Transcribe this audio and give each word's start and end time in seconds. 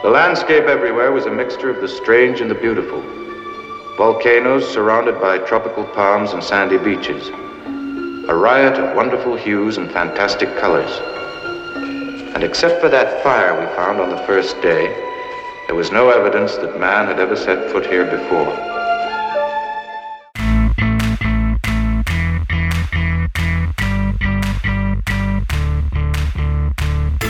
The 0.00 0.10
landscape 0.10 0.64
everywhere 0.64 1.10
was 1.10 1.26
a 1.26 1.30
mixture 1.30 1.70
of 1.70 1.80
the 1.80 1.88
strange 1.88 2.40
and 2.40 2.48
the 2.48 2.54
beautiful. 2.54 3.02
Volcanoes 3.96 4.64
surrounded 4.72 5.20
by 5.20 5.38
tropical 5.38 5.82
palms 5.82 6.34
and 6.34 6.42
sandy 6.42 6.78
beaches. 6.78 7.30
A 8.28 8.34
riot 8.34 8.74
of 8.74 8.94
wonderful 8.94 9.34
hues 9.34 9.76
and 9.76 9.90
fantastic 9.90 10.56
colors. 10.56 11.00
And 12.32 12.44
except 12.44 12.80
for 12.80 12.88
that 12.88 13.24
fire 13.24 13.58
we 13.58 13.66
found 13.74 14.00
on 14.00 14.10
the 14.10 14.24
first 14.24 14.62
day, 14.62 14.86
there 15.66 15.74
was 15.74 15.90
no 15.90 16.10
evidence 16.10 16.54
that 16.58 16.78
man 16.78 17.08
had 17.08 17.18
ever 17.18 17.34
set 17.34 17.68
foot 17.72 17.84
here 17.84 18.04
before. 18.04 18.77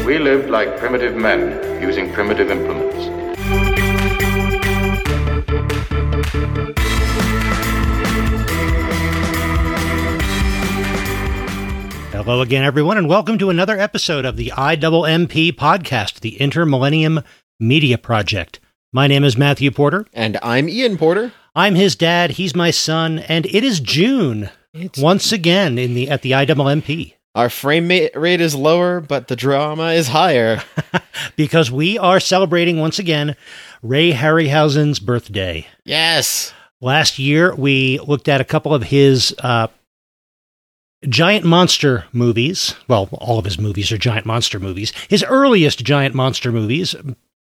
We 0.09 0.18
lived 0.18 0.48
like 0.48 0.79
primitive 0.79 1.16
men, 1.16 1.82
using 1.82 2.11
primitive 2.14 2.50
implements. 2.50 3.04
Hello 12.11 12.40
again, 12.40 12.64
everyone, 12.64 12.96
and 12.96 13.07
welcome 13.07 13.36
to 13.36 13.50
another 13.50 13.79
episode 13.79 14.25
of 14.25 14.39
the 14.39 14.50
IWMP 14.57 15.53
podcast, 15.53 16.20
the 16.20 16.39
Intermillennium 16.40 17.22
Media 17.61 17.98
Project. 17.98 18.61
My 18.95 19.09
name 19.09 19.25
is 19.25 19.36
Matthew 19.36 19.70
Porter. 19.70 20.06
And 20.14 20.39
I'm 20.43 20.70
Ian 20.70 20.96
Porter. 20.96 21.32
I'm 21.54 21.75
his 21.75 21.95
dad. 21.95 22.31
He's 22.31 22.56
my 22.56 22.70
son, 22.70 23.18
and 23.18 23.45
it 23.45 23.62
is 23.62 23.79
June 23.79 24.48
It's- 24.72 24.98
once 24.98 25.32
again 25.32 25.76
in 25.76 25.93
the 25.93 26.09
at 26.09 26.22
the 26.22 26.31
IMMP 26.32 27.12
Our 27.38 27.50
frame 27.50 27.86
rate 27.86 28.40
is 28.40 28.56
lower, 28.56 28.98
but 29.00 29.28
the 29.28 29.36
drama 29.36 29.92
is 29.92 30.08
higher. 30.08 30.60
because 31.36 31.70
we 31.70 31.96
are 31.96 32.19
celebrating 32.19 32.80
once 32.80 32.98
again 32.98 33.36
Ray 33.80 34.11
Harryhausen's 34.11 34.98
birthday. 34.98 35.69
yes. 35.84 36.52
Last 36.80 37.17
year, 37.17 37.55
we 37.55 38.00
looked 38.00 38.27
at 38.28 38.41
a 38.41 38.45
couple 38.45 38.75
of 38.75 38.83
his 38.83 39.33
uh, 39.39 39.69
giant 41.08 41.45
monster 41.45 42.06
movies. 42.12 42.75
Well, 42.89 43.08
all 43.12 43.39
of 43.39 43.45
his 43.45 43.58
movies 43.58 43.92
are 43.92 43.98
giant 43.98 44.27
monster 44.27 44.58
movies. 44.58 44.92
His 45.08 45.23
earliest 45.23 45.84
giant 45.84 46.17
monster 46.17 46.50
movies, 46.50 46.97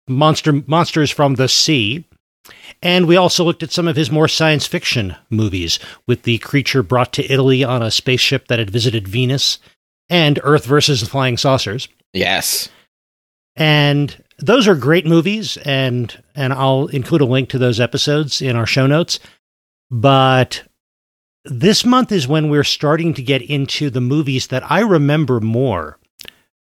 Monster 0.08 0.64
Monsters 0.66 1.12
from 1.12 1.36
the 1.36 1.48
Sea. 1.48 2.06
And 2.82 3.08
we 3.08 3.18
also 3.18 3.44
looked 3.44 3.64
at 3.64 3.72
some 3.72 3.88
of 3.88 3.96
his 3.96 4.12
more 4.12 4.28
science 4.28 4.68
fiction 4.68 5.16
movies, 5.30 5.80
with 6.08 6.24
the 6.24 6.40
creature 6.40 6.84
brought 6.84 7.14
to 7.14 7.32
Italy 7.32 7.64
on 7.64 7.82
a 7.82 7.92
spaceship 7.92 8.48
that 8.48 8.60
had 8.60 8.70
visited 8.70 9.08
Venus, 9.08 9.58
and 10.10 10.40
Earth 10.44 10.66
versus 10.66 11.02
the 11.02 11.08
Flying 11.08 11.38
Saucers. 11.38 11.88
Yes. 12.14 12.70
and 13.56 14.24
those 14.38 14.68
are 14.68 14.76
great 14.76 15.06
movies 15.06 15.56
and 15.66 16.22
and 16.36 16.52
I'll 16.52 16.88
include 16.88 17.22
a 17.22 17.26
link 17.26 17.48
to 17.50 17.58
those 17.58 17.80
episodes 17.80 18.42
in 18.42 18.56
our 18.58 18.66
show 18.66 18.86
notes. 18.88 19.20
But 19.90 20.64
this 21.46 21.86
month 21.86 22.12
is 22.12 22.28
when 22.28 22.50
we're 22.50 22.64
starting 22.66 23.14
to 23.14 23.22
get 23.22 23.42
into 23.42 23.90
the 23.90 24.02
movies 24.02 24.48
that 24.48 24.70
I 24.70 24.80
remember 24.82 25.40
more 25.40 25.98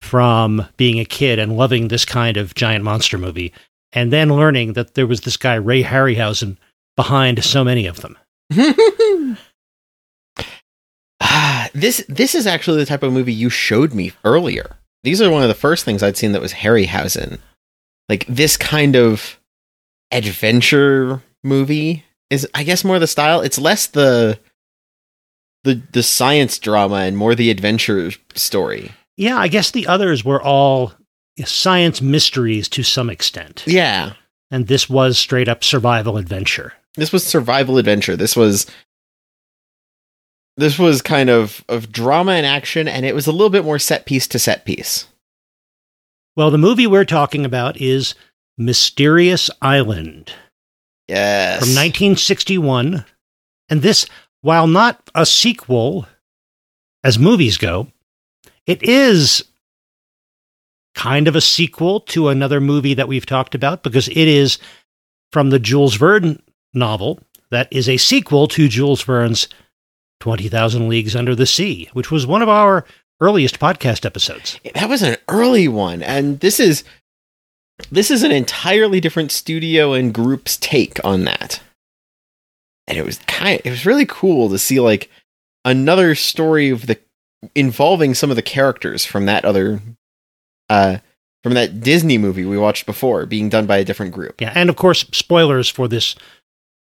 from 0.01 0.67
being 0.77 0.99
a 0.99 1.05
kid 1.05 1.39
and 1.39 1.57
loving 1.57 1.87
this 1.89 2.05
kind 2.05 2.37
of 2.37 2.55
giant 2.55 2.83
monster 2.85 3.19
movie 3.19 3.53
and 3.93 4.13
then 4.13 4.35
learning 4.35 4.73
that 4.73 4.95
there 4.95 5.07
was 5.07 5.21
this 5.21 5.37
guy 5.37 5.55
Ray 5.55 5.85
Harryhausen 5.85 6.57
behind 6.97 7.45
so 7.45 7.63
many 7.63 7.87
of 7.87 8.01
them 8.01 8.19
Ah, 11.23 11.69
this 11.73 12.05
this 12.09 12.35
is 12.35 12.47
actually 12.47 12.79
the 12.79 12.87
type 12.87 13.03
of 13.03 13.13
movie 13.13 13.33
you 13.33 13.49
showed 13.49 13.95
me 13.95 14.13
earlier. 14.25 14.77
These 15.05 15.23
are 15.23 15.31
one 15.31 15.43
of 15.43 15.49
the 15.49 15.55
first 15.55 15.85
things 15.85 16.03
I'd 16.03 16.17
seen 16.17 16.33
that 16.33 16.43
was 16.43 16.53
Harryhausen. 16.53 17.39
Like 18.09 18.27
this 18.29 18.57
kind 18.57 18.97
of 18.97 19.39
adventure 20.11 21.23
movie 21.43 22.05
is 22.31 22.47
I 22.55 22.63
guess 22.65 22.85
more 22.85 22.99
the 22.99 23.07
style. 23.07 23.41
It's 23.41 23.59
less 23.59 23.87
the 23.87 24.39
the 25.65 25.81
the 25.93 26.03
science 26.03 26.59
drama 26.59 26.97
and 26.97 27.17
more 27.17 27.35
the 27.35 27.51
adventure 27.51 28.11
story. 28.35 28.93
yeah 29.17 29.37
I 29.39 29.49
guess 29.49 29.71
the 29.71 29.87
others 29.87 30.25
were 30.25 30.43
all 30.43 30.93
science 31.45 32.03
mysteries 32.03 32.69
to 32.71 32.83
some 32.83 33.09
extent 33.09 33.65
Yeah. 33.67 34.13
and 34.51 34.67
this 34.67 34.89
was 34.91 35.19
straight 35.19 35.49
up 35.49 35.63
survival 35.65 36.17
adventure 36.19 36.73
this 36.97 37.11
was 37.13 37.25
survival 37.25 37.79
adventure. 37.79 38.17
This 38.17 38.37
was 38.37 38.67
this 40.57 40.79
was 40.79 41.03
kind 41.03 41.31
of 41.31 41.65
of 41.69 41.93
drama 41.93 42.33
and 42.33 42.47
action, 42.47 42.89
and 42.89 43.07
it 43.07 43.15
was 43.15 43.27
a 43.27 43.33
little 43.33 43.51
bit 43.51 43.65
more 43.65 43.79
set 43.79 44.07
piece 44.07 44.27
to 44.29 44.39
set 44.39 44.65
piece. 44.65 45.07
Well, 46.37 46.51
the 46.51 46.59
movie 46.59 46.87
we're 46.87 47.05
talking 47.05 47.45
about 47.45 47.77
is 47.81 48.15
Mysterious 48.57 49.51
Island 49.61 50.33
Yes, 51.09 51.61
from 51.61 51.69
1961. 51.71 53.05
And 53.69 53.83
this, 53.83 54.07
while 54.41 54.67
not 54.67 55.11
a 55.15 55.27
sequel 55.27 56.07
as 57.05 57.19
movies 57.19 57.57
go, 57.59 57.89
it 58.67 58.83
is 58.83 59.45
kind 60.95 61.27
of 61.29 61.37
a 61.37 61.41
sequel 61.41 62.01
to 62.01 62.29
another 62.29 62.61
movie 62.61 62.95
that 62.95 63.09
we've 63.09 63.27
talked 63.27 63.55
about 63.55 63.83
because 63.83 64.09
it 64.09 64.17
is 64.17 64.59
from 65.33 65.51
the 65.51 65.59
Jules 65.59 65.97
Verne 65.97 66.41
novel 66.75 67.19
that 67.51 67.69
is 67.71 67.89
a 67.89 67.97
sequel 67.97 68.49
to 68.49 68.69
Jules 68.69 69.03
Verne's 69.03 69.49
20,000 70.23 70.89
Leagues 70.89 71.17
Under 71.17 71.35
the 71.35 71.47
Sea, 71.47 71.91
which 71.95 72.13
was 72.13 72.29
one 72.29 72.43
of 72.43 72.49
our 72.49 72.85
earliest 73.21 73.59
podcast 73.59 74.07
episodes. 74.07 74.57
that 74.73 74.89
was 74.89 75.03
an 75.03 75.17
early 75.29 75.67
one, 75.67 76.01
and 76.01 76.39
this 76.39 76.61
is 76.61 76.85
this 77.91 78.09
is 78.09 78.23
an 78.23 78.31
entirely 78.31 79.01
different 79.01 79.33
studio 79.33 79.95
and 79.95 80.15
group's 80.15 80.57
take 80.57 81.05
on 81.05 81.25
that. 81.25 81.61
And 82.87 82.97
it 82.97 83.05
was 83.05 83.19
kind 83.27 83.61
it 83.65 83.71
was 83.71 83.85
really 83.85 84.07
cool 84.07 84.49
to 84.51 84.61
see 84.61 84.79
like 84.79 85.11
another 85.65 86.15
story 86.15 86.71
of 86.71 86.87
the 86.87 87.01
involving 87.57 88.15
some 88.15 88.31
of 88.31 88.37
the 88.37 88.43
characters 88.43 89.05
from 89.05 89.27
that 89.27 89.45
other 89.45 89.81
uh 90.71 90.99
from 91.43 91.55
that 91.55 91.81
Disney 91.81 92.17
movie 92.17 92.45
we 92.45 92.57
watched 92.57 92.87
before 92.87 93.27
being 93.27 93.49
done 93.49 93.67
by 93.67 93.79
a 93.79 93.85
different 93.85 94.13
group. 94.13 94.41
Yeah, 94.41 94.53
and 94.55 94.71
of 94.71 94.77
course, 94.77 95.05
spoilers 95.11 95.69
for 95.69 95.89
this 95.89 96.15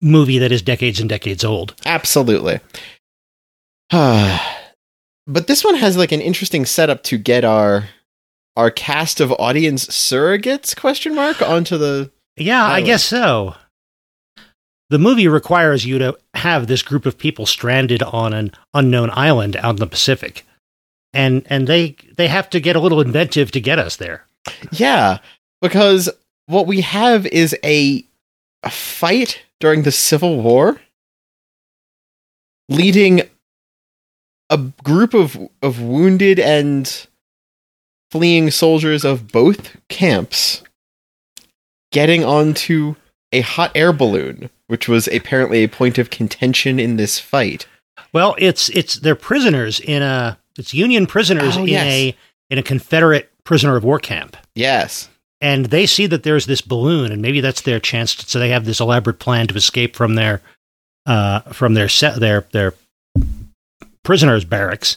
movie 0.00 0.38
that 0.38 0.52
is 0.52 0.62
decades 0.62 1.00
and 1.00 1.08
decades 1.08 1.44
old. 1.44 1.74
Absolutely. 1.84 2.60
but 3.90 5.46
this 5.46 5.64
one 5.64 5.76
has 5.76 5.96
like 5.96 6.12
an 6.12 6.20
interesting 6.20 6.64
setup 6.66 7.02
to 7.04 7.18
get 7.18 7.44
our 7.44 7.88
our 8.56 8.70
cast 8.70 9.20
of 9.20 9.32
audience 9.32 9.86
surrogates 9.86 10.74
question 10.74 11.14
mark 11.14 11.42
onto 11.42 11.76
the 11.76 12.10
Yeah, 12.36 12.64
I 12.64 12.80
guess 12.80 13.04
so. 13.04 13.54
The 14.88 14.98
movie 14.98 15.28
requires 15.28 15.84
you 15.84 15.98
to 15.98 16.16
have 16.34 16.66
this 16.66 16.82
group 16.82 17.06
of 17.06 17.18
people 17.18 17.44
stranded 17.44 18.02
on 18.02 18.32
an 18.32 18.52
unknown 18.72 19.10
island 19.12 19.56
out 19.56 19.70
in 19.70 19.76
the 19.76 19.86
Pacific. 19.86 20.46
And 21.12 21.44
and 21.46 21.66
they 21.66 21.96
they 22.16 22.28
have 22.28 22.50
to 22.50 22.60
get 22.60 22.76
a 22.76 22.80
little 22.80 23.00
inventive 23.00 23.50
to 23.52 23.60
get 23.60 23.78
us 23.78 23.96
there. 23.96 24.26
Yeah, 24.72 25.18
because 25.60 26.08
what 26.46 26.66
we 26.66 26.82
have 26.82 27.26
is 27.26 27.56
a 27.64 28.04
a 28.62 28.70
fight 28.70 29.42
during 29.60 29.82
the 29.82 29.92
Civil 29.92 30.42
War 30.42 30.80
leading 32.68 33.22
a 34.50 34.58
group 34.84 35.14
of 35.14 35.36
of 35.62 35.80
wounded 35.80 36.38
and 36.38 37.06
fleeing 38.10 38.50
soldiers 38.50 39.04
of 39.04 39.28
both 39.32 39.76
camps 39.88 40.62
getting 41.92 42.24
onto 42.24 42.94
a 43.32 43.40
hot 43.40 43.72
air 43.74 43.92
balloon 43.92 44.50
which 44.68 44.88
was 44.88 45.06
apparently 45.08 45.62
a 45.62 45.68
point 45.68 45.96
of 45.96 46.10
contention 46.10 46.80
in 46.80 46.96
this 46.96 47.20
fight. 47.20 47.68
Well, 48.12 48.34
it's 48.38 48.68
it's 48.70 48.94
they're 48.96 49.14
prisoners 49.14 49.78
in 49.78 50.02
a 50.02 50.38
it's 50.58 50.74
Union 50.74 51.06
prisoners 51.06 51.56
Oh, 51.56 51.62
in 51.62 51.68
yes. 51.68 51.86
a 51.86 52.16
in 52.50 52.58
a 52.58 52.62
Confederate 52.62 53.30
prisoner 53.44 53.76
of 53.76 53.84
war 53.84 53.98
camp. 54.00 54.36
Yes. 54.56 55.08
and 55.40 55.66
they 55.66 55.86
see 55.86 56.06
that 56.06 56.22
there's 56.24 56.46
this 56.46 56.60
balloon 56.62 57.12
and 57.12 57.20
maybe 57.22 57.40
that's 57.40 57.60
their 57.60 57.78
chance 57.78 58.14
to, 58.16 58.28
so 58.28 58.38
they 58.38 58.48
have 58.48 58.64
this 58.64 58.80
elaborate 58.80 59.18
plan 59.20 59.46
to 59.48 59.54
escape 59.54 59.94
from 59.94 60.14
their 60.16 60.40
uh 61.04 61.40
from 61.52 61.74
their 61.74 61.88
set 61.88 62.18
their 62.18 62.46
their 62.52 62.74
prisoners 64.06 64.44
barracks. 64.44 64.96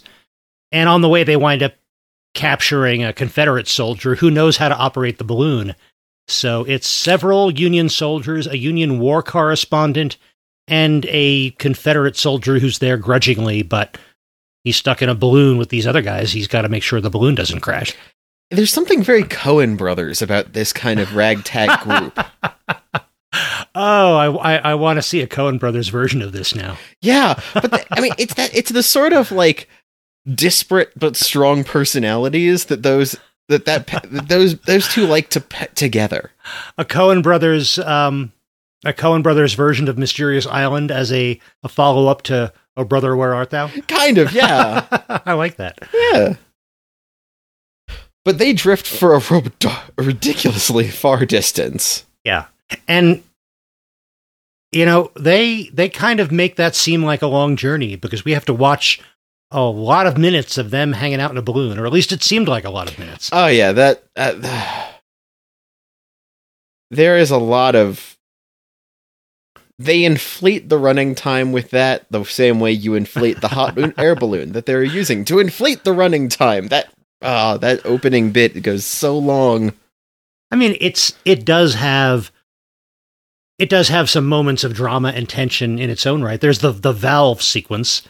And 0.72 0.88
on 0.88 1.02
the 1.02 1.10
way 1.10 1.24
they 1.24 1.36
wind 1.36 1.64
up 1.64 1.74
capturing 2.36 3.04
a 3.04 3.12
confederate 3.12 3.68
soldier 3.68 4.16
who 4.16 4.30
knows 4.30 4.56
how 4.56 4.70
to 4.70 4.78
operate 4.78 5.18
the 5.18 5.24
balloon. 5.24 5.76
So 6.28 6.64
it's 6.64 6.88
several 6.88 7.52
union 7.52 7.90
soldiers 7.90 8.46
a 8.46 8.58
union 8.58 9.00
war 9.00 9.24
correspondent 9.24 10.18
and 10.68 11.08
a 11.10 11.50
confederate 11.52 12.16
soldier 12.16 12.60
who's 12.60 12.78
there 12.78 12.98
grudgingly 12.98 13.64
but 13.64 13.98
he's 14.64 14.78
stuck 14.78 15.02
in 15.02 15.10
a 15.10 15.16
balloon 15.16 15.58
with 15.58 15.70
these 15.70 15.88
other 15.88 16.04
guys. 16.04 16.32
He's 16.32 16.48
got 16.48 16.62
to 16.62 16.70
make 16.70 16.84
sure 16.84 17.02
the 17.02 17.10
balloon 17.10 17.34
doesn't 17.34 17.62
crash. 17.62 17.96
There's 18.52 18.72
something 18.72 19.02
very 19.02 19.24
Coen 19.24 19.76
brothers 19.76 20.22
about 20.22 20.54
this 20.54 20.72
kind 20.72 21.00
of 21.00 21.16
ragtag 21.16 21.80
group. 21.80 22.20
Oh, 23.34 24.16
I, 24.16 24.56
I, 24.56 24.56
I 24.72 24.76
want 24.76 24.98
to 24.98 25.04
see 25.04 25.22
a 25.22 25.28
Coen 25.28 25.60
Brothers 25.60 25.90
version 25.90 26.22
of 26.22 26.32
this 26.32 26.56
now. 26.56 26.78
Yeah, 27.02 27.40
but 27.54 27.70
the, 27.72 27.86
I 27.92 28.02
mean, 28.02 28.14
it's 28.18 28.34
that 28.36 28.54
it's 28.56 28.72
the 28.72 28.82
sort 28.84 29.14
of 29.14 29.32
like 29.32 29.68
disparate 30.34 30.92
but 30.98 31.16
strong 31.16 31.64
personalities 31.64 32.66
that 32.66 32.82
those 32.84 33.16
that 33.48 33.66
that 33.66 33.88
that 33.88 34.28
those 34.28 34.58
those 34.62 34.88
two 34.88 35.06
like 35.06 35.30
to 35.30 35.42
pet 35.42 35.76
together. 35.76 36.32
A 36.78 36.86
Coen 36.86 37.22
Brothers, 37.22 37.78
um, 37.80 38.32
a 38.84 38.94
Coen 38.94 39.22
Brothers 39.22 39.54
version 39.54 39.88
of 39.88 39.98
Mysterious 39.98 40.48
Island 40.48 40.90
as 40.90 41.12
a, 41.12 41.40
a 41.64 41.70
follow 41.70 42.08
up 42.08 42.24
to 42.24 42.52
Oh 42.78 42.84
Brother, 42.84 43.16
Where 43.16 43.36
Art 43.36 43.52
Thou? 43.52 43.68
Kind 43.88 44.18
of, 44.18 44.32
yeah, 44.34 44.86
I 45.26 45.34
like 45.34 45.58
that. 45.58 45.78
yeah. 45.94 46.36
But 48.26 48.38
they 48.38 48.54
drift 48.54 48.86
for 48.88 49.14
a, 49.16 49.20
ro- 49.30 49.44
a 49.98 50.04
ridiculously 50.04 50.88
far 50.90 51.26
distance. 51.26 52.06
Yeah. 52.24 52.46
And 52.88 53.24
you 54.72 54.86
know, 54.86 55.12
they 55.16 55.70
they 55.74 55.90
kind 55.90 56.20
of 56.20 56.32
make 56.32 56.56
that 56.58 56.76
seem 56.76 57.04
like 57.04 57.22
a 57.22 57.28
long 57.28 57.56
journey 57.56 57.96
because 57.96 58.24
we 58.24 58.34
have 58.34 58.46
to 58.46 58.54
watch 58.54 59.02
a 59.52 59.62
lot 59.62 60.06
of 60.06 60.18
minutes 60.18 60.58
of 60.58 60.70
them 60.70 60.94
hanging 60.94 61.20
out 61.20 61.32
in 61.32 61.38
a 61.38 61.42
balloon, 61.42 61.80
or 61.80 61.88
at 61.88 61.94
least 61.94 62.12
it 62.12 62.24
seemed 62.24 62.48
like 62.48 62.66
a 62.66 62.70
lot 62.70 62.90
of 62.90 63.00
minutes. 63.00 63.30
Oh 63.34 63.48
yeah, 63.48 63.72
that 63.72 64.04
uh, 64.16 64.36
there 66.92 67.18
is 67.18 67.32
a 67.32 67.38
lot 67.38 67.76
of 67.76 68.16
they 69.80 70.04
inflate 70.04 70.68
the 70.68 70.78
running 70.78 71.16
time 71.16 71.52
with 71.52 71.72
that 71.72 72.06
the 72.12 72.24
same 72.26 72.60
way 72.60 72.72
you 72.72 72.96
inflate 72.96 73.40
the 73.42 73.48
hot 73.48 73.78
air 73.98 74.14
balloon 74.14 74.52
that 74.52 74.66
they're 74.66 74.84
using 74.84 75.24
to 75.26 75.40
inflate 75.40 75.84
the 75.84 75.94
running 75.94 76.30
time. 76.30 76.68
That 76.68 76.94
ah, 77.24 77.58
that 77.58 77.84
opening 77.86 78.32
bit 78.32 78.62
goes 78.62 78.86
so 78.86 79.18
long. 79.18 79.74
I 80.52 80.58
mean, 80.58 80.78
it's 80.80 81.14
it 81.26 81.44
does 81.44 81.74
have 81.76 82.32
it 83.60 83.70
does 83.70 83.90
have 83.90 84.10
some 84.10 84.26
moments 84.26 84.64
of 84.64 84.74
drama 84.74 85.10
and 85.10 85.28
tension 85.30 85.78
in 85.78 85.90
its 85.90 86.06
own 86.08 86.24
right. 86.24 86.40
There's 86.42 86.60
the 86.60 86.72
the 86.72 86.94
valve 86.94 87.42
sequence 87.42 88.02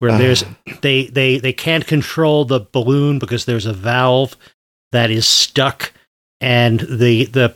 where 0.00 0.10
Ah. 0.12 0.18
there's 0.18 0.44
they 0.82 1.06
they 1.06 1.38
they 1.38 1.52
can't 1.52 1.86
control 1.86 2.44
the 2.44 2.60
balloon 2.60 3.18
because 3.18 3.44
there's 3.44 3.66
a 3.66 3.72
valve 3.72 4.36
that 4.92 5.10
is 5.10 5.26
stuck 5.26 5.92
and 6.40 6.80
the 6.80 7.24
the 7.26 7.54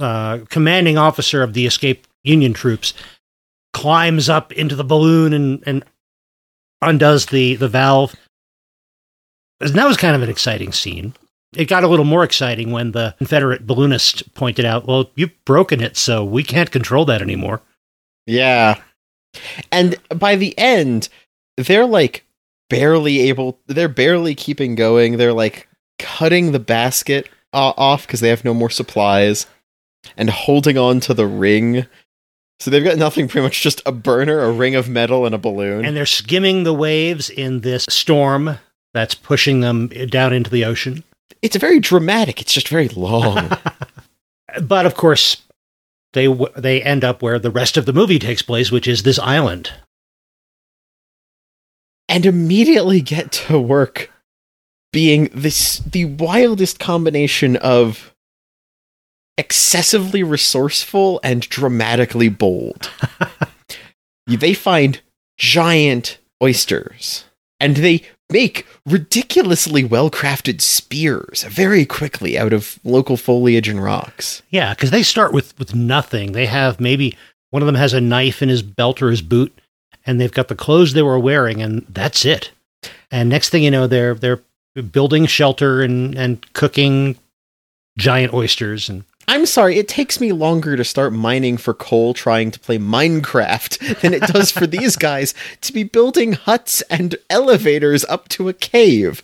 uh, 0.00 0.38
commanding 0.48 0.96
officer 0.98 1.42
of 1.42 1.52
the 1.54 1.66
escaped 1.66 2.08
Union 2.24 2.52
troops 2.54 2.94
climbs 3.74 4.28
up 4.28 4.50
into 4.52 4.74
the 4.74 4.84
balloon 4.84 5.32
and 5.32 5.62
and 5.66 5.84
undoes 6.80 7.26
the 7.26 7.56
the 7.56 7.68
valve. 7.68 8.14
And 9.60 9.74
that 9.74 9.86
was 9.86 9.96
kind 9.96 10.16
of 10.16 10.22
an 10.22 10.28
exciting 10.30 10.72
scene. 10.72 11.14
It 11.56 11.68
got 11.68 11.84
a 11.84 11.88
little 11.88 12.04
more 12.04 12.24
exciting 12.24 12.70
when 12.70 12.92
the 12.92 13.14
Confederate 13.18 13.66
balloonist 13.66 14.34
pointed 14.34 14.64
out, 14.64 14.86
"Well, 14.86 15.10
you've 15.14 15.44
broken 15.44 15.80
it, 15.80 15.96
so 15.96 16.24
we 16.24 16.42
can't 16.42 16.70
control 16.70 17.04
that 17.06 17.22
anymore." 17.22 17.60
Yeah. 18.26 18.80
And 19.72 19.96
by 20.14 20.36
the 20.36 20.56
end, 20.58 21.08
they're 21.56 21.86
like 21.86 22.24
barely 22.70 23.20
able, 23.28 23.58
they're 23.66 23.88
barely 23.88 24.34
keeping 24.34 24.74
going. 24.74 25.16
They're 25.16 25.32
like 25.32 25.68
cutting 25.98 26.52
the 26.52 26.58
basket 26.58 27.28
uh, 27.52 27.72
off 27.76 28.06
because 28.06 28.20
they 28.20 28.28
have 28.28 28.44
no 28.44 28.54
more 28.54 28.70
supplies 28.70 29.46
and 30.16 30.30
holding 30.30 30.78
on 30.78 31.00
to 31.00 31.14
the 31.14 31.26
ring. 31.26 31.86
So 32.60 32.70
they've 32.70 32.84
got 32.84 32.98
nothing, 32.98 33.28
pretty 33.28 33.44
much 33.44 33.62
just 33.62 33.82
a 33.84 33.92
burner, 33.92 34.40
a 34.40 34.52
ring 34.52 34.74
of 34.74 34.88
metal, 34.88 35.26
and 35.26 35.34
a 35.34 35.38
balloon. 35.38 35.84
And 35.84 35.96
they're 35.96 36.06
skimming 36.06 36.62
the 36.62 36.72
waves 36.72 37.28
in 37.28 37.60
this 37.60 37.86
storm 37.88 38.58
that's 38.92 39.14
pushing 39.14 39.60
them 39.60 39.88
down 39.88 40.32
into 40.32 40.50
the 40.50 40.64
ocean. 40.64 41.02
It's 41.42 41.56
very 41.56 41.80
dramatic. 41.80 42.40
It's 42.40 42.52
just 42.52 42.68
very 42.68 42.88
long. 42.88 43.50
But 44.62 44.86
of 44.86 44.94
course, 44.94 45.42
they 46.12 46.26
w- 46.26 46.52
they 46.56 46.80
end 46.80 47.02
up 47.02 47.22
where 47.22 47.40
the 47.40 47.50
rest 47.50 47.76
of 47.76 47.86
the 47.86 47.92
movie 47.92 48.20
takes 48.20 48.40
place, 48.40 48.70
which 48.70 48.86
is 48.86 49.02
this 49.02 49.18
island. 49.18 49.72
and 52.08 52.26
immediately 52.26 53.00
get 53.00 53.32
to 53.32 53.58
work 53.58 54.10
being 54.92 55.28
this 55.34 55.78
the 55.80 56.04
wildest 56.04 56.78
combination 56.78 57.56
of 57.56 58.14
excessively 59.36 60.22
resourceful 60.22 61.18
and 61.24 61.42
dramatically 61.48 62.28
bold. 62.28 62.90
they 64.26 64.54
find 64.54 65.00
giant 65.36 66.18
oysters 66.42 67.24
and 67.58 67.76
they 67.76 68.02
make 68.30 68.66
ridiculously 68.86 69.84
well-crafted 69.84 70.60
spears 70.60 71.44
very 71.44 71.84
quickly 71.84 72.38
out 72.38 72.52
of 72.52 72.78
local 72.84 73.16
foliage 73.16 73.68
and 73.68 73.82
rocks. 73.82 74.42
Yeah, 74.50 74.74
because 74.74 74.90
they 74.90 75.02
start 75.02 75.32
with 75.32 75.58
with 75.58 75.74
nothing. 75.74 76.32
They 76.32 76.46
have 76.46 76.80
maybe 76.80 77.16
one 77.50 77.62
of 77.62 77.66
them 77.66 77.76
has 77.76 77.92
a 77.92 78.00
knife 78.00 78.42
in 78.42 78.48
his 78.48 78.62
belt 78.62 79.00
or 79.02 79.10
his 79.10 79.22
boot, 79.22 79.56
and 80.06 80.20
they've 80.20 80.32
got 80.32 80.48
the 80.48 80.56
clothes 80.56 80.92
they 80.92 81.02
were 81.02 81.18
wearing, 81.18 81.62
and 81.62 81.86
that's 81.88 82.24
it. 82.24 82.50
And 83.10 83.28
next 83.28 83.50
thing 83.50 83.62
you 83.62 83.70
know, 83.70 83.86
they're 83.86 84.14
they're 84.14 84.42
building 84.90 85.26
shelter 85.26 85.82
and 85.82 86.16
and 86.16 86.52
cooking 86.54 87.16
giant 87.96 88.34
oysters 88.34 88.88
and 88.88 89.04
I'm 89.28 89.46
sorry, 89.46 89.78
it 89.78 89.88
takes 89.88 90.20
me 90.20 90.32
longer 90.32 90.76
to 90.76 90.84
start 90.84 91.12
mining 91.12 91.56
for 91.56 91.74
coal 91.74 92.14
trying 92.14 92.50
to 92.50 92.60
play 92.60 92.78
Minecraft 92.78 94.00
than 94.00 94.12
it 94.14 94.22
does 94.22 94.50
for 94.50 94.66
these 94.66 94.96
guys 94.96 95.34
to 95.62 95.72
be 95.72 95.84
building 95.84 96.34
huts 96.34 96.82
and 96.82 97.16
elevators 97.30 98.04
up 98.06 98.28
to 98.30 98.48
a 98.48 98.52
cave. 98.52 99.22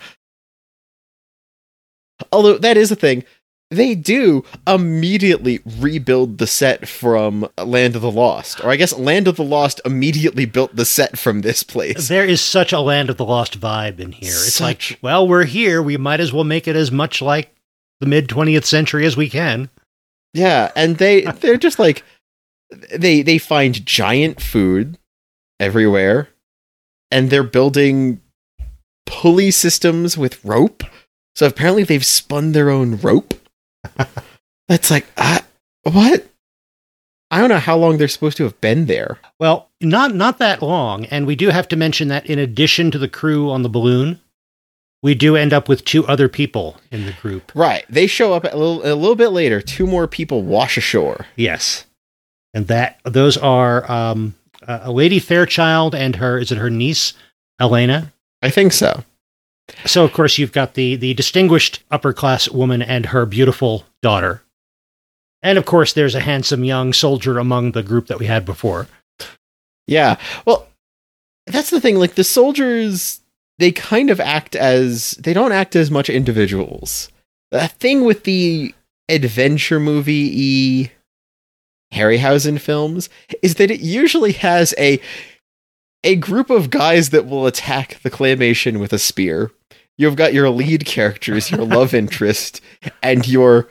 Although 2.33 2.59
that 2.59 2.77
is 2.77 2.91
a 2.91 2.97
thing, 2.97 3.25
they 3.71 3.95
do 3.95 4.45
immediately 4.67 5.61
rebuild 5.79 6.39
the 6.39 6.47
set 6.47 6.89
from 6.89 7.49
Land 7.57 7.95
of 7.95 8.03
the 8.03 8.11
Lost. 8.11 8.63
Or 8.65 8.71
I 8.71 8.77
guess 8.77 8.99
Land 8.99 9.29
of 9.29 9.37
the 9.37 9.45
Lost 9.45 9.81
immediately 9.85 10.45
built 10.45 10.75
the 10.75 10.85
set 10.85 11.19
from 11.19 11.43
this 11.43 11.63
place. 11.63 12.09
there 12.09 12.25
is 12.27 12.41
such 12.41 12.73
a 12.73 12.81
land 12.81 13.11
of 13.11 13.17
the 13.17 13.25
lost 13.25 13.61
vibe 13.61 14.01
in 14.01 14.13
here. 14.13 14.31
It's 14.31 14.55
Such- 14.55 14.91
like, 14.91 14.99
well, 15.03 15.27
we're 15.27 15.45
here. 15.45 15.81
We 15.81 15.97
might 15.97 16.21
as 16.21 16.33
well 16.33 16.45
make 16.45 16.67
it 16.67 16.75
as 16.77 16.91
much 16.91 17.23
like 17.23 17.55
the 18.01 18.07
mid 18.07 18.29
20th 18.29 18.65
century 18.65 19.07
as 19.07 19.17
we 19.17 19.31
can. 19.31 19.71
Yeah, 20.35 20.71
and 20.77 20.97
they 20.97 21.23
they're 21.41 21.57
just 21.57 21.79
like 21.79 22.05
they 22.93 23.23
they 23.23 23.39
find 23.39 23.85
giant 23.85 24.41
food 24.41 24.99
everywhere 25.59 26.29
and 27.11 27.31
they're 27.31 27.43
building 27.43 28.21
pulley 29.07 29.51
systems 29.51 30.17
with 30.17 30.45
rope. 30.45 30.83
So 31.35 31.47
apparently 31.47 31.85
they've 31.85 32.05
spun 32.05 32.53
their 32.53 32.71
own 32.71 32.97
rope. 32.97 33.35
That's 34.69 34.91
like 34.91 35.07
uh, 35.17 35.41
what? 35.83 36.27
I 37.31 37.39
don't 37.39 37.49
know 37.49 37.59
how 37.59 37.77
long 37.77 37.97
they're 37.99 38.09
supposed 38.09 38.37
to 38.39 38.45
have 38.45 38.61
been 38.61 38.87
there. 38.87 39.19
Well, 39.39 39.71
not 39.81 40.15
not 40.15 40.39
that 40.39 40.63
long, 40.63 41.07
and 41.07 41.27
we 41.27 41.37
do 41.37 41.49
have 41.51 41.69
to 41.69 41.77
mention 41.77 42.09
that 42.09 42.27
in 42.27 42.39
addition 42.39 42.91
to 42.91 42.99
the 42.99 43.09
crew 43.09 43.51
on 43.51 43.63
the 43.63 43.69
balloon, 43.69 44.21
we 45.03 45.15
do 45.15 45.37
end 45.37 45.53
up 45.53 45.69
with 45.69 45.85
two 45.85 46.07
other 46.07 46.29
people 46.29 46.77
in 46.91 47.07
the 47.07 47.13
group. 47.13 47.53
Right. 47.55 47.85
They 47.89 48.07
show 48.07 48.35
up 48.35 48.45
a 48.45 48.57
little 48.57 48.83
a 48.83 48.95
little 48.95 49.17
bit 49.17 49.29
later. 49.29 49.61
Two 49.61 49.87
more 49.87 50.07
people 50.07 50.43
wash 50.43 50.77
ashore. 50.77 51.27
Yes, 51.37 51.87
and 52.55 52.67
that 52.69 53.01
those 53.05 53.37
are 53.37 53.91
um, 53.91 54.35
a 54.63 54.81
a 54.85 54.93
lady 54.93 55.19
Fairchild 55.19 55.95
and 55.95 56.17
her 56.17 56.39
is 56.39 56.53
it 56.53 56.59
her 56.59 56.71
niece 56.71 57.15
Elena. 57.61 58.13
I 58.43 58.51
think 58.51 58.73
so. 58.73 59.05
So 59.87 60.05
of 60.05 60.13
course 60.13 60.39
you've 60.39 60.53
got 60.53 60.75
the 60.75 60.97
the 60.97 61.15
distinguished 61.15 61.83
upper 61.91 62.13
class 62.13 62.49
woman 62.49 62.83
and 62.83 63.07
her 63.07 63.25
beautiful 63.25 63.85
daughter, 64.03 64.43
and 65.43 65.59
of 65.59 65.65
course 65.65 65.93
there's 65.93 66.15
a 66.15 66.21
handsome 66.21 66.65
young 66.65 66.93
soldier 66.93 67.39
among 67.39 67.73
the 67.73 67.83
group 67.83 68.09
that 68.09 68.19
we 68.19 68.27
had 68.27 68.45
before. 68.45 68.89
Yeah. 69.87 70.17
Well, 70.45 70.69
that's 71.47 71.71
the 71.71 71.81
thing. 71.81 71.97
Like 71.97 72.15
the 72.15 72.25
soldiers, 72.25 73.20
they 73.61 73.71
kind 73.71 74.09
of 74.09 74.19
act 74.19 74.57
as 74.57 75.13
they 75.13 75.35
don't 75.35 75.53
act 75.53 75.77
as 75.77 75.91
much 75.91 76.09
individuals. 76.09 77.11
The 77.51 77.69
thing 77.69 78.05
with 78.05 78.25
the 78.25 78.75
adventure 79.09 79.79
movie 79.79 80.31
e 80.33 80.91
Harryhausen 81.93 82.59
films 82.59 83.11
is 83.43 83.57
that 83.57 83.71
it 83.71 83.81
usually 83.81 84.33
has 84.33 84.75
a 84.79 84.99
a 86.03 86.17
group 86.17 86.49
of 86.49 86.71
guys 86.71 87.11
that 87.11 87.27
will 87.27 87.47
attack 87.47 88.01
the 88.03 88.11
claymation 88.11 88.81
with 88.81 88.95
a 88.95 88.99
spear. 88.99 89.51
You've 89.99 90.17
got 90.17 90.33
your 90.33 90.49
lead 90.49 90.87
characters, 90.87 91.51
your 91.51 91.65
love 91.67 91.93
interest, 91.93 92.63
and 93.03 93.29
your 93.29 93.69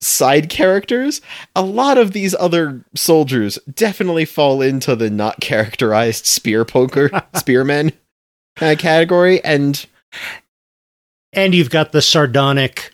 side 0.00 0.48
characters, 0.48 1.20
a 1.56 1.62
lot 1.62 1.98
of 1.98 2.12
these 2.12 2.36
other 2.38 2.84
soldiers 2.94 3.58
definitely 3.74 4.24
fall 4.24 4.62
into 4.62 4.94
the 4.94 5.10
not 5.10 5.40
characterized 5.40 6.26
spear 6.26 6.64
poker, 6.64 7.10
spearmen 7.34 7.90
uh, 8.60 8.74
category. 8.78 9.42
And 9.44 9.84
And 11.32 11.54
you've 11.54 11.70
got 11.70 11.92
the 11.92 12.02
sardonic 12.02 12.92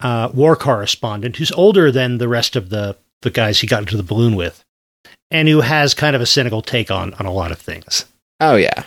uh, 0.00 0.30
war 0.32 0.56
correspondent 0.56 1.36
who's 1.36 1.52
older 1.52 1.90
than 1.92 2.18
the 2.18 2.28
rest 2.28 2.56
of 2.56 2.70
the, 2.70 2.96
the 3.22 3.30
guys 3.30 3.60
he 3.60 3.66
got 3.66 3.80
into 3.80 3.96
the 3.96 4.02
balloon 4.02 4.36
with, 4.36 4.64
and 5.30 5.48
who 5.48 5.60
has 5.60 5.92
kind 5.92 6.16
of 6.16 6.22
a 6.22 6.26
cynical 6.26 6.62
take 6.62 6.90
on, 6.90 7.12
on 7.14 7.26
a 7.26 7.32
lot 7.32 7.52
of 7.52 7.58
things. 7.58 8.06
oh, 8.40 8.56
yeah. 8.56 8.84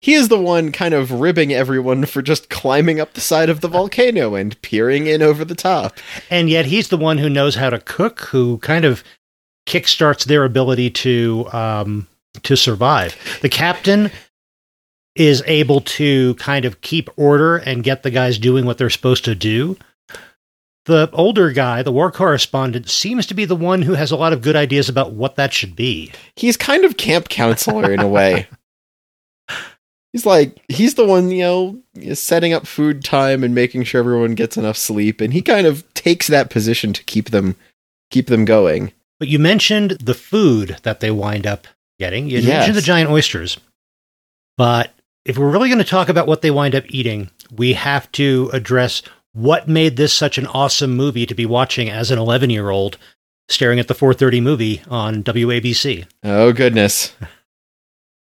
He 0.00 0.14
is 0.14 0.28
the 0.28 0.38
one 0.38 0.72
kind 0.72 0.94
of 0.94 1.12
ribbing 1.12 1.52
everyone 1.52 2.06
for 2.06 2.22
just 2.22 2.50
climbing 2.50 2.98
up 3.00 3.14
the 3.14 3.20
side 3.20 3.48
of 3.48 3.60
the 3.60 3.68
volcano 3.68 4.34
and 4.34 4.60
peering 4.60 5.06
in 5.06 5.22
over 5.22 5.44
the 5.44 5.54
top. 5.54 5.96
And 6.28 6.50
yet 6.50 6.66
he's 6.66 6.88
the 6.88 6.96
one 6.96 7.18
who 7.18 7.30
knows 7.30 7.54
how 7.54 7.70
to 7.70 7.78
cook, 7.78 8.20
who 8.22 8.58
kind 8.58 8.84
of 8.84 9.04
kickstarts 9.64 10.24
their 10.24 10.44
ability 10.44 10.90
to 10.90 11.48
um, 11.52 12.08
to 12.42 12.56
survive. 12.56 13.16
The 13.42 13.48
captain 13.48 14.10
is 15.14 15.42
able 15.46 15.80
to 15.82 16.34
kind 16.36 16.64
of 16.64 16.80
keep 16.80 17.10
order 17.16 17.56
and 17.58 17.84
get 17.84 18.02
the 18.02 18.10
guys 18.10 18.38
doing 18.38 18.64
what 18.64 18.78
they're 18.78 18.90
supposed 18.90 19.24
to 19.26 19.34
do. 19.34 19.76
The 20.86 21.08
older 21.12 21.52
guy, 21.52 21.82
the 21.82 21.92
war 21.92 22.10
correspondent, 22.10 22.88
seems 22.90 23.26
to 23.26 23.34
be 23.34 23.44
the 23.44 23.54
one 23.54 23.82
who 23.82 23.94
has 23.94 24.10
a 24.10 24.16
lot 24.16 24.32
of 24.32 24.42
good 24.42 24.56
ideas 24.56 24.88
about 24.88 25.12
what 25.12 25.36
that 25.36 25.52
should 25.52 25.76
be. 25.76 26.10
He's 26.34 26.56
kind 26.56 26.84
of 26.84 26.96
camp 26.96 27.28
counselor 27.28 27.92
in 27.92 28.00
a 28.00 28.08
way. 28.08 28.46
He's 30.12 30.26
like 30.26 30.60
he's 30.68 30.94
the 30.94 31.06
one, 31.06 31.30
you 31.30 31.42
know, 31.42 32.14
setting 32.14 32.52
up 32.52 32.66
food 32.66 33.02
time 33.02 33.42
and 33.42 33.54
making 33.54 33.84
sure 33.84 34.00
everyone 34.00 34.34
gets 34.34 34.58
enough 34.58 34.76
sleep, 34.76 35.22
and 35.22 35.32
he 35.32 35.40
kind 35.40 35.66
of 35.66 35.90
takes 35.94 36.26
that 36.26 36.50
position 36.50 36.92
to 36.92 37.02
keep 37.04 37.30
them 37.30 37.56
keep 38.10 38.26
them 38.26 38.44
going. 38.44 38.92
But 39.18 39.28
you 39.28 39.38
mentioned 39.38 39.92
the 39.92 40.12
food 40.12 40.76
that 40.82 41.00
they 41.00 41.10
wind 41.10 41.46
up 41.46 41.66
getting. 41.98 42.28
You 42.28 42.40
Yes. 42.40 42.46
mentioned 42.46 42.76
the 42.76 42.82
giant 42.82 43.08
oysters. 43.08 43.56
But 44.58 44.92
if 45.24 45.38
we're 45.38 45.50
really 45.50 45.68
going 45.68 45.78
to 45.78 45.84
talk 45.84 46.08
about 46.08 46.26
what 46.26 46.42
they 46.42 46.50
wind 46.50 46.74
up 46.74 46.84
eating, 46.88 47.30
we 47.50 47.74
have 47.74 48.10
to 48.12 48.50
address 48.52 49.02
what 49.32 49.68
made 49.68 49.96
this 49.96 50.12
such 50.12 50.38
an 50.38 50.46
awesome 50.48 50.94
movie 50.94 51.26
to 51.26 51.34
be 51.34 51.46
watching 51.46 51.88
as 51.88 52.10
an 52.10 52.18
11 52.18 52.50
year 52.50 52.70
old 52.70 52.98
staring 53.48 53.78
at 53.78 53.88
the 53.88 53.94
430 53.94 54.40
movie 54.40 54.82
on 54.88 55.22
WABC. 55.22 56.06
Oh 56.22 56.52
goodness. 56.52 57.14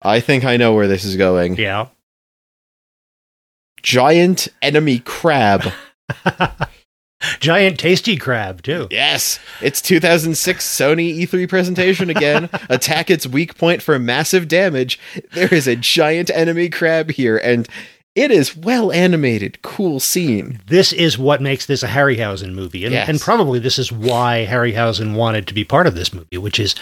I 0.01 0.20
think 0.20 0.46
I 0.46 0.58
know 0.58 0.74
where 0.74 0.88
this 0.88 1.03
is 1.03 1.15
going. 1.15 1.56
Yeah. 1.56 1.88
Giant 3.82 4.48
enemy 4.62 5.00
crab. 5.00 5.72
Giant 7.39 7.79
tasty 7.79 8.17
crab, 8.17 8.62
too. 8.62 8.88
Yes, 8.91 9.39
it's 9.62 9.82
2006 9.82 10.65
Sony 10.65 11.17
E3 11.20 11.48
presentation 11.50 12.10
again. 12.10 12.50
Attack 12.70 13.10
its 13.10 13.25
weak 13.27 13.58
point 13.58 13.82
for 13.82 13.98
massive 14.00 14.48
damage. 14.48 15.00
There 15.34 15.53
is 15.53 15.67
a 15.67 15.75
giant 15.75 16.29
enemy 16.32 16.70
crab 16.70 17.12
here, 17.12 17.38
and 17.38 17.67
it 18.15 18.32
is 18.32 18.56
well 18.58 18.91
animated, 18.91 19.62
cool 19.62 20.00
scene. 20.00 20.60
This 20.67 20.91
is 20.91 21.17
what 21.20 21.41
makes 21.41 21.67
this 21.67 21.84
a 21.84 21.88
Harryhausen 21.88 22.53
movie. 22.53 22.84
And, 22.84 22.94
Yes. 22.94 23.08
and 23.08 23.20
probably 23.22 23.60
this 23.60 23.77
is 23.77 23.91
why 23.91 24.48
Harryhausen 24.50 25.15
wanted 25.15 25.46
to 25.48 25.53
be 25.53 25.63
part 25.63 25.86
of 25.86 25.94
this 25.96 26.13
movie, 26.13 26.38
which 26.38 26.60
is 26.60 26.74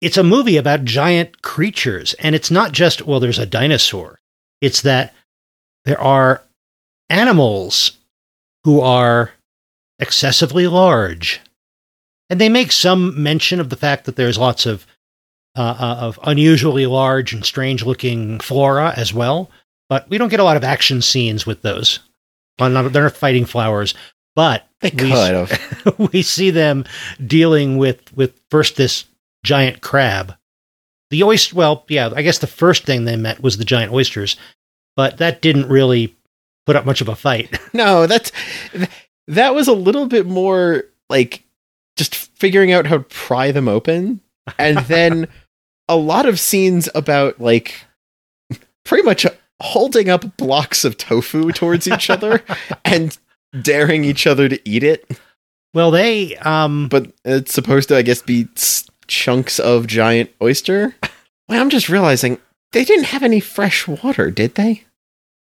it's 0.00 0.16
a 0.16 0.22
movie 0.22 0.56
about 0.56 0.84
giant 0.84 1.42
creatures. 1.42 2.14
And 2.20 2.34
it's 2.34 2.50
not 2.50 2.72
just, 2.72 3.06
well, 3.06 3.18
there's 3.20 3.38
a 3.38 3.46
dinosaur. 3.46 4.20
It's 4.60 4.82
that 4.82 5.12
there 5.86 6.00
are 6.00 6.42
animals 7.10 7.92
who 8.64 8.80
are 8.80 9.32
excessively 9.98 10.66
large. 10.66 11.40
And 12.30 12.40
they 12.40 12.48
make 12.48 12.72
some 12.72 13.22
mention 13.22 13.60
of 13.60 13.70
the 13.70 13.76
fact 13.76 14.04
that 14.06 14.16
there's 14.16 14.38
lots 14.38 14.66
of 14.66 14.86
uh, 15.56 15.76
uh, 15.78 15.96
of 16.00 16.18
unusually 16.24 16.86
large 16.86 17.32
and 17.32 17.44
strange 17.44 17.84
looking 17.84 18.40
flora 18.40 18.92
as 18.96 19.14
well. 19.14 19.50
But 19.88 20.08
we 20.08 20.18
don't 20.18 20.30
get 20.30 20.40
a 20.40 20.44
lot 20.44 20.56
of 20.56 20.64
action 20.64 21.00
scenes 21.00 21.46
with 21.46 21.62
those. 21.62 22.00
They're 22.58 22.70
not 22.70 23.12
fighting 23.12 23.44
flowers, 23.44 23.94
but 24.34 24.66
They 24.80 24.90
we, 24.90 24.96
could 24.96 25.08
have. 25.10 25.98
we 26.12 26.22
see 26.22 26.50
them 26.50 26.84
dealing 27.24 27.78
with 27.78 28.12
with 28.16 28.40
first 28.50 28.76
this 28.76 29.04
giant 29.44 29.80
crab. 29.80 30.34
The 31.10 31.22
oyster. 31.22 31.54
Well, 31.54 31.84
yeah, 31.88 32.10
I 32.14 32.22
guess 32.22 32.38
the 32.38 32.46
first 32.46 32.84
thing 32.84 33.04
they 33.04 33.16
met 33.16 33.42
was 33.42 33.56
the 33.56 33.64
giant 33.64 33.92
oysters, 33.92 34.36
but 34.96 35.18
that 35.18 35.42
didn't 35.42 35.68
really 35.68 36.16
put 36.66 36.76
up 36.76 36.86
much 36.86 37.00
of 37.00 37.08
a 37.08 37.14
fight. 37.14 37.56
No, 37.74 38.06
that's 38.06 38.32
that 39.28 39.54
was 39.54 39.68
a 39.68 39.72
little 39.72 40.06
bit 40.06 40.26
more 40.26 40.84
like 41.08 41.44
just 41.96 42.14
figuring 42.14 42.72
out 42.72 42.86
how 42.86 42.98
to 42.98 43.04
pry 43.04 43.52
them 43.52 43.68
open, 43.68 44.20
and 44.58 44.78
then 44.86 45.28
a 45.88 45.96
lot 45.96 46.26
of 46.26 46.40
scenes 46.40 46.88
about 46.94 47.40
like 47.40 47.74
pretty 48.84 49.04
much 49.04 49.26
holding 49.60 50.08
up 50.10 50.36
blocks 50.36 50.84
of 50.84 50.96
tofu 50.98 51.52
towards 51.52 51.86
each 51.86 52.10
other 52.10 52.42
and 52.84 53.16
daring 53.62 54.04
each 54.04 54.26
other 54.26 54.48
to 54.48 54.68
eat 54.68 54.82
it. 54.82 55.18
Well, 55.72 55.90
they 55.90 56.36
um 56.38 56.88
But 56.88 57.12
it's 57.24 57.54
supposed 57.54 57.88
to, 57.88 57.96
I 57.96 58.02
guess, 58.02 58.22
be 58.22 58.48
chunks 59.06 59.58
of 59.58 59.86
giant 59.86 60.30
oyster. 60.42 60.94
Well, 61.48 61.60
I'm 61.60 61.70
just 61.70 61.88
realizing 61.88 62.38
they 62.72 62.84
didn't 62.84 63.06
have 63.06 63.22
any 63.22 63.40
fresh 63.40 63.86
water, 63.86 64.30
did 64.30 64.54
they? 64.56 64.84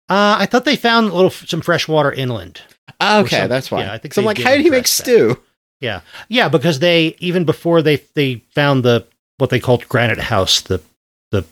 uh 0.08 0.37
I 0.38 0.46
thought 0.46 0.64
they 0.64 0.76
found 0.76 1.11
a 1.11 1.14
little 1.14 1.30
some 1.30 1.61
fresh 1.61 1.88
water 1.88 2.12
inland. 2.12 2.62
Or 3.00 3.19
Okay, 3.21 3.47
that's 3.47 3.71
why. 3.71 3.81
yeah, 3.81 3.93
I 3.93 3.99
think 3.99 4.14
so 4.14 4.23
I'm 4.23 4.26
like, 4.26 4.38
how 4.38 4.50
did 4.57 4.61
he 4.62 4.71
make 4.71 4.85
that. 4.85 4.88
stew? 4.88 5.40
Yeah, 5.81 6.00
yeah, 6.28 6.49
because 6.49 6.78
they 6.78 7.16
even 7.19 7.45
before 7.45 7.83
they 7.83 7.97
they 8.14 8.37
found 8.55 8.83
the 8.85 9.07
what 9.38 9.50
they 9.50 9.61
called 9.61 9.88
Granite 9.88 10.19
House, 10.19 10.61
the 10.62 10.81
the 11.31 11.45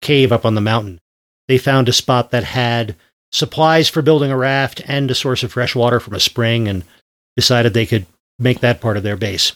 cave 0.00 0.32
up 0.32 0.46
on 0.46 0.54
the 0.54 0.60
mountain, 0.62 1.00
they 1.48 1.58
found 1.58 1.88
a 1.88 1.92
spot 1.92 2.30
that 2.30 2.44
had 2.44 2.96
supplies 3.32 3.88
for 3.88 4.00
building 4.02 4.30
a 4.30 4.36
raft 4.36 4.80
and 4.86 5.10
a 5.10 5.14
source 5.14 5.42
of 5.42 5.52
fresh 5.52 5.74
water 5.74 6.00
from 6.00 6.14
a 6.14 6.20
spring, 6.20 6.68
and 6.68 6.84
decided 7.36 7.74
they 7.74 7.86
could 7.86 8.06
make 8.38 8.60
that 8.60 8.80
part 8.80 8.96
of 8.96 9.02
their 9.02 9.16
base. 9.16 9.52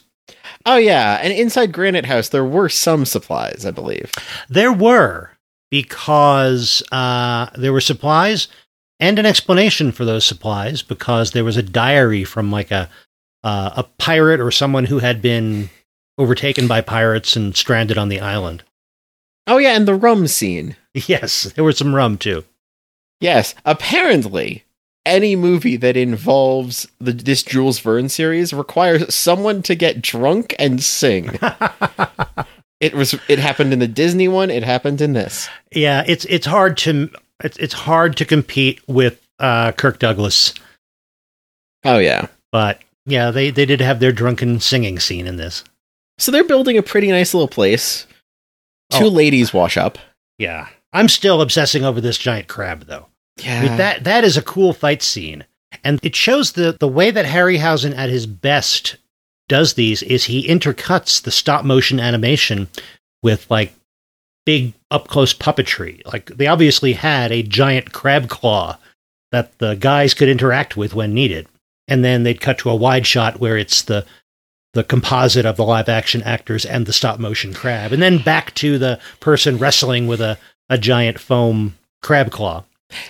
Oh 0.66 0.76
yeah, 0.76 1.18
and 1.23 1.33
inside 1.33 1.73
Granite 1.73 2.06
House 2.06 2.28
there 2.28 2.44
were 2.44 2.68
some 2.68 3.06
supplies, 3.06 3.64
I 3.64 3.71
believe. 3.71 4.12
There 4.50 4.73
were 4.73 5.30
because 5.71 6.83
uh, 6.92 7.47
there 7.56 7.73
were 7.73 7.80
supplies 7.80 8.49
and 9.00 9.18
an 9.18 9.26
explanation 9.26 9.92
for 9.92 10.04
those 10.04 10.24
supplies 10.24 10.82
because 10.82 11.30
there 11.30 11.44
was 11.44 11.56
a 11.56 11.62
diary 11.62 12.24
from 12.24 12.50
like 12.50 12.70
a 12.70 12.88
uh, 13.42 13.70
a 13.76 13.82
pirate 13.98 14.40
or 14.40 14.50
someone 14.50 14.86
who 14.86 15.00
had 15.00 15.20
been 15.20 15.68
overtaken 16.16 16.66
by 16.66 16.80
pirates 16.80 17.36
and 17.36 17.54
stranded 17.54 17.98
on 17.98 18.08
the 18.08 18.20
island. 18.20 18.62
Oh 19.46 19.58
yeah, 19.58 19.76
and 19.76 19.86
the 19.86 19.94
rum 19.94 20.26
scene. 20.26 20.76
Yes, 21.08 21.52
there 21.54 21.64
was 21.64 21.76
some 21.76 21.92
rum 21.92 22.16
too. 22.16 22.44
Yes, 23.20 23.56
apparently 23.64 24.62
any 25.04 25.34
movie 25.34 25.76
that 25.76 25.96
involves 25.96 26.86
the, 27.00 27.12
this 27.12 27.42
Jules 27.42 27.80
Verne 27.80 28.08
series 28.08 28.52
requires 28.52 29.12
someone 29.12 29.60
to 29.62 29.74
get 29.74 30.00
drunk 30.00 30.54
and 30.56 30.80
sing. 30.80 31.36
it 32.80 32.94
was 32.94 33.14
it 33.28 33.40
happened 33.40 33.72
in 33.72 33.80
the 33.80 33.88
Disney 33.88 34.28
one, 34.28 34.50
it 34.50 34.62
happened 34.62 35.00
in 35.00 35.14
this. 35.14 35.48
yeah, 35.72 36.04
it's 36.06 36.24
it's 36.26 36.46
hard 36.46 36.76
to 36.78 37.10
it's 37.44 37.56
it's 37.58 37.74
hard 37.74 38.16
to 38.16 38.24
compete 38.24 38.80
with 38.88 39.20
uh, 39.38 39.72
Kirk 39.72 39.98
Douglas, 39.98 40.54
Oh 41.84 41.98
yeah. 41.98 42.26
but 42.50 42.80
yeah, 43.06 43.30
they 43.30 43.50
they 43.50 43.66
did 43.66 43.80
have 43.80 44.00
their 44.00 44.12
drunken 44.12 44.60
singing 44.60 44.98
scene 44.98 45.26
in 45.26 45.36
this. 45.36 45.64
So 46.18 46.30
they're 46.32 46.44
building 46.44 46.78
a 46.78 46.82
pretty 46.82 47.08
nice 47.10 47.34
little 47.34 47.48
place. 47.48 48.06
Two 48.92 49.06
Oh. 49.06 49.08
ladies 49.08 49.52
wash 49.52 49.76
up. 49.76 49.98
Yeah, 50.38 50.68
I'm 50.92 51.08
still 51.08 51.40
obsessing 51.42 51.84
over 51.84 52.00
this 52.00 52.18
giant 52.18 52.48
crab 52.48 52.86
though. 52.86 53.06
Yeah. 53.42 53.62
With 53.62 53.76
that 53.78 54.04
that 54.04 54.24
is 54.24 54.36
a 54.36 54.42
cool 54.42 54.72
fight 54.72 55.02
scene. 55.02 55.44
And 55.82 55.98
it 56.04 56.14
shows 56.14 56.52
the 56.52 56.76
the 56.78 56.88
way 56.88 57.10
that 57.10 57.26
Harryhausen 57.26 57.96
at 57.96 58.08
his 58.10 58.26
best 58.26 58.96
does 59.48 59.74
these 59.74 60.02
is 60.02 60.24
he 60.24 60.48
intercuts 60.48 61.20
the 61.20 61.30
stop 61.30 61.64
motion 61.64 62.00
animation 62.00 62.68
with 63.22 63.50
like 63.50 63.74
big 64.44 64.74
up 64.90 65.08
close 65.08 65.34
puppetry. 65.34 66.04
Like 66.06 66.26
they 66.26 66.46
obviously 66.46 66.94
had 66.94 67.32
a 67.32 67.42
giant 67.42 67.92
crab 67.92 68.28
claw 68.28 68.78
that 69.32 69.58
the 69.58 69.74
guys 69.74 70.14
could 70.14 70.28
interact 70.28 70.76
with 70.76 70.94
when 70.94 71.14
needed. 71.14 71.48
And 71.88 72.04
then 72.04 72.22
they'd 72.22 72.40
cut 72.40 72.58
to 72.58 72.70
a 72.70 72.76
wide 72.76 73.06
shot 73.06 73.40
where 73.40 73.58
it's 73.58 73.82
the 73.82 74.06
the 74.74 74.84
composite 74.84 75.46
of 75.46 75.56
the 75.56 75.64
live 75.64 75.88
action 75.88 76.22
actors 76.24 76.64
and 76.66 76.84
the 76.84 76.92
stop 76.92 77.20
motion 77.20 77.54
crab. 77.54 77.92
And 77.92 78.02
then 78.02 78.18
back 78.18 78.54
to 78.56 78.76
the 78.76 78.98
person 79.20 79.56
wrestling 79.56 80.08
with 80.08 80.20
a, 80.20 80.36
a 80.68 80.76
giant 80.76 81.20
foam 81.20 81.76
crab 82.02 82.32
claw. 82.32 82.64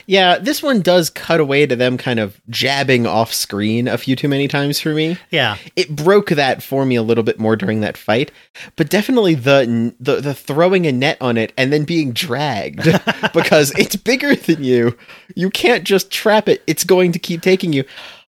Yeah, 0.06 0.38
this 0.38 0.62
one 0.62 0.80
does 0.80 1.10
cut 1.10 1.40
away 1.40 1.66
to 1.66 1.76
them 1.76 1.96
kind 1.96 2.18
of 2.20 2.40
jabbing 2.48 3.06
off 3.06 3.32
screen 3.32 3.88
a 3.88 3.98
few 3.98 4.16
too 4.16 4.28
many 4.28 4.48
times 4.48 4.80
for 4.80 4.94
me. 4.94 5.16
Yeah. 5.30 5.56
It 5.76 5.94
broke 5.94 6.30
that 6.30 6.62
for 6.62 6.84
me 6.84 6.96
a 6.96 7.02
little 7.02 7.24
bit 7.24 7.38
more 7.38 7.56
during 7.56 7.80
that 7.80 7.96
fight, 7.96 8.30
but 8.76 8.90
definitely 8.90 9.34
the 9.34 9.94
the, 10.00 10.20
the 10.20 10.34
throwing 10.34 10.86
a 10.86 10.92
net 10.92 11.18
on 11.20 11.36
it 11.36 11.52
and 11.56 11.72
then 11.72 11.84
being 11.84 12.12
dragged 12.12 12.84
because 13.32 13.70
it's 13.78 13.96
bigger 13.96 14.34
than 14.34 14.62
you. 14.64 14.96
You 15.34 15.50
can't 15.50 15.84
just 15.84 16.10
trap 16.10 16.48
it. 16.48 16.62
It's 16.66 16.84
going 16.84 17.12
to 17.12 17.18
keep 17.18 17.42
taking 17.42 17.72
you. 17.72 17.84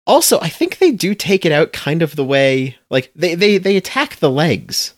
Also, 0.06 0.40
I 0.40 0.48
think 0.48 0.78
they 0.78 0.90
do 0.90 1.14
take 1.14 1.46
it 1.46 1.52
out 1.52 1.72
kind 1.72 2.02
of 2.02 2.16
the 2.16 2.24
way 2.24 2.76
like 2.90 3.12
they 3.14 3.34
they 3.34 3.58
they 3.58 3.76
attack 3.76 4.16
the 4.16 4.30
legs. 4.30 4.94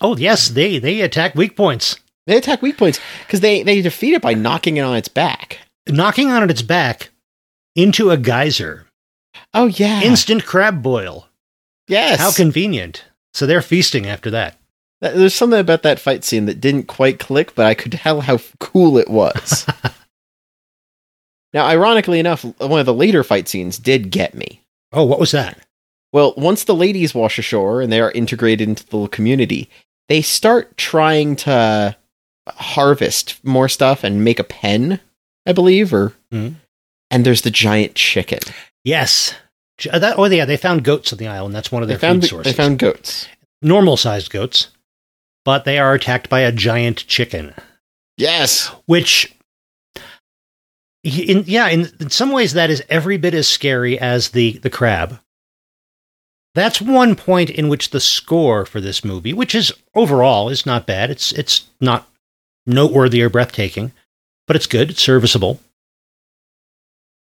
Oh 0.00 0.16
yes, 0.16 0.48
they 0.48 0.78
they 0.78 1.00
attack 1.00 1.34
weak 1.34 1.56
points, 1.56 1.96
They 2.26 2.36
attack 2.36 2.62
weak 2.62 2.76
points 2.76 3.00
because 3.26 3.40
they 3.40 3.64
they 3.64 3.82
defeat 3.82 4.14
it 4.14 4.22
by 4.22 4.34
knocking 4.34 4.76
it 4.76 4.82
on 4.82 4.96
its 4.96 5.08
back. 5.08 5.58
Knocking 5.88 6.30
on 6.30 6.48
its 6.50 6.62
back 6.62 7.10
into 7.74 8.10
a 8.10 8.16
geyser. 8.16 8.86
Oh 9.54 9.66
yeah, 9.66 10.02
Instant 10.02 10.44
crab 10.46 10.82
boil. 10.82 11.28
yes. 11.88 12.18
How 12.20 12.32
convenient. 12.32 13.04
So 13.34 13.46
they're 13.46 13.62
feasting 13.62 14.06
after 14.06 14.30
that. 14.30 14.58
That- 15.02 15.14
There's 15.16 15.34
something 15.34 15.60
about 15.60 15.82
that 15.82 16.00
fight 16.00 16.24
scene 16.24 16.46
that 16.46 16.60
didn't 16.60 16.84
quite 16.84 17.18
click, 17.18 17.54
but 17.54 17.66
I 17.66 17.74
could 17.74 17.92
tell 17.92 18.22
how 18.22 18.38
cool 18.60 18.96
it 18.96 19.10
was. 19.10 19.66
now, 21.52 21.66
ironically 21.66 22.18
enough, 22.18 22.44
one 22.58 22.80
of 22.80 22.86
the 22.86 22.94
later 22.94 23.22
fight 23.24 23.48
scenes 23.48 23.78
did 23.78 24.10
get 24.10 24.34
me. 24.34 24.62
Oh, 24.92 25.04
what 25.04 25.20
was 25.20 25.32
that? 25.32 25.58
Well, 26.12 26.34
once 26.36 26.64
the 26.64 26.74
ladies 26.74 27.14
wash 27.14 27.38
ashore 27.38 27.82
and 27.82 27.92
they 27.92 28.00
are 28.00 28.12
integrated 28.12 28.68
into 28.68 28.86
the 28.86 29.06
community, 29.08 29.68
they 30.08 30.22
start 30.22 30.76
trying 30.78 31.36
to 31.36 31.96
harvest 32.48 33.44
more 33.44 33.68
stuff 33.68 34.04
and 34.04 34.24
make 34.24 34.38
a 34.38 34.44
pen, 34.44 35.00
I 35.46 35.52
believe, 35.52 35.92
or 35.94 36.12
Mhm. 36.32 36.56
and 37.10 37.24
there's 37.24 37.42
the 37.42 37.50
giant 37.50 37.94
chicken. 37.94 38.40
Yes. 38.84 39.34
Uh, 39.90 39.98
That, 39.98 40.18
oh, 40.18 40.24
yeah, 40.26 40.44
they 40.44 40.56
found 40.56 40.84
goats 40.84 41.12
on 41.12 41.18
the 41.18 41.28
island. 41.28 41.54
That's 41.54 41.70
one 41.70 41.82
of 41.82 41.88
They 41.88 41.94
their 41.94 42.00
found 42.00 42.22
food 42.22 42.28
sources. 42.30 42.52
they 42.52 42.56
found 42.56 42.78
goats. 42.78 43.26
normal 43.62 43.96
sized 43.96 44.30
goats, 44.30 44.68
but 45.44 45.64
they 45.64 45.78
are 45.78 45.94
attacked 45.94 46.28
by 46.28 46.40
a 46.40 46.52
giant 46.52 47.06
chicken, 47.06 47.54
Yes. 48.16 48.70
which, 48.86 49.32
in, 51.04 51.44
yeah, 51.46 51.68
in, 51.68 51.90
in 52.00 52.10
some 52.10 52.30
ways, 52.32 52.52
that 52.54 52.70
is 52.70 52.82
every 52.88 53.16
bit 53.16 53.34
as 53.34 53.46
scary 53.48 53.98
as 53.98 54.30
the, 54.30 54.58
the 54.58 54.70
crab. 54.70 55.20
That's 56.54 56.80
one 56.80 57.16
point 57.16 57.50
in 57.50 57.68
which 57.68 57.90
the 57.90 58.00
score 58.00 58.64
for 58.64 58.80
this 58.80 59.04
movie, 59.04 59.34
which 59.34 59.54
is 59.54 59.72
overall 59.94 60.48
is 60.48 60.64
not 60.64 60.86
bad. 60.86 61.10
It's 61.10 61.30
it's 61.32 61.64
not 61.82 62.08
noteworthy 62.66 63.20
or 63.20 63.28
breathtaking, 63.28 63.92
but 64.46 64.56
it's 64.56 64.66
good. 64.66 64.90
It's 64.90 65.02
serviceable. 65.02 65.60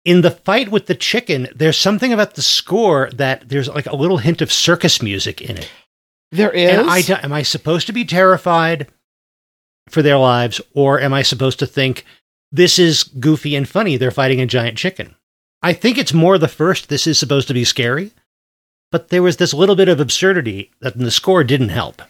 In 0.04 0.20
the 0.20 0.30
fight 0.30 0.70
with 0.70 0.86
the 0.86 0.94
chicken, 0.94 1.48
there's 1.54 1.76
something 1.76 2.12
about 2.12 2.34
the 2.34 2.42
score 2.42 3.10
that 3.14 3.48
there's 3.48 3.68
like 3.68 3.86
a 3.86 3.96
little 3.96 4.18
hint 4.18 4.40
of 4.40 4.52
circus 4.52 5.02
music 5.02 5.40
in 5.40 5.58
it. 5.58 5.70
There 6.30 6.52
is. 6.52 6.86
I 6.86 7.02
am 7.22 7.32
I 7.32 7.42
supposed 7.42 7.86
to 7.88 7.92
be 7.92 8.04
terrified 8.04 8.88
for 9.88 10.02
their 10.02 10.18
lives, 10.18 10.60
or 10.74 11.00
am 11.00 11.12
I 11.12 11.22
supposed 11.22 11.58
to 11.60 11.66
think 11.66 12.04
this 12.52 12.78
is 12.78 13.04
goofy 13.04 13.56
and 13.56 13.68
funny? 13.68 13.96
They're 13.96 14.10
fighting 14.10 14.40
a 14.40 14.46
giant 14.46 14.78
chicken. 14.78 15.14
I 15.62 15.72
think 15.72 15.98
it's 15.98 16.12
more 16.12 16.38
the 16.38 16.48
first. 16.48 16.88
This 16.88 17.06
is 17.06 17.18
supposed 17.18 17.48
to 17.48 17.54
be 17.54 17.64
scary, 17.64 18.12
but 18.92 19.08
there 19.08 19.22
was 19.22 19.36
this 19.36 19.54
little 19.54 19.76
bit 19.76 19.88
of 19.88 19.98
absurdity 19.98 20.70
that 20.80 20.96
the 20.98 21.10
score 21.10 21.42
didn't 21.42 21.70
help. 21.70 22.02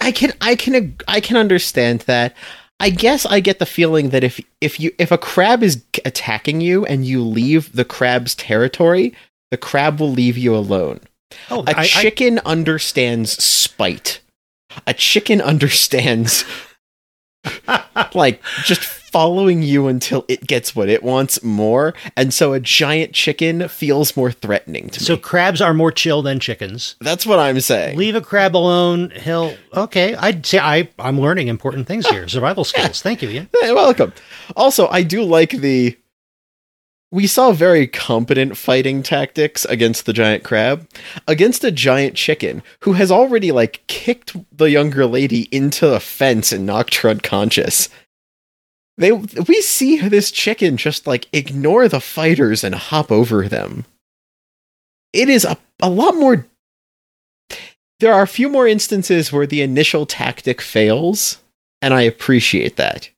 I 0.00 0.12
can 0.12 0.32
I 0.40 0.56
can 0.56 0.96
I 1.08 1.20
can 1.20 1.36
understand 1.36 2.00
that. 2.02 2.36
I 2.82 2.90
guess 2.90 3.24
I 3.24 3.40
get 3.40 3.58
the 3.60 3.66
feeling 3.66 4.10
that 4.10 4.24
if 4.24 4.40
if 4.60 4.78
you 4.80 4.90
if 4.98 5.10
a 5.12 5.18
crab 5.18 5.62
is 5.62 5.82
attacking 6.04 6.60
you 6.60 6.84
and 6.84 7.06
you 7.06 7.22
leave 7.22 7.72
the 7.74 7.84
crab's 7.84 8.34
territory, 8.34 9.14
the 9.50 9.56
crab 9.56 10.00
will 10.00 10.10
leave 10.10 10.36
you 10.36 10.54
alone. 10.54 11.00
Oh, 11.50 11.62
A 11.66 11.76
I- 11.76 11.80
I- 11.82 11.86
chicken 11.86 12.40
understands 12.44 13.42
spite. 13.42 14.20
A 14.86 14.94
chicken 14.94 15.40
understands 15.52 16.44
like 18.14 18.42
just 18.64 18.80
following 18.80 19.62
you 19.62 19.88
until 19.88 20.24
it 20.26 20.46
gets 20.46 20.74
what 20.74 20.88
it 20.88 21.02
wants 21.02 21.42
more, 21.42 21.92
and 22.16 22.32
so 22.32 22.52
a 22.52 22.60
giant 22.60 23.12
chicken 23.12 23.68
feels 23.68 24.16
more 24.16 24.32
threatening 24.32 24.88
to 24.88 25.00
me. 25.00 25.04
so 25.04 25.16
crabs 25.16 25.60
are 25.60 25.74
more 25.74 25.92
chill 25.92 26.22
than 26.22 26.40
chickens. 26.40 26.96
That's 27.00 27.26
what 27.26 27.38
I'm 27.38 27.60
saying. 27.60 27.98
Leave 27.98 28.14
a 28.14 28.20
crab 28.20 28.56
alone. 28.56 29.10
He'll 29.10 29.54
okay. 29.74 30.14
I'd 30.14 30.46
say 30.46 30.58
I 30.58 30.88
I'm 30.98 31.20
learning 31.20 31.48
important 31.48 31.86
things 31.86 32.06
here. 32.08 32.26
Survival 32.28 32.64
skills. 32.64 33.02
Thank 33.02 33.22
you, 33.22 33.28
Ian. 33.28 33.48
Hey, 33.60 33.72
welcome. 33.72 34.12
Also, 34.56 34.88
I 34.88 35.02
do 35.02 35.22
like 35.22 35.50
the. 35.50 35.96
We 37.12 37.26
saw 37.26 37.52
very 37.52 37.86
competent 37.86 38.56
fighting 38.56 39.02
tactics 39.02 39.66
against 39.66 40.06
the 40.06 40.14
giant 40.14 40.44
crab, 40.44 40.88
against 41.28 41.62
a 41.62 41.70
giant 41.70 42.16
chicken 42.16 42.62
who 42.80 42.94
has 42.94 43.12
already 43.12 43.52
like 43.52 43.84
kicked 43.86 44.34
the 44.50 44.70
younger 44.70 45.04
lady 45.04 45.42
into 45.52 45.94
a 45.94 46.00
fence 46.00 46.52
and 46.52 46.64
knocked 46.64 46.96
her 46.96 47.10
unconscious. 47.10 47.90
They 48.96 49.12
we 49.12 49.60
see 49.60 49.98
this 50.08 50.30
chicken 50.30 50.78
just 50.78 51.06
like 51.06 51.28
ignore 51.34 51.86
the 51.86 52.00
fighters 52.00 52.64
and 52.64 52.74
hop 52.74 53.12
over 53.12 53.46
them. 53.46 53.84
It 55.12 55.28
is 55.28 55.44
a, 55.44 55.58
a 55.82 55.90
lot 55.90 56.16
more 56.16 56.46
there 58.00 58.14
are 58.14 58.22
a 58.22 58.26
few 58.26 58.48
more 58.48 58.66
instances 58.66 59.30
where 59.30 59.46
the 59.46 59.62
initial 59.62 60.06
tactic 60.06 60.60
fails, 60.60 61.38
and 61.80 61.94
I 61.94 62.00
appreciate 62.02 62.76
that 62.76 63.10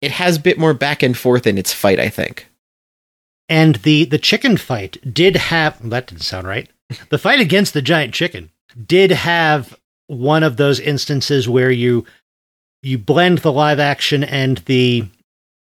it 0.00 0.10
has 0.12 0.36
a 0.36 0.40
bit 0.40 0.58
more 0.58 0.74
back 0.74 1.02
and 1.02 1.16
forth 1.16 1.46
in 1.46 1.56
its 1.56 1.72
fight, 1.72 2.00
I 2.00 2.08
think. 2.08 2.48
And 3.48 3.76
the 3.76 4.04
the 4.06 4.18
chicken 4.18 4.56
fight 4.56 4.96
did 5.12 5.36
have 5.36 5.80
well, 5.80 5.90
that 5.90 6.06
didn't 6.06 6.22
sound 6.22 6.46
right. 6.46 6.68
The 7.10 7.18
fight 7.18 7.40
against 7.40 7.74
the 7.74 7.82
giant 7.82 8.14
chicken 8.14 8.50
did 8.86 9.10
have 9.10 9.78
one 10.06 10.42
of 10.42 10.56
those 10.56 10.80
instances 10.80 11.48
where 11.48 11.70
you 11.70 12.06
you 12.82 12.98
blend 12.98 13.38
the 13.38 13.52
live 13.52 13.78
action 13.80 14.24
and 14.24 14.58
the 14.66 15.06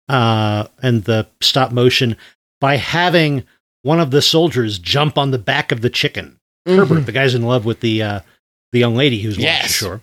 uh 0.10 0.68
and 0.82 1.04
the 1.06 1.28
stop 1.42 1.72
motion 1.72 2.18
by 2.60 2.76
having 2.78 3.44
one 3.84 4.00
of 4.00 4.12
the 4.12 4.22
soldiers 4.22 4.78
jump 4.80 5.18
on 5.18 5.32
the 5.32 5.38
back 5.40 5.72
of 5.72 5.82
the 5.82 5.90
chicken. 5.90 6.38
Herbert, 6.66 7.06
the 7.06 7.12
guy's 7.12 7.34
in 7.36 7.42
love 7.44 7.66
with 7.66 7.80
the 7.80 8.04
uh 8.04 8.20
the 8.72 8.80
young 8.80 8.96
lady 8.96 9.20
who's 9.22 9.38
Yes. 9.38 9.66
ashore. 9.72 10.02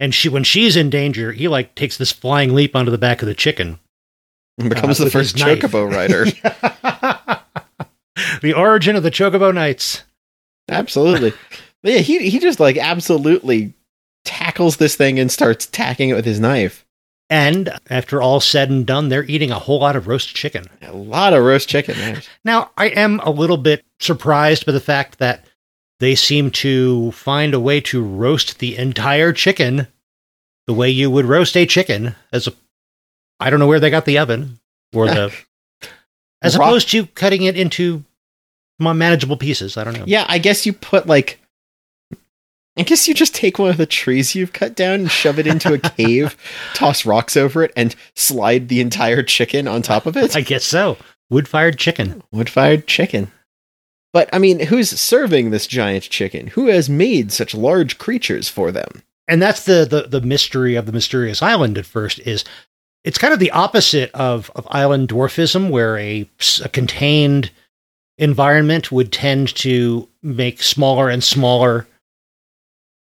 And 0.00 0.14
she 0.14 0.28
when 0.28 0.44
she's 0.44 0.76
in 0.76 0.90
danger, 0.90 1.32
he 1.32 1.48
like 1.48 1.74
takes 1.74 1.96
this 1.96 2.12
flying 2.12 2.54
leap 2.54 2.74
onto 2.76 2.90
the 2.90 2.98
back 2.98 3.22
of 3.22 3.26
the 3.28 3.34
chicken. 3.34 3.78
Becomes 4.58 5.00
uh, 5.00 5.04
the 5.04 5.10
first 5.10 5.36
chocobo 5.36 5.90
rider. 5.94 6.24
the 8.42 8.52
origin 8.54 8.96
of 8.96 9.02
the 9.02 9.10
Chocobo 9.10 9.54
Knights. 9.54 10.04
absolutely. 10.68 11.32
Yeah, 11.84 11.98
he 11.98 12.28
he 12.28 12.40
just 12.40 12.58
like 12.58 12.76
absolutely 12.76 13.72
tackles 14.24 14.78
this 14.78 14.96
thing 14.96 15.20
and 15.20 15.30
starts 15.30 15.64
tacking 15.66 16.08
it 16.08 16.14
with 16.14 16.24
his 16.24 16.40
knife. 16.40 16.84
And 17.30 17.70
after 17.88 18.20
all 18.20 18.40
said 18.40 18.68
and 18.68 18.84
done, 18.84 19.08
they're 19.10 19.24
eating 19.24 19.52
a 19.52 19.60
whole 19.60 19.78
lot 19.78 19.94
of 19.94 20.08
roast 20.08 20.34
chicken. 20.34 20.64
A 20.82 20.92
lot 20.92 21.34
of 21.34 21.44
roast 21.44 21.68
chicken. 21.68 21.96
There. 21.96 22.20
Now, 22.44 22.72
I 22.76 22.86
am 22.88 23.20
a 23.20 23.30
little 23.30 23.58
bit 23.58 23.84
surprised 24.00 24.66
by 24.66 24.72
the 24.72 24.80
fact 24.80 25.20
that 25.20 25.44
they 26.00 26.16
seem 26.16 26.50
to 26.50 27.12
find 27.12 27.54
a 27.54 27.60
way 27.60 27.80
to 27.82 28.02
roast 28.02 28.58
the 28.58 28.76
entire 28.76 29.32
chicken 29.32 29.86
the 30.66 30.74
way 30.74 30.90
you 30.90 31.12
would 31.12 31.26
roast 31.26 31.56
a 31.56 31.64
chicken 31.64 32.16
as 32.32 32.48
a 32.48 32.52
I 33.40 33.50
don't 33.50 33.60
know 33.60 33.66
where 33.66 33.80
they 33.80 33.90
got 33.90 34.04
the 34.04 34.18
oven 34.18 34.58
or 34.92 35.06
the 35.06 35.32
as 36.42 36.56
Rock- 36.56 36.68
opposed 36.68 36.90
to 36.90 37.06
cutting 37.06 37.42
it 37.42 37.56
into 37.58 38.04
manageable 38.78 39.36
pieces. 39.36 39.76
I 39.76 39.84
don't 39.84 39.96
know. 39.96 40.04
Yeah, 40.06 40.24
I 40.28 40.38
guess 40.38 40.66
you 40.66 40.72
put 40.72 41.06
like. 41.06 41.40
I 42.76 42.82
guess 42.82 43.08
you 43.08 43.14
just 43.14 43.34
take 43.34 43.58
one 43.58 43.70
of 43.70 43.76
the 43.76 43.86
trees 43.86 44.36
you've 44.36 44.52
cut 44.52 44.76
down 44.76 45.00
and 45.00 45.10
shove 45.10 45.40
it 45.40 45.48
into 45.48 45.74
a 45.74 45.78
cave, 45.96 46.36
toss 46.74 47.04
rocks 47.04 47.36
over 47.36 47.64
it, 47.64 47.72
and 47.74 47.96
slide 48.14 48.68
the 48.68 48.80
entire 48.80 49.24
chicken 49.24 49.66
on 49.66 49.82
top 49.82 50.06
of 50.06 50.16
it. 50.16 50.36
I 50.36 50.42
guess 50.42 50.64
so. 50.64 50.96
Wood 51.28 51.48
fired 51.48 51.76
chicken. 51.76 52.22
Wood 52.30 52.48
fired 52.48 52.86
chicken. 52.86 53.32
But 54.12 54.28
I 54.32 54.38
mean, 54.38 54.60
who's 54.60 54.90
serving 54.90 55.50
this 55.50 55.66
giant 55.66 56.04
chicken? 56.04 56.46
Who 56.48 56.68
has 56.68 56.88
made 56.88 57.32
such 57.32 57.52
large 57.52 57.98
creatures 57.98 58.48
for 58.48 58.70
them? 58.70 59.02
and 59.28 59.42
that's 59.42 59.64
the, 59.64 59.84
the 59.84 60.08
the 60.08 60.26
mystery 60.26 60.74
of 60.74 60.86
the 60.86 60.92
mysterious 60.92 61.42
island 61.42 61.76
at 61.78 61.86
first 61.86 62.18
is 62.20 62.44
it's 63.08 63.16
kind 63.16 63.32
of 63.32 63.40
the 63.40 63.52
opposite 63.52 64.10
of, 64.12 64.50
of 64.54 64.68
island 64.70 65.08
dwarfism 65.08 65.70
where 65.70 65.96
a 65.96 66.28
contained 66.74 67.50
environment 68.18 68.92
would 68.92 69.10
tend 69.10 69.54
to 69.54 70.06
make 70.22 70.62
smaller 70.62 71.08
and 71.08 71.24
smaller 71.24 71.86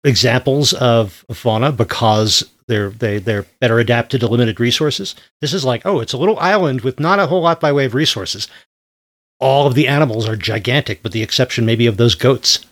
examples 0.06 0.72
of 0.72 1.26
fauna 1.34 1.74
because 1.74 2.50
they're 2.68 2.92
they, 2.92 3.18
they're 3.18 3.46
better 3.60 3.80
adapted 3.80 4.22
to 4.22 4.28
limited 4.30 4.62
resources. 4.62 5.14
This 5.42 5.54
is 5.54 5.66
like 5.66 5.86
oh 5.86 6.00
it's 6.00 6.14
a 6.14 6.18
little 6.18 6.40
island 6.40 6.82
with 6.82 7.02
not 7.02 7.20
a 7.20 7.28
whole 7.28 7.42
lot 7.42 7.60
by 7.60 7.74
way 7.74 7.84
of 7.84 7.94
resources. 7.94 8.48
All 9.42 9.68
of 9.68 9.76
the 9.76 9.90
animals 9.90 10.26
are 10.26 10.38
gigantic 10.38 11.04
with 11.04 11.12
the 11.12 11.22
exception 11.22 11.66
maybe 11.66 11.86
of 11.86 11.98
those 11.98 12.16
goats. 12.16 12.66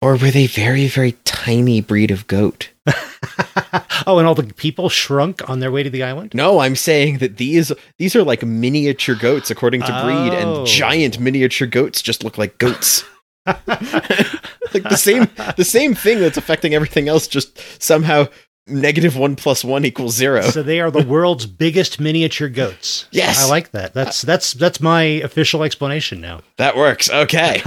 Or 0.00 0.16
were 0.16 0.30
they 0.30 0.46
very, 0.46 0.88
very 0.88 1.12
tiny 1.24 1.82
breed 1.82 2.10
of 2.10 2.26
goat? 2.26 2.71
oh 4.06 4.18
and 4.18 4.26
all 4.26 4.34
the 4.34 4.42
people 4.54 4.88
shrunk 4.88 5.48
on 5.48 5.60
their 5.60 5.70
way 5.70 5.82
to 5.82 5.90
the 5.90 6.02
island 6.02 6.32
No, 6.34 6.58
I'm 6.60 6.74
saying 6.76 7.18
that 7.18 7.36
these 7.36 7.70
these 7.98 8.16
are 8.16 8.22
like 8.24 8.42
miniature 8.42 9.14
goats 9.14 9.50
according 9.50 9.82
to 9.82 9.86
breed, 10.04 10.32
Oh. 10.34 10.58
and 10.58 10.66
giant 10.66 11.18
miniature 11.20 11.66
goats 11.68 12.02
just 12.02 12.24
look 12.24 12.38
like 12.38 12.58
goats. 12.58 13.04
like 13.46 14.82
the 14.84 14.96
same 14.96 15.28
the 15.56 15.64
same 15.64 15.94
thing 15.94 16.20
that's 16.20 16.36
affecting 16.36 16.74
everything 16.74 17.08
else, 17.08 17.26
just 17.28 17.58
somehow 17.82 18.26
negative 18.68 19.16
one 19.16 19.34
plus 19.34 19.64
one 19.64 19.84
equals 19.84 20.14
zero. 20.14 20.40
so 20.42 20.62
they 20.62 20.80
are 20.80 20.90
the 20.90 21.04
world's 21.08 21.46
biggest 21.46 21.98
miniature 22.00 22.48
goats. 22.48 23.06
Yes. 23.10 23.44
I 23.44 23.48
like 23.48 23.70
that. 23.72 23.94
That's 23.94 24.22
that's 24.22 24.52
that's 24.52 24.80
my 24.80 25.02
official 25.02 25.62
explanation 25.64 26.20
now. 26.20 26.40
That 26.58 26.76
works. 26.76 27.10
Okay. 27.10 27.62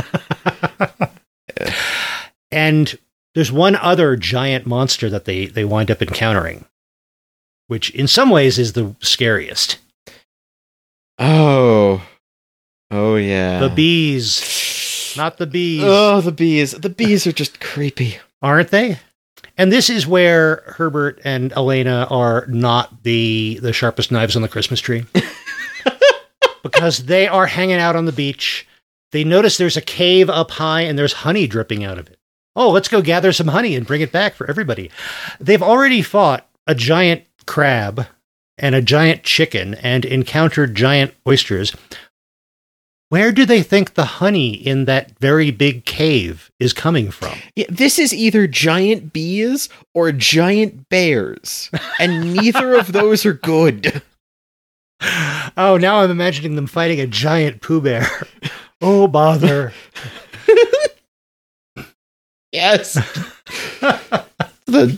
And 2.52 2.98
there's 3.36 3.52
one 3.52 3.76
other 3.76 4.16
giant 4.16 4.66
monster 4.66 5.10
that 5.10 5.26
they 5.26 5.46
they 5.46 5.64
wind 5.66 5.92
up 5.92 6.02
encountering, 6.02 6.66
which 7.68 7.92
in 7.92 8.08
some 8.08 8.30
ways 8.32 8.58
is 8.58 8.74
the 8.74 8.96
scariest. 9.02 9.78
Oh. 11.20 12.02
Oh 12.92 13.16
yeah. 13.16 13.60
The 13.60 13.70
bees, 13.70 15.14
not 15.18 15.38
the 15.38 15.48
bees, 15.48 15.84
Oh, 15.86 16.22
the 16.22 16.32
bees. 16.32 16.72
The 16.72 16.90
bees 16.90 17.28
are 17.28 17.32
just 17.32 17.60
creepy. 17.60 18.18
aren't 18.42 18.70
they? 18.70 19.00
And 19.58 19.72
this 19.72 19.90
is 19.90 20.06
where 20.06 20.64
Herbert 20.66 21.22
and 21.24 21.54
Elena 21.54 22.08
are 22.10 22.46
not 22.48 23.04
the 23.04 23.60
the 23.62 23.74
sharpest 23.74 24.12
knives 24.12 24.36
on 24.36 24.42
the 24.42 24.48
Christmas 24.50 24.80
tree. 24.80 25.06
because 26.64 27.06
they 27.06 27.28
are 27.28 27.48
hanging 27.48 27.78
out 27.78 27.96
on 27.96 28.06
the 28.06 28.12
beach. 28.12 28.68
They 29.12 29.24
notice 29.24 29.58
there's 29.58 29.78
a 29.78 29.82
cave 29.82 30.30
up 30.30 30.52
high 30.52 30.82
and 30.82 30.98
there's 31.00 31.14
honey 31.14 31.48
dripping 31.48 31.84
out 31.86 31.98
of 31.98 32.08
it. 32.08 32.15
Oh, 32.56 32.72
let's 32.72 32.88
go 32.88 33.02
gather 33.02 33.34
some 33.34 33.48
honey 33.48 33.76
and 33.76 33.86
bring 33.86 34.02
it 34.02 34.12
back 34.12 34.34
for 34.34 34.50
everybody. 34.50 34.90
They've 35.40 35.62
already 35.64 36.02
fought 36.02 36.48
a 36.68 36.76
giant 36.76 37.24
crab 37.46 38.08
and 38.58 38.76
a 38.76 38.82
giant 38.82 39.24
chicken 39.24 39.76
and 39.76 40.06
encountered 40.06 40.76
giant 40.76 41.14
oysters, 41.28 41.74
where 43.10 43.32
do 43.32 43.46
they 43.46 43.62
think 43.62 43.94
the 43.94 44.06
honey 44.06 44.54
in 44.54 44.86
that 44.86 45.18
very 45.20 45.52
big 45.52 45.86
cave 45.86 46.52
is 46.60 46.74
coming 46.74 47.12
from? 47.12 47.38
Yeah, 47.56 47.68
this 47.70 48.00
is 48.00 48.14
either 48.14 48.48
giant 48.48 49.14
bees 49.14 49.70
or 49.94 50.12
giant 50.12 50.90
bears, 50.90 51.70
and 52.00 52.34
neither 52.36 52.76
of 52.76 52.94
those 52.94 53.26
are 53.26 53.34
good. 53.34 54.02
Oh, 55.58 55.78
now 55.80 56.00
I'm 56.00 56.10
imagining 56.10 56.56
them 56.56 56.68
fighting 56.68 57.00
a 57.00 57.08
giant 57.08 57.62
Pooh 57.62 57.82
Bear. 57.82 58.08
Oh, 58.82 59.08
bother. 59.08 59.72
Yes. 62.56 62.94
the, 64.66 64.98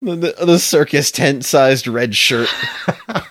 the 0.00 0.34
the 0.40 0.58
circus 0.60 1.10
tent 1.10 1.44
sized 1.44 1.88
red 1.88 2.14
shirt. 2.14 2.48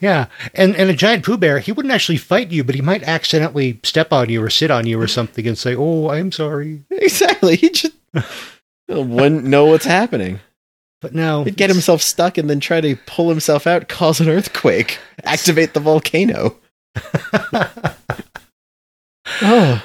yeah. 0.00 0.26
And 0.54 0.76
and 0.76 0.90
a 0.90 0.94
giant 0.94 1.24
Pooh 1.24 1.36
Bear, 1.36 1.58
he 1.58 1.72
wouldn't 1.72 1.92
actually 1.92 2.18
fight 2.18 2.52
you, 2.52 2.62
but 2.62 2.76
he 2.76 2.82
might 2.82 3.02
accidentally 3.02 3.80
step 3.82 4.12
on 4.12 4.28
you 4.28 4.40
or 4.40 4.48
sit 4.48 4.70
on 4.70 4.86
you 4.86 5.00
or 5.00 5.08
something 5.08 5.44
and 5.44 5.58
say, 5.58 5.74
Oh, 5.74 6.10
I'm 6.10 6.30
sorry. 6.30 6.84
Exactly. 6.90 7.56
He 7.56 7.70
just 7.70 7.94
wouldn't 8.88 9.44
know 9.44 9.64
what's 9.66 9.86
happening. 9.86 10.38
But 11.00 11.14
no. 11.14 11.42
He'd 11.42 11.56
get 11.56 11.70
himself 11.70 12.00
stuck 12.00 12.38
and 12.38 12.48
then 12.48 12.60
try 12.60 12.80
to 12.80 12.94
pull 13.06 13.28
himself 13.28 13.66
out, 13.66 13.88
cause 13.88 14.20
an 14.20 14.28
earthquake, 14.28 14.98
activate 15.24 15.74
the 15.74 15.80
volcano. 15.80 16.56
Oh, 19.42 19.82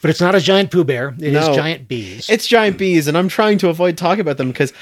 But 0.00 0.10
it's 0.10 0.20
not 0.20 0.34
a 0.34 0.40
giant 0.40 0.70
Pooh 0.70 0.84
Bear. 0.84 1.14
It 1.18 1.34
is 1.34 1.46
No. 1.46 1.54
giant 1.54 1.88
bees. 1.88 2.28
it's 2.28 2.46
giant 2.46 2.78
bees, 2.78 3.06
and 3.08 3.16
I'm 3.16 3.28
trying 3.28 3.58
to 3.58 3.68
avoid 3.68 3.96
talking 3.96 4.20
about 4.20 4.36
them 4.36 4.48
because 4.48 4.72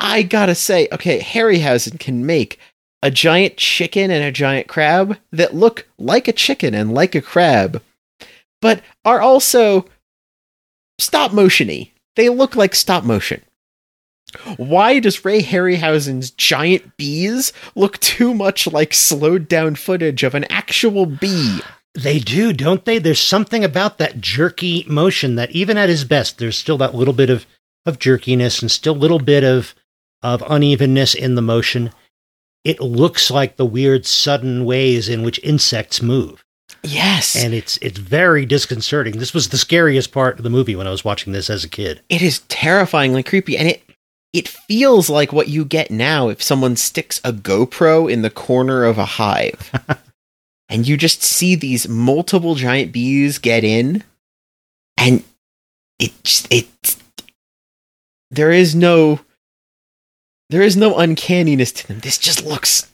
I 0.00 0.22
gotta 0.22 0.54
say, 0.54 0.88
okay, 0.92 1.20
Harryhausen 1.20 1.98
can 1.98 2.24
make 2.26 2.58
a 3.02 3.10
giant 3.10 3.56
chicken 3.56 4.10
and 4.10 4.24
a 4.24 4.32
giant 4.32 4.66
crab 4.68 5.18
that 5.32 5.54
look 5.54 5.86
like 5.98 6.28
a 6.28 6.32
chicken 6.32 6.74
and 6.74 6.92
like 6.94 7.14
a 7.14 7.20
crab, 7.20 7.82
but 8.60 8.80
are 9.04 9.20
also 9.20 9.86
stop 10.98 11.30
motiony. 11.32 11.90
They 12.16 12.28
look 12.28 12.56
like 12.56 12.74
stop 12.74 13.04
motion. 13.04 13.42
Why 14.56 14.98
does 14.98 15.24
Ray 15.24 15.42
Harryhausen's 15.42 16.30
giant 16.32 16.96
bees 16.96 17.52
look 17.74 17.98
too 18.00 18.34
much 18.34 18.66
like 18.66 18.92
slowed 18.92 19.48
down 19.48 19.74
footage 19.76 20.22
of 20.22 20.34
an 20.34 20.44
actual 20.50 21.06
bee? 21.06 21.60
They 21.98 22.20
do, 22.20 22.52
don't 22.52 22.84
they? 22.84 22.98
There's 22.98 23.18
something 23.18 23.64
about 23.64 23.98
that 23.98 24.20
jerky 24.20 24.84
motion 24.88 25.34
that 25.34 25.50
even 25.50 25.76
at 25.76 25.88
his 25.88 26.04
best, 26.04 26.38
there's 26.38 26.56
still 26.56 26.78
that 26.78 26.94
little 26.94 27.12
bit 27.12 27.28
of, 27.28 27.44
of 27.84 27.98
jerkiness 27.98 28.62
and 28.62 28.70
still 28.70 28.94
a 28.94 28.96
little 28.96 29.18
bit 29.18 29.42
of, 29.42 29.74
of 30.22 30.42
unevenness 30.48 31.14
in 31.14 31.34
the 31.34 31.42
motion. 31.42 31.90
It 32.62 32.80
looks 32.80 33.32
like 33.32 33.56
the 33.56 33.66
weird 33.66 34.06
sudden 34.06 34.64
ways 34.64 35.08
in 35.08 35.24
which 35.24 35.40
insects 35.42 36.00
move. 36.00 36.44
Yes. 36.84 37.34
And 37.34 37.52
it's 37.52 37.78
it's 37.78 37.98
very 37.98 38.46
disconcerting. 38.46 39.18
This 39.18 39.34
was 39.34 39.48
the 39.48 39.58
scariest 39.58 40.12
part 40.12 40.38
of 40.38 40.44
the 40.44 40.50
movie 40.50 40.76
when 40.76 40.86
I 40.86 40.90
was 40.90 41.04
watching 41.04 41.32
this 41.32 41.50
as 41.50 41.64
a 41.64 41.68
kid. 41.68 42.02
it 42.08 42.22
is 42.22 42.40
terrifyingly 42.48 43.24
creepy 43.24 43.56
and 43.58 43.68
it 43.68 43.82
it 44.32 44.46
feels 44.46 45.10
like 45.10 45.32
what 45.32 45.48
you 45.48 45.64
get 45.64 45.90
now 45.90 46.28
if 46.28 46.42
someone 46.42 46.76
sticks 46.76 47.20
a 47.24 47.32
GoPro 47.32 48.12
in 48.12 48.22
the 48.22 48.30
corner 48.30 48.84
of 48.84 48.98
a 48.98 49.04
hive. 49.04 49.72
and 50.68 50.86
you 50.86 50.96
just 50.96 51.22
see 51.22 51.54
these 51.54 51.88
multiple 51.88 52.54
giant 52.54 52.92
bees 52.92 53.38
get 53.38 53.64
in 53.64 54.04
and 54.96 55.24
it 55.98 56.12
just 56.24 56.52
it 56.52 56.96
there 58.30 58.50
is 58.52 58.74
no 58.74 59.20
there 60.50 60.62
is 60.62 60.76
no 60.76 60.96
uncanniness 60.98 61.72
to 61.72 61.86
them. 61.88 61.98
This 62.00 62.16
just 62.18 62.44
looks 62.44 62.90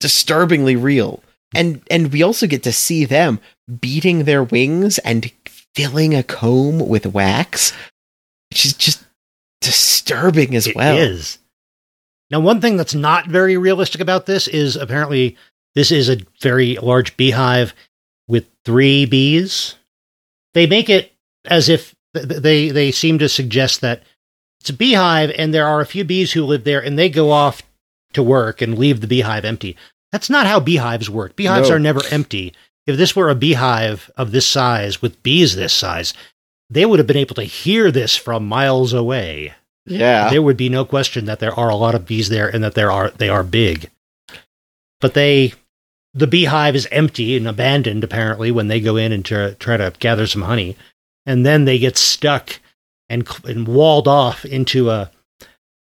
disturbingly 0.00 0.76
real. 0.76 1.22
And 1.54 1.82
and 1.90 2.12
we 2.12 2.22
also 2.22 2.46
get 2.46 2.62
to 2.64 2.72
see 2.72 3.04
them 3.04 3.38
beating 3.80 4.24
their 4.24 4.42
wings 4.42 4.98
and 4.98 5.30
filling 5.74 6.14
a 6.14 6.22
comb 6.22 6.88
with 6.88 7.06
wax, 7.06 7.72
which 8.50 8.64
is 8.64 8.72
just 8.72 9.04
disturbing 9.60 10.54
as 10.54 10.66
It 10.66 10.76
well. 10.76 10.96
is. 10.96 11.38
Now, 12.30 12.40
one 12.40 12.60
thing 12.60 12.76
that's 12.76 12.94
not 12.94 13.28
very 13.28 13.56
realistic 13.56 14.00
about 14.00 14.26
this 14.26 14.48
is 14.48 14.74
apparently 14.74 15.36
this 15.76 15.92
is 15.92 16.08
a 16.08 16.18
very 16.42 16.74
large 16.76 17.16
beehive 17.16 17.72
with 18.26 18.48
three 18.64 19.04
bees. 19.06 19.76
They 20.54 20.66
make 20.66 20.88
it 20.90 21.12
as 21.44 21.68
if 21.68 21.94
th- 22.14 22.26
th- 22.28 22.42
they 22.42 22.70
they 22.70 22.90
seem 22.90 23.20
to 23.20 23.28
suggest 23.28 23.82
that 23.82 24.02
it's 24.60 24.70
a 24.70 24.72
beehive 24.72 25.30
and 25.38 25.54
there 25.54 25.66
are 25.68 25.80
a 25.80 25.86
few 25.86 26.02
bees 26.02 26.32
who 26.32 26.44
live 26.44 26.64
there 26.64 26.82
and 26.82 26.98
they 26.98 27.08
go 27.08 27.30
off 27.30 27.62
to 28.14 28.22
work 28.24 28.60
and 28.60 28.76
leave 28.78 29.00
the 29.00 29.06
beehive 29.06 29.44
empty. 29.44 29.76
That's 30.10 30.30
not 30.30 30.46
how 30.46 30.58
beehives 30.58 31.08
work. 31.08 31.36
Beehives 31.36 31.68
No. 31.68 31.76
are 31.76 31.78
never 31.78 32.00
empty. 32.10 32.52
If 32.86 32.96
this 32.96 33.14
were 33.14 33.28
a 33.30 33.34
beehive 33.34 34.10
of 34.16 34.32
this 34.32 34.46
size 34.46 35.02
with 35.02 35.22
bees 35.22 35.54
this 35.56 35.72
size, 35.72 36.14
they 36.70 36.86
would 36.86 36.98
have 36.98 37.06
been 37.06 37.16
able 37.16 37.34
to 37.36 37.44
hear 37.44 37.90
this 37.92 38.16
from 38.16 38.46
miles 38.48 38.92
away 38.92 39.52
Yeah. 39.84 40.30
there 40.30 40.42
would 40.42 40.56
be 40.56 40.68
no 40.68 40.84
question 40.84 41.26
that 41.26 41.38
there 41.38 41.54
are 41.54 41.68
a 41.68 41.76
lot 41.76 41.94
of 41.94 42.06
bees 42.06 42.28
there 42.28 42.48
and 42.48 42.64
that 42.64 42.74
there 42.74 42.90
are 42.90 43.10
they 43.10 43.28
are 43.28 43.44
big. 43.44 43.90
But 45.00 45.14
they 45.14 45.52
the 46.16 46.26
beehive 46.26 46.74
is 46.74 46.88
empty 46.90 47.36
and 47.36 47.46
abandoned 47.46 48.02
apparently 48.02 48.50
when 48.50 48.68
they 48.68 48.80
go 48.80 48.96
in 48.96 49.12
and 49.12 49.24
try, 49.24 49.52
try 49.58 49.76
to 49.76 49.92
gather 49.98 50.26
some 50.26 50.42
honey 50.42 50.76
and 51.26 51.44
then 51.44 51.64
they 51.64 51.78
get 51.78 51.98
stuck 51.98 52.60
and 53.08 53.28
and 53.44 53.68
walled 53.68 54.08
off 54.08 54.44
into 54.44 54.90
a, 54.90 55.10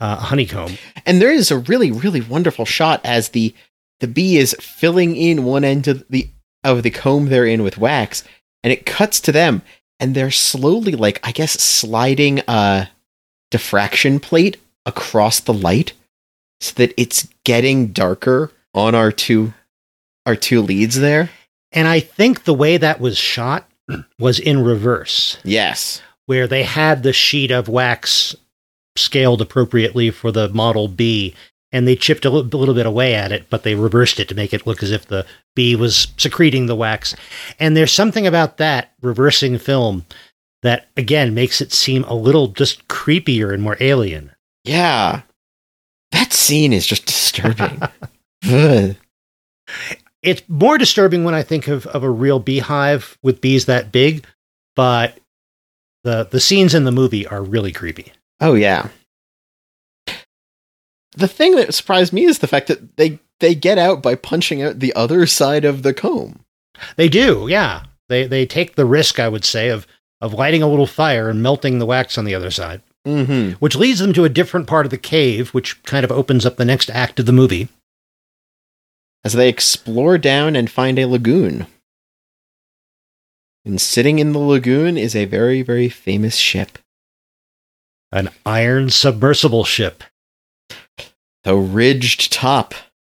a 0.00 0.16
honeycomb. 0.16 0.78
And 1.04 1.20
there 1.20 1.32
is 1.32 1.50
a 1.50 1.58
really, 1.58 1.90
really 1.90 2.20
wonderful 2.20 2.64
shot 2.64 3.00
as 3.04 3.30
the 3.30 3.54
the 4.00 4.08
bee 4.08 4.38
is 4.38 4.56
filling 4.60 5.14
in 5.16 5.44
one 5.44 5.64
end 5.64 5.86
of 5.88 6.04
the 6.08 6.28
of 6.64 6.82
the 6.82 6.90
comb 6.90 7.26
they're 7.26 7.46
in 7.46 7.62
with 7.62 7.78
wax, 7.78 8.24
and 8.62 8.72
it 8.72 8.86
cuts 8.86 9.20
to 9.20 9.32
them, 9.32 9.62
and 10.00 10.14
they're 10.14 10.30
slowly, 10.30 10.92
like 10.92 11.20
I 11.26 11.32
guess, 11.32 11.60
sliding 11.60 12.40
a 12.48 12.88
diffraction 13.50 14.18
plate 14.18 14.56
across 14.86 15.40
the 15.40 15.52
light 15.52 15.92
so 16.60 16.72
that 16.76 16.94
it's 16.96 17.28
getting 17.44 17.88
darker 17.88 18.50
on 18.74 18.94
our 18.94 19.12
two 19.12 19.52
our 20.26 20.36
two 20.36 20.62
leads 20.62 20.98
there. 20.98 21.30
And 21.72 21.88
I 21.88 22.00
think 22.00 22.44
the 22.44 22.54
way 22.54 22.76
that 22.76 23.00
was 23.00 23.16
shot 23.18 23.68
was 24.18 24.38
in 24.38 24.62
reverse. 24.62 25.38
Yes. 25.44 26.02
where 26.26 26.46
they 26.46 26.62
had 26.62 27.02
the 27.02 27.12
sheet 27.12 27.50
of 27.50 27.68
wax 27.68 28.34
scaled 28.96 29.40
appropriately 29.40 30.10
for 30.10 30.30
the 30.30 30.48
Model 30.50 30.86
bee, 30.88 31.34
and 31.72 31.88
they 31.88 31.96
chipped 31.96 32.24
a 32.26 32.30
li- 32.30 32.42
little 32.42 32.74
bit 32.74 32.86
away 32.86 33.14
at 33.14 33.32
it, 33.32 33.46
but 33.50 33.62
they 33.62 33.74
reversed 33.74 34.20
it 34.20 34.28
to 34.28 34.34
make 34.34 34.52
it 34.54 34.66
look 34.66 34.82
as 34.82 34.90
if 34.90 35.06
the 35.06 35.26
bee 35.56 35.74
was 35.74 36.08
secreting 36.18 36.66
the 36.66 36.76
wax. 36.76 37.14
And 37.58 37.74
there's 37.76 37.90
something 37.92 38.26
about 38.26 38.58
that 38.58 38.92
reversing 39.00 39.56
film 39.58 40.04
that, 40.62 40.88
again, 40.96 41.34
makes 41.34 41.60
it 41.60 41.72
seem 41.72 42.04
a 42.04 42.14
little 42.14 42.48
just 42.48 42.86
creepier 42.88 43.52
and 43.52 43.62
more 43.62 43.76
alien. 43.80 44.30
Yeah. 44.64 45.22
That 46.12 46.32
scene 46.34 46.72
is 46.74 46.86
just 46.86 47.06
disturbing. 47.06 47.80
It's 50.22 50.42
more 50.48 50.78
disturbing 50.78 51.24
when 51.24 51.34
I 51.34 51.42
think 51.42 51.66
of, 51.68 51.86
of 51.88 52.02
a 52.04 52.10
real 52.10 52.38
beehive 52.38 53.18
with 53.22 53.40
bees 53.40 53.66
that 53.66 53.90
big, 53.92 54.24
but 54.76 55.18
the 56.04 56.24
the 56.30 56.40
scenes 56.40 56.74
in 56.74 56.84
the 56.84 56.92
movie 56.92 57.26
are 57.26 57.42
really 57.42 57.72
creepy. 57.72 58.12
Oh 58.40 58.54
yeah. 58.54 58.88
The 61.14 61.28
thing 61.28 61.56
that 61.56 61.74
surprised 61.74 62.12
me 62.12 62.24
is 62.24 62.38
the 62.38 62.46
fact 62.46 62.68
that 62.68 62.96
they 62.96 63.18
they 63.40 63.54
get 63.54 63.78
out 63.78 64.02
by 64.02 64.14
punching 64.14 64.62
out 64.62 64.78
the 64.78 64.94
other 64.94 65.26
side 65.26 65.64
of 65.64 65.82
the 65.82 65.92
comb. 65.92 66.40
They 66.96 67.08
do, 67.08 67.46
yeah. 67.50 67.84
They 68.08 68.26
they 68.26 68.46
take 68.46 68.74
the 68.76 68.86
risk, 68.86 69.18
I 69.20 69.28
would 69.28 69.44
say, 69.44 69.68
of 69.68 69.86
of 70.20 70.32
lighting 70.32 70.62
a 70.62 70.68
little 70.68 70.86
fire 70.86 71.28
and 71.28 71.42
melting 71.42 71.78
the 71.78 71.86
wax 71.86 72.16
on 72.16 72.24
the 72.24 72.34
other 72.34 72.50
side, 72.50 72.80
Mm-hmm. 73.06 73.54
which 73.58 73.74
leads 73.74 73.98
them 73.98 74.12
to 74.12 74.24
a 74.24 74.28
different 74.28 74.68
part 74.68 74.86
of 74.86 74.90
the 74.90 74.98
cave, 74.98 75.50
which 75.50 75.82
kind 75.82 76.04
of 76.04 76.12
opens 76.12 76.46
up 76.46 76.56
the 76.56 76.64
next 76.64 76.88
act 76.90 77.18
of 77.18 77.26
the 77.26 77.32
movie. 77.32 77.68
As 79.24 79.34
they 79.34 79.48
explore 79.48 80.18
down 80.18 80.56
and 80.56 80.70
find 80.70 80.98
a 80.98 81.06
lagoon. 81.06 81.66
And 83.64 83.80
sitting 83.80 84.18
in 84.18 84.32
the 84.32 84.40
lagoon 84.40 84.98
is 84.98 85.14
a 85.14 85.26
very, 85.26 85.62
very 85.62 85.88
famous 85.88 86.36
ship. 86.36 86.78
An 88.10 88.30
iron 88.44 88.90
submersible 88.90 89.64
ship. 89.64 90.02
The 91.44 91.54
ridged 91.54 92.32
top, 92.32 92.74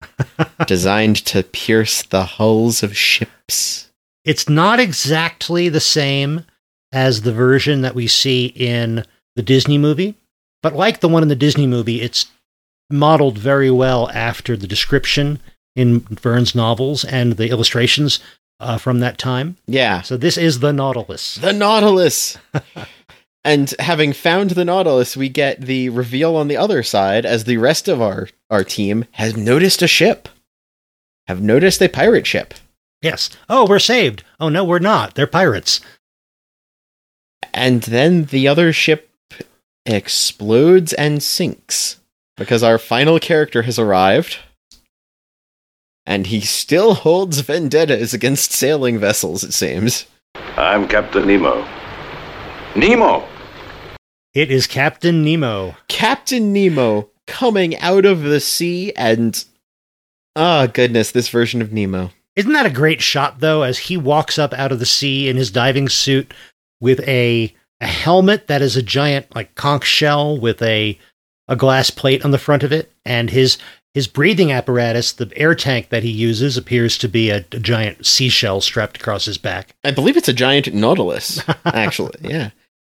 designed 0.67 1.17
to 1.25 1.43
pierce 1.43 2.03
the 2.03 2.23
hulls 2.23 2.83
of 2.83 2.95
ships. 2.95 3.91
It's 4.23 4.47
not 4.47 4.79
exactly 4.79 5.69
the 5.69 5.79
same 5.79 6.45
as 6.91 7.21
the 7.21 7.33
version 7.33 7.81
that 7.81 7.95
we 7.95 8.07
see 8.07 8.47
in 8.47 9.05
the 9.35 9.43
Disney 9.43 9.77
movie, 9.77 10.15
but 10.63 10.75
like 10.75 10.99
the 10.99 11.09
one 11.09 11.23
in 11.23 11.29
the 11.29 11.35
Disney 11.35 11.67
movie, 11.67 12.01
it's 12.01 12.31
modeled 12.89 13.37
very 13.37 13.69
well 13.69 14.09
after 14.11 14.55
the 14.55 14.67
description 14.67 15.39
in 15.75 16.01
Verne's 16.01 16.55
novels 16.55 17.03
and 17.03 17.33
the 17.33 17.49
illustrations 17.49 18.19
uh, 18.59 18.77
from 18.77 18.99
that 18.99 19.17
time. 19.17 19.57
Yeah. 19.67 20.01
So 20.01 20.17
this 20.17 20.38
is 20.38 20.59
the 20.59 20.71
Nautilus. 20.71 21.35
The 21.35 21.53
Nautilus. 21.53 22.38
And 23.45 23.71
having 23.77 24.11
found 24.11 24.49
the 24.51 24.65
Nautilus, 24.65 25.15
we 25.15 25.29
get 25.29 25.61
the 25.61 25.89
reveal 25.89 26.35
on 26.35 26.47
the 26.47 26.57
other 26.57 26.81
side 26.81 27.27
as 27.27 27.43
the 27.43 27.57
rest 27.57 27.88
of 27.88 28.01
our, 28.01 28.27
our 28.49 28.63
team 28.63 29.05
has 29.11 29.38
noticed 29.38 29.83
a 29.83 29.88
ship. 29.88 30.27
Have 31.27 31.43
noticed 31.43 31.79
a 31.79 31.88
pirate 31.88 32.25
ship. 32.25 32.55
Yes. 33.03 33.29
Oh, 33.47 33.67
we're 33.69 33.77
saved. 33.77 34.23
Oh 34.39 34.49
no, 34.49 34.63
we're 34.63 34.79
not. 34.79 35.13
They're 35.13 35.27
pirates. 35.27 35.79
And 37.53 37.83
then 37.83 38.25
the 38.25 38.47
other 38.47 38.73
ship 38.73 39.11
explodes 39.85 40.91
and 40.93 41.21
sinks 41.21 41.99
because 42.38 42.63
our 42.63 42.79
final 42.79 43.19
character 43.19 43.61
has 43.61 43.77
arrived. 43.77 44.39
And 46.05 46.27
he 46.27 46.41
still 46.41 46.93
holds 46.93 47.39
vendettas 47.39 48.13
against 48.13 48.51
sailing 48.51 48.99
vessels, 48.99 49.43
it 49.43 49.53
seems. 49.53 50.05
I'm 50.55 50.87
Captain 50.87 51.27
Nemo. 51.27 51.67
Nemo! 52.75 53.27
It 54.33 54.51
is 54.51 54.67
Captain 54.67 55.23
Nemo. 55.23 55.75
Captain 55.87 56.53
Nemo 56.53 57.09
coming 57.25 57.77
out 57.79 58.05
of 58.05 58.23
the 58.23 58.39
sea 58.39 58.93
and. 58.95 59.43
Ah, 60.35 60.67
goodness, 60.67 61.11
this 61.11 61.29
version 61.29 61.61
of 61.61 61.71
Nemo. 61.71 62.11
Isn't 62.35 62.53
that 62.53 62.65
a 62.65 62.71
great 62.71 63.01
shot 63.01 63.39
though 63.39 63.63
as 63.63 63.77
he 63.77 63.97
walks 63.97 64.37
up 64.37 64.53
out 64.53 64.71
of 64.71 64.79
the 64.79 64.85
sea 64.85 65.29
in 65.29 65.37
his 65.37 65.51
diving 65.51 65.87
suit 65.89 66.33
with 66.81 66.99
a 67.07 67.53
a 67.81 67.87
helmet 67.87 68.47
that 68.47 68.61
is 68.61 68.75
a 68.75 68.81
giant 68.81 69.33
like 69.35 69.55
conch 69.55 69.85
shell 69.85 70.37
with 70.37 70.61
a 70.61 70.97
a 71.47 71.55
glass 71.55 71.89
plate 71.89 72.25
on 72.25 72.31
the 72.31 72.37
front 72.37 72.63
of 72.63 72.71
it 72.71 72.91
and 73.05 73.29
his 73.29 73.57
his 73.95 74.05
breathing 74.08 74.51
apparatus 74.51 75.12
the 75.13 75.31
air 75.36 75.55
tank 75.55 75.89
that 75.89 76.03
he 76.03 76.12
uses 76.12 76.55
appears 76.58 76.97
to 76.99 77.08
be 77.08 77.31
a, 77.31 77.38
a 77.51 77.60
giant 77.60 78.05
seashell 78.05 78.62
strapped 78.62 78.97
across 78.97 79.25
his 79.25 79.39
back 79.39 79.73
I 79.84 79.89
believe 79.89 80.17
it's 80.17 80.29
a 80.29 80.34
giant 80.34 80.71
nautilus, 80.73 81.41
actually. 81.65 82.19
yeah. 82.21 82.51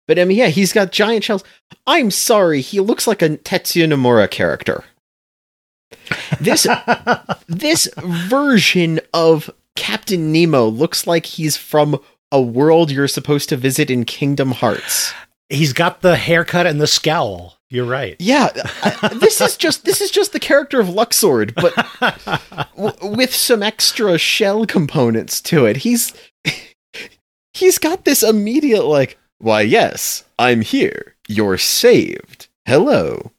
But 0.08 0.18
I 0.20 0.26
mean, 0.26 0.38
yeah, 0.38 0.48
he's 0.48 0.74
got 0.74 0.92
giant 0.92 1.24
shells. 1.24 1.44
I'm 1.88 2.12
sorry, 2.12 2.62
he 2.62 2.80
looks 2.80 3.08
like 3.08 3.22
a 3.22 3.30
Tetsuya 3.38 3.88
Nomura 3.88 4.30
character. 4.30 4.84
This 6.40 6.68
this 7.48 7.88
version 7.98 9.00
of 9.14 9.50
Captain 9.76 10.32
Nemo 10.32 10.68
looks 10.68 11.08
like 11.08 11.26
he's 11.26 11.56
from 11.58 12.00
a 12.32 12.42
world 12.42 12.92
you're 12.92 13.08
supposed 13.08 13.50
to 13.50 13.58
visit 13.58 13.90
in 13.90 14.06
Kingdom 14.06 14.52
Hearts. 14.52 15.14
he's 15.50 15.74
got 15.74 16.02
the 16.02 16.16
haircut 16.16 16.66
and 16.66 16.80
the 16.82 16.88
scowl 16.88 17.58
you're 17.72 17.86
right 17.86 18.16
Yeah, 18.20 18.50
I- 18.84 19.10
this 19.20 19.42
is 19.42 19.58
just 19.58 19.86
this 19.86 20.02
is 20.02 20.12
just 20.12 20.34
the 20.34 20.40
character 20.40 20.80
of 20.80 20.88
Luxord, 20.88 21.54
but 21.56 21.74
w- 22.76 23.16
with 23.18 23.34
some 23.34 23.64
extra 23.64 24.18
shell 24.18 24.66
components 24.66 25.42
to 25.42 25.66
it. 25.66 25.78
He's 25.78 26.14
he's 27.54 27.78
got 27.78 28.06
this 28.06 28.24
immediate 28.24 28.84
like, 28.86 29.18
why 29.40 29.62
yes, 29.62 30.24
I'm 30.38 30.62
here. 30.62 31.16
You're 31.28 31.58
saved. 31.58 32.48
Hello. 32.66 33.32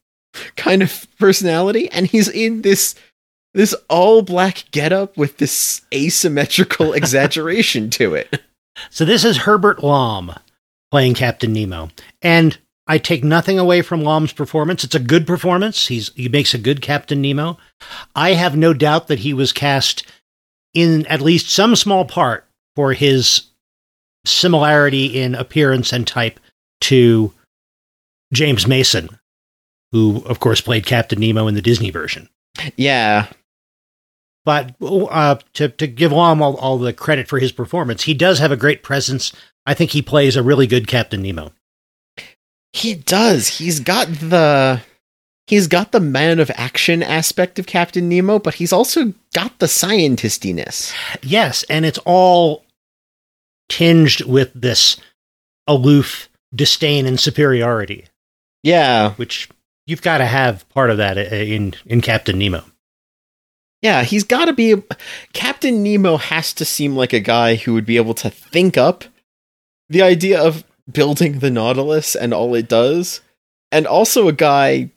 kind 0.56 0.82
of 0.82 1.06
personality 1.18 1.90
and 1.90 2.06
he's 2.06 2.28
in 2.28 2.62
this 2.62 2.94
this 3.54 3.74
all 3.90 4.22
black 4.22 4.64
getup 4.70 5.16
with 5.18 5.36
this 5.36 5.82
asymmetrical 5.94 6.92
exaggeration 6.94 7.90
to 7.90 8.14
it. 8.14 8.40
So 8.90 9.04
this 9.04 9.24
is 9.24 9.36
Herbert 9.38 9.84
Lom 9.84 10.34
playing 10.90 11.14
Captain 11.14 11.52
Nemo, 11.52 11.90
and 12.22 12.56
I 12.86 12.98
take 12.98 13.22
nothing 13.22 13.58
away 13.58 13.82
from 13.82 14.02
Lom's 14.02 14.32
performance. 14.32 14.82
It's 14.82 14.94
a 14.94 15.00
good 15.00 15.26
performance. 15.26 15.86
He's 15.86 16.12
he 16.14 16.28
makes 16.28 16.52
a 16.52 16.58
good 16.58 16.82
Captain 16.82 17.20
Nemo. 17.20 17.58
I 18.14 18.34
have 18.34 18.56
no 18.56 18.74
doubt 18.74 19.08
that 19.08 19.20
he 19.20 19.32
was 19.32 19.52
cast 19.52 20.04
in 20.74 21.06
at 21.06 21.20
least 21.20 21.50
some 21.50 21.76
small 21.76 22.04
part 22.04 22.46
for 22.74 22.92
his 22.92 23.50
similarity 24.24 25.06
in 25.20 25.34
appearance 25.34 25.92
and 25.92 26.06
type 26.06 26.40
to 26.80 27.32
James 28.32 28.66
Mason, 28.66 29.08
who 29.92 30.22
of 30.26 30.40
course 30.40 30.60
played 30.60 30.86
Captain 30.86 31.20
Nemo 31.20 31.46
in 31.46 31.54
the 31.54 31.62
Disney 31.62 31.90
version. 31.90 32.28
Yeah. 32.76 33.28
But 34.44 34.74
uh, 34.82 35.36
to 35.54 35.68
to 35.68 35.86
give 35.86 36.10
Lom 36.10 36.42
all, 36.42 36.56
all 36.56 36.78
the 36.78 36.92
credit 36.92 37.28
for 37.28 37.38
his 37.38 37.52
performance, 37.52 38.02
he 38.02 38.14
does 38.14 38.40
have 38.40 38.50
a 38.50 38.56
great 38.56 38.82
presence. 38.82 39.32
I 39.66 39.74
think 39.74 39.92
he 39.92 40.02
plays 40.02 40.34
a 40.34 40.42
really 40.42 40.66
good 40.66 40.88
Captain 40.88 41.22
Nemo. 41.22 41.52
He 42.72 42.94
does. 42.94 43.48
He's 43.58 43.80
got 43.80 44.08
the 44.08 44.80
he's 45.46 45.66
got 45.66 45.92
the 45.92 46.00
man 46.00 46.40
of 46.40 46.50
action 46.54 47.02
aspect 47.02 47.58
of 47.58 47.66
Captain 47.66 48.08
Nemo, 48.08 48.38
but 48.38 48.54
he's 48.54 48.72
also 48.72 49.12
got 49.34 49.58
the 49.58 49.66
scientistiness. 49.66 50.92
Yes, 51.22 51.64
and 51.64 51.84
it's 51.84 51.98
all 52.06 52.64
tinged 53.68 54.22
with 54.22 54.52
this 54.54 54.96
aloof 55.66 56.28
disdain 56.54 57.06
and 57.06 57.18
superiority, 57.18 58.06
Yeah. 58.62 59.12
which 59.14 59.48
you've 59.86 60.02
got 60.02 60.18
to 60.18 60.26
have 60.26 60.68
part 60.70 60.90
of 60.90 60.96
that 60.98 61.18
uh, 61.18 61.20
in 61.34 61.74
in 61.86 62.00
Captain 62.00 62.38
Nemo. 62.38 62.64
Yeah, 63.82 64.04
he's 64.04 64.24
got 64.24 64.44
to 64.46 64.52
be 64.52 64.76
Captain 65.32 65.82
Nemo 65.82 66.16
has 66.16 66.52
to 66.54 66.64
seem 66.64 66.94
like 66.96 67.12
a 67.12 67.20
guy 67.20 67.56
who 67.56 67.74
would 67.74 67.86
be 67.86 67.96
able 67.96 68.14
to 68.14 68.30
think 68.30 68.76
up 68.78 69.04
the 69.88 70.02
idea 70.02 70.40
of 70.40 70.64
building 70.90 71.38
the 71.38 71.50
Nautilus 71.50 72.14
and 72.14 72.32
all 72.32 72.54
it 72.54 72.68
does, 72.68 73.20
and 73.70 73.86
also 73.86 74.28
a 74.28 74.32
guy 74.32 74.90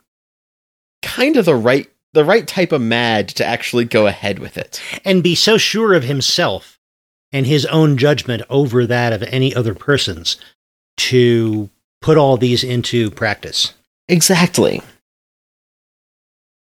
kind 1.02 1.38
of 1.38 1.46
the 1.46 1.56
right 1.56 1.90
the 2.14 2.26
right 2.26 2.48
type 2.48 2.72
of 2.72 2.82
mad 2.82 3.28
to 3.28 3.46
actually 3.46 3.84
go 3.84 4.08
ahead 4.08 4.40
with 4.40 4.58
it. 4.58 4.82
and 5.04 5.22
be 5.22 5.36
so 5.36 5.58
sure 5.58 5.94
of 5.94 6.04
himself 6.04 6.80
and 7.34 7.46
his 7.46 7.66
own 7.66 7.98
judgment 7.98 8.42
over 8.50 8.86
that 8.86 9.12
of 9.12 9.22
any 9.24 9.54
other 9.54 9.76
person's 9.76 10.38
to 10.96 11.70
put 12.02 12.18
all 12.18 12.38
these 12.38 12.64
into 12.64 13.12
practice. 13.12 13.74
Exactly. 14.08 14.82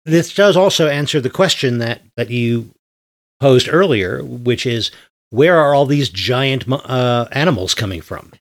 This 0.06 0.34
does 0.34 0.56
also 0.56 0.88
answer 0.88 1.20
the 1.20 1.30
question 1.30 1.80
that, 1.80 2.02
that 2.16 2.30
you 2.30 2.72
posed 3.42 3.68
earlier, 3.70 4.24
which 4.24 4.66
is 4.66 4.92
where 5.32 5.58
are 5.58 5.74
all 5.74 5.86
these 5.86 6.10
giant 6.10 6.64
uh, 6.72 7.28
animals 7.34 7.74
coming 7.74 8.02
from? 8.02 8.32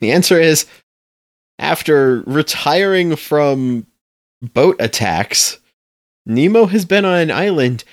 The 0.00 0.12
answer 0.12 0.40
is 0.40 0.66
after 1.58 2.22
retiring 2.26 3.16
from 3.16 3.86
boat 4.42 4.76
attacks, 4.80 5.58
Nemo 6.26 6.66
has 6.66 6.84
been 6.84 7.04
on 7.04 7.18
an 7.18 7.30
island 7.30 7.84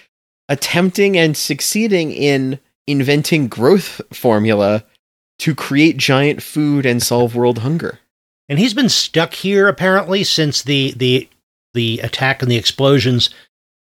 attempting 0.50 1.18
and 1.18 1.36
succeeding 1.36 2.12
in 2.12 2.60
inventing 2.88 3.48
growth 3.48 4.02
formula 4.14 4.84
to 5.40 5.56
create 5.56 5.98
giant 5.98 6.44
food 6.44 6.86
and 6.86 7.02
solve 7.02 7.36
world 7.36 7.60
hunger. 7.60 8.00
And 8.50 8.60
he's 8.60 8.74
been 8.74 8.90
stuck 8.90 9.34
here 9.34 9.68
apparently 9.68 10.24
since 10.24 10.62
the 10.62 10.94
the 10.98 11.30
the 11.74 12.00
attack 12.00 12.42
and 12.42 12.52
the 12.52 12.58
explosions 12.58 13.30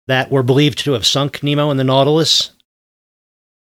that 0.09 0.31
were 0.31 0.43
believed 0.43 0.79
to 0.81 0.93
have 0.93 1.07
sunk 1.07 1.43
Nemo 1.43 1.71
and 1.71 1.81
the 1.81 1.85
Nautilus. 1.85 2.51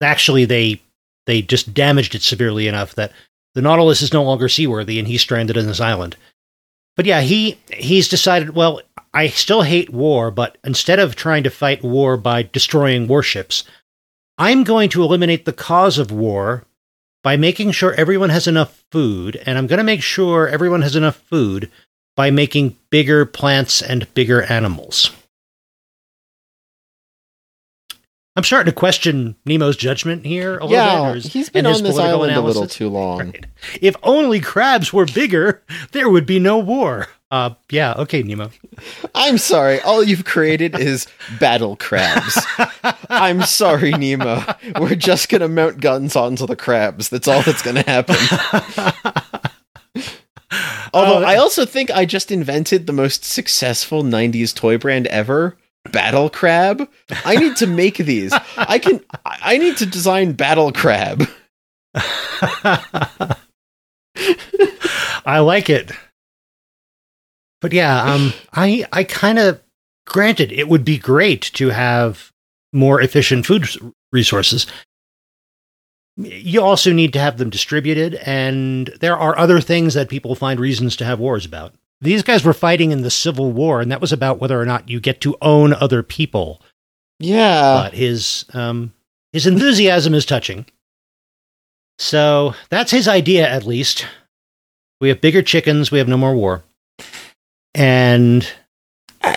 Actually, 0.02 0.46
they 0.46 0.82
they 1.26 1.42
just 1.42 1.74
damaged 1.74 2.16
it 2.16 2.22
severely 2.22 2.68
enough 2.68 2.96
that 2.96 3.12
the 3.56 3.62
Nautilus 3.62 4.02
is 4.02 4.14
no 4.14 4.24
longer 4.24 4.50
seaworthy 4.50 5.00
and 5.00 5.08
he's 5.08 5.22
stranded 5.22 5.58
on 5.58 5.66
this 5.66 5.82
island. 5.82 6.16
But 6.96 7.06
yeah, 7.06 7.22
he 7.22 7.58
he's 7.74 8.08
decided. 8.08 8.56
Well, 8.56 8.82
I 9.14 9.28
still 9.28 9.64
hate 9.64 9.90
war, 9.90 10.32
but 10.32 10.58
instead 10.64 11.00
of 11.00 11.16
trying 11.16 11.44
to 11.44 11.50
fight 11.50 11.84
war 11.84 12.18
by 12.18 12.44
destroying 12.44 13.08
warships, 13.08 13.64
I'm 14.38 14.64
going 14.64 14.90
to 14.90 15.04
eliminate 15.04 15.46
the 15.46 15.54
cause 15.54 15.98
of 15.98 16.12
war 16.12 16.66
by 17.24 17.38
making 17.38 17.72
sure 17.72 17.94
everyone 17.94 18.30
has 18.30 18.48
enough 18.48 18.84
food, 18.92 19.42
and 19.46 19.58
I'm 19.58 19.68
going 19.68 19.78
to 19.78 19.84
make 19.84 20.02
sure 20.02 20.48
everyone 20.48 20.82
has 20.82 20.96
enough 20.96 21.18
food 21.18 21.70
by 22.16 22.32
making 22.32 22.78
bigger 22.90 23.26
plants 23.26 23.82
and 23.82 24.12
bigger 24.14 24.44
animals. 24.44 25.12
I'm 28.36 28.44
starting 28.44 28.72
to 28.72 28.76
question 28.78 29.36
Nemo's 29.46 29.76
judgment 29.76 30.26
here 30.26 30.58
a 30.58 30.66
little 30.66 31.14
bit. 31.16 31.26
Yeah, 31.26 31.30
he's 31.32 31.50
been 31.50 31.66
on 31.66 31.84
this 31.84 31.98
island 31.98 32.34
a 32.34 32.42
little 32.42 32.68
too 32.68 32.88
long. 32.90 33.20
Right. 33.32 33.46
If 33.82 33.96
only 34.04 34.40
crabs 34.40 34.94
were 34.94 35.06
bigger, 35.06 35.62
there 35.92 36.10
would 36.10 36.26
be 36.26 36.40
no 36.40 36.58
war. 36.58 37.08
Uh, 37.30 37.52
yeah, 37.70 37.94
okay, 37.98 38.24
Nemo. 38.24 38.52
I'm 39.16 39.38
sorry, 39.38 39.80
all 39.82 40.04
you've 40.04 40.26
created 40.26 40.80
is 40.80 41.08
battle 41.40 41.76
crabs. 41.78 42.40
I'm 43.10 43.44
sorry, 43.44 43.92
Nemo. 43.92 44.44
We're 44.80 44.96
just 44.96 45.30
gonna 45.30 45.48
mount 45.48 45.80
guns 45.82 46.16
onto 46.16 46.46
the 46.48 46.56
crabs. 46.56 47.10
That's 47.10 47.28
all 47.28 47.42
that's 47.42 47.62
gonna 47.62 47.84
happen. 47.84 48.16
Although 50.94 51.20
Oh, 51.20 51.24
I 51.24 51.38
also 51.38 51.66
think 51.66 51.90
I 51.92 52.06
just 52.06 52.32
invented 52.32 52.86
the 52.86 52.94
most 52.94 53.24
successful 53.24 54.04
90s 54.04 54.54
toy 54.54 54.78
brand 54.78 55.08
ever. 55.08 55.58
Battle 55.92 56.30
Crab. 56.30 56.88
I 57.26 57.36
need 57.36 57.56
to 57.58 57.68
make 57.68 57.98
these. 57.98 58.34
I 58.58 58.80
can 58.80 59.02
I 59.26 59.58
need 59.58 59.78
to 59.78 59.86
design 59.86 60.34
Battle 60.34 60.72
Crab. 60.72 61.28
I 65.26 65.40
like 65.40 65.70
it. 65.70 65.92
But 67.62 67.74
yeah, 67.74 68.02
um 68.04 68.34
I 68.54 68.86
I 68.92 69.04
kind 69.04 69.40
of 69.40 69.62
granted 70.08 70.52
it 70.52 70.68
would 70.68 70.86
be 70.86 70.98
great 70.98 71.42
to 71.54 71.70
have 71.70 72.32
more 72.74 73.02
efficient 73.02 73.46
food 73.46 73.68
resources. 74.12 74.66
you 76.18 76.62
also 76.62 76.92
need 76.92 77.14
to 77.14 77.20
have 77.20 77.38
them 77.38 77.50
distributed, 77.50 78.16
and 78.16 78.88
there 79.00 79.18
are 79.18 79.38
other 79.38 79.60
things 79.62 79.94
that 79.94 80.10
people 80.10 80.36
find 80.36 80.60
reasons 80.60 80.96
to 80.98 81.06
have 81.06 81.20
wars 81.20 81.46
about. 81.46 81.74
These 82.02 82.24
guys 82.24 82.44
were 82.44 82.54
fighting 82.54 82.92
in 82.92 83.04
the 83.04 83.12
Civil 83.12 83.52
War, 83.52 83.80
and 83.80 83.92
that 83.92 84.02
was 84.02 84.12
about 84.12 84.40
whether 84.40 84.60
or 84.60 84.66
not 84.66 84.90
you 84.90 85.00
get 85.00 85.22
to 85.22 85.38
own 85.42 85.74
other 85.74 86.02
people. 86.02 86.62
Yeah. 87.20 87.84
But 87.84 87.94
his 87.94 88.46
um, 88.54 88.94
his 89.32 89.46
enthusiasm 89.46 90.14
is 90.16 90.26
touching. 90.26 90.66
So 92.00 92.56
that's 92.70 92.90
his 92.92 93.08
idea, 93.08 93.48
at 93.48 93.66
least. 93.66 94.08
We 95.00 95.10
have 95.10 95.22
bigger 95.22 95.44
chickens. 95.44 95.92
We 95.92 96.00
have 96.00 96.08
no 96.08 96.18
more 96.18 96.36
war. 96.36 96.64
And 97.76 98.52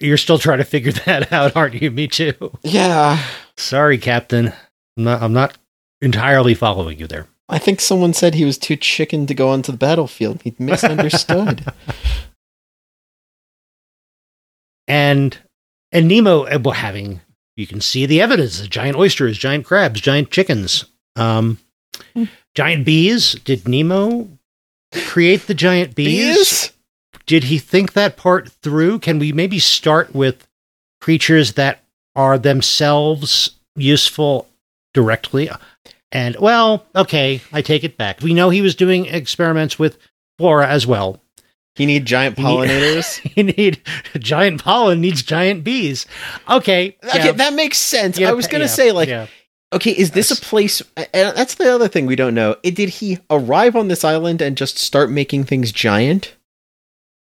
you're 0.00 0.16
still 0.16 0.38
trying 0.38 0.58
to 0.58 0.64
figure 0.64 0.92
that 1.06 1.32
out, 1.32 1.56
aren't 1.56 1.80
you? 1.80 1.90
Me 1.92 2.08
too. 2.08 2.34
yeah. 2.62 3.22
Sorry, 3.56 3.98
Captain. 3.98 4.52
I'm 4.96 5.04
not, 5.04 5.22
I'm 5.22 5.32
not 5.32 5.56
entirely 6.02 6.54
following 6.54 6.98
you 6.98 7.06
there. 7.06 7.28
I 7.48 7.58
think 7.58 7.80
someone 7.80 8.14
said 8.14 8.34
he 8.34 8.44
was 8.44 8.56
too 8.58 8.76
chicken 8.76 9.26
to 9.26 9.34
go 9.34 9.50
onto 9.50 9.70
the 9.72 9.78
battlefield. 9.78 10.40
He 10.42 10.54
misunderstood. 10.58 11.64
And 14.86 15.38
and 15.92 16.08
Nemo 16.08 16.44
uh, 16.44 16.58
well, 16.62 16.74
having 16.74 17.20
you 17.56 17.66
can 17.66 17.80
see 17.80 18.06
the 18.06 18.20
evidence: 18.20 18.60
the 18.60 18.68
giant 18.68 18.96
oysters, 18.96 19.38
giant 19.38 19.64
crabs, 19.64 20.00
giant 20.00 20.30
chickens, 20.30 20.84
um, 21.16 21.58
Hmm. 22.12 22.24
giant 22.54 22.84
bees. 22.84 23.32
Did 23.44 23.66
Nemo 23.68 24.28
create 25.06 25.46
the 25.46 25.54
giant 25.54 25.94
bees? 25.94 26.36
Bees? 26.36 26.72
Did 27.26 27.44
he 27.44 27.58
think 27.58 27.92
that 27.94 28.16
part 28.16 28.50
through? 28.50 28.98
Can 28.98 29.18
we 29.18 29.32
maybe 29.32 29.58
start 29.58 30.14
with 30.14 30.46
creatures 31.00 31.54
that 31.54 31.82
are 32.14 32.36
themselves 32.36 33.52
useful 33.76 34.48
directly? 34.92 35.48
And 36.14 36.36
well, 36.38 36.86
okay, 36.94 37.40
I 37.52 37.60
take 37.60 37.84
it 37.84 37.98
back. 37.98 38.20
We 38.20 38.32
know 38.34 38.48
he 38.48 38.62
was 38.62 38.74
doing 38.76 39.06
experiments 39.06 39.78
with 39.78 39.98
flora 40.38 40.66
as 40.68 40.86
well. 40.86 41.20
He 41.74 41.86
need 41.86 42.06
giant 42.06 42.38
You 42.38 42.44
need- 42.44 42.50
pollinators? 42.70 43.36
You 43.36 43.42
need 43.42 43.80
giant 44.18 44.62
pollen 44.62 45.00
needs 45.00 45.22
giant 45.24 45.64
bees. 45.64 46.06
Okay, 46.48 46.96
okay, 47.04 47.26
yeah, 47.26 47.32
that 47.32 47.54
makes 47.54 47.78
sense. 47.78 48.16
yeah, 48.16 48.30
I 48.30 48.32
was 48.32 48.46
going 48.46 48.60
to 48.60 48.66
yeah, 48.66 48.74
say, 48.74 48.92
like, 48.92 49.28
okay, 49.72 49.90
is 49.90 50.12
this 50.12 50.30
a 50.30 50.36
place? 50.40 50.80
And 50.96 51.36
that's 51.36 51.56
the 51.56 51.74
other 51.74 51.88
thing 51.88 52.06
we 52.06 52.14
don't 52.14 52.34
know. 52.34 52.56
Did 52.62 52.78
he 52.88 53.18
arrive 53.28 53.74
on 53.74 53.88
this 53.88 54.04
island 54.04 54.40
and 54.40 54.56
just 54.56 54.78
start 54.78 55.10
making 55.10 55.44
things 55.44 55.72
giant? 55.72 56.36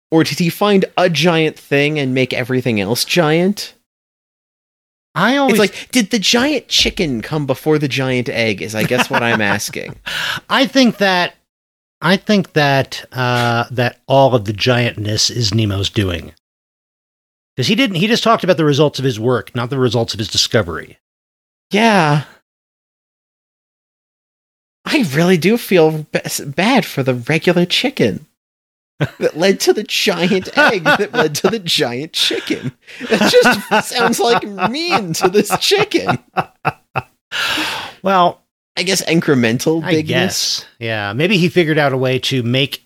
Or 0.10 0.24
did 0.24 0.40
he 0.40 0.50
find 0.50 0.86
a 0.98 1.08
giant 1.10 1.58
thing 1.58 2.00
and 2.00 2.14
make 2.16 2.34
everything 2.34 2.82
else 2.82 3.06
giant? 3.06 3.76
I 5.14 5.38
always 5.38 5.60
It's 5.60 5.60
like, 5.60 5.92
did 5.92 6.12
the 6.12 6.20
giant 6.20 6.68
chicken 6.68 7.22
come 7.22 7.46
before 7.46 7.78
the 7.78 7.88
giant 7.88 8.30
egg? 8.30 8.62
Is 8.62 8.76
I 8.76 8.84
guess 8.84 9.10
what 9.10 9.24
I'm 9.24 9.42
asking. 9.56 9.96
I 10.50 10.66
think 10.68 10.98
that 10.98 11.36
I 12.02 12.18
think 12.18 12.54
that 12.54 13.06
uh, 13.12 13.66
that 13.72 14.00
all 14.08 14.34
of 14.34 14.46
the 14.46 14.54
giantness 14.54 15.30
is 15.30 15.54
Nemo's 15.54 15.90
doing. 15.90 16.34
Because 17.56 17.68
he 17.68 17.76
didn't. 17.76 17.98
He 17.98 18.08
just 18.08 18.24
talked 18.24 18.44
about 18.44 18.58
the 18.58 18.66
results 18.66 18.98
of 19.00 19.06
his 19.06 19.20
work, 19.20 19.54
not 19.54 19.70
the 19.70 19.78
results 19.78 20.14
of 20.14 20.18
his 20.20 20.30
discovery. 20.30 20.98
Yeah. 21.72 22.24
I 24.86 25.06
really 25.14 25.38
do 25.38 25.58
feel 25.58 26.08
b- 26.12 26.20
bad 26.48 26.86
for 26.86 27.04
the 27.04 27.14
regular 27.14 27.66
chicken 27.66 28.26
that 29.20 29.36
led 29.36 29.60
to 29.62 29.74
the 29.74 29.84
giant 29.84 30.58
egg 30.58 30.84
that 30.84 31.14
led 31.14 31.36
to 31.36 31.50
the 31.50 31.60
giant 31.60 32.14
chicken. 32.14 32.72
That 33.10 33.32
just 33.32 33.90
sounds 33.90 34.20
like 34.20 34.44
mean 34.70 35.14
to 35.14 35.30
this 35.30 35.52
chicken. 35.60 36.20
Well, 38.04 38.42
I 38.78 38.84
guess 38.84 39.04
incremental 39.04 39.84
I 39.84 39.92
bigness. 39.92 40.08
guess, 40.62 40.66
yeah. 40.80 41.14
Maybe 41.14 41.38
he 41.38 41.50
figured 41.50 41.78
out 41.78 41.94
a 41.94 41.98
way 41.98 42.20
to 42.20 42.44
make 42.44 42.86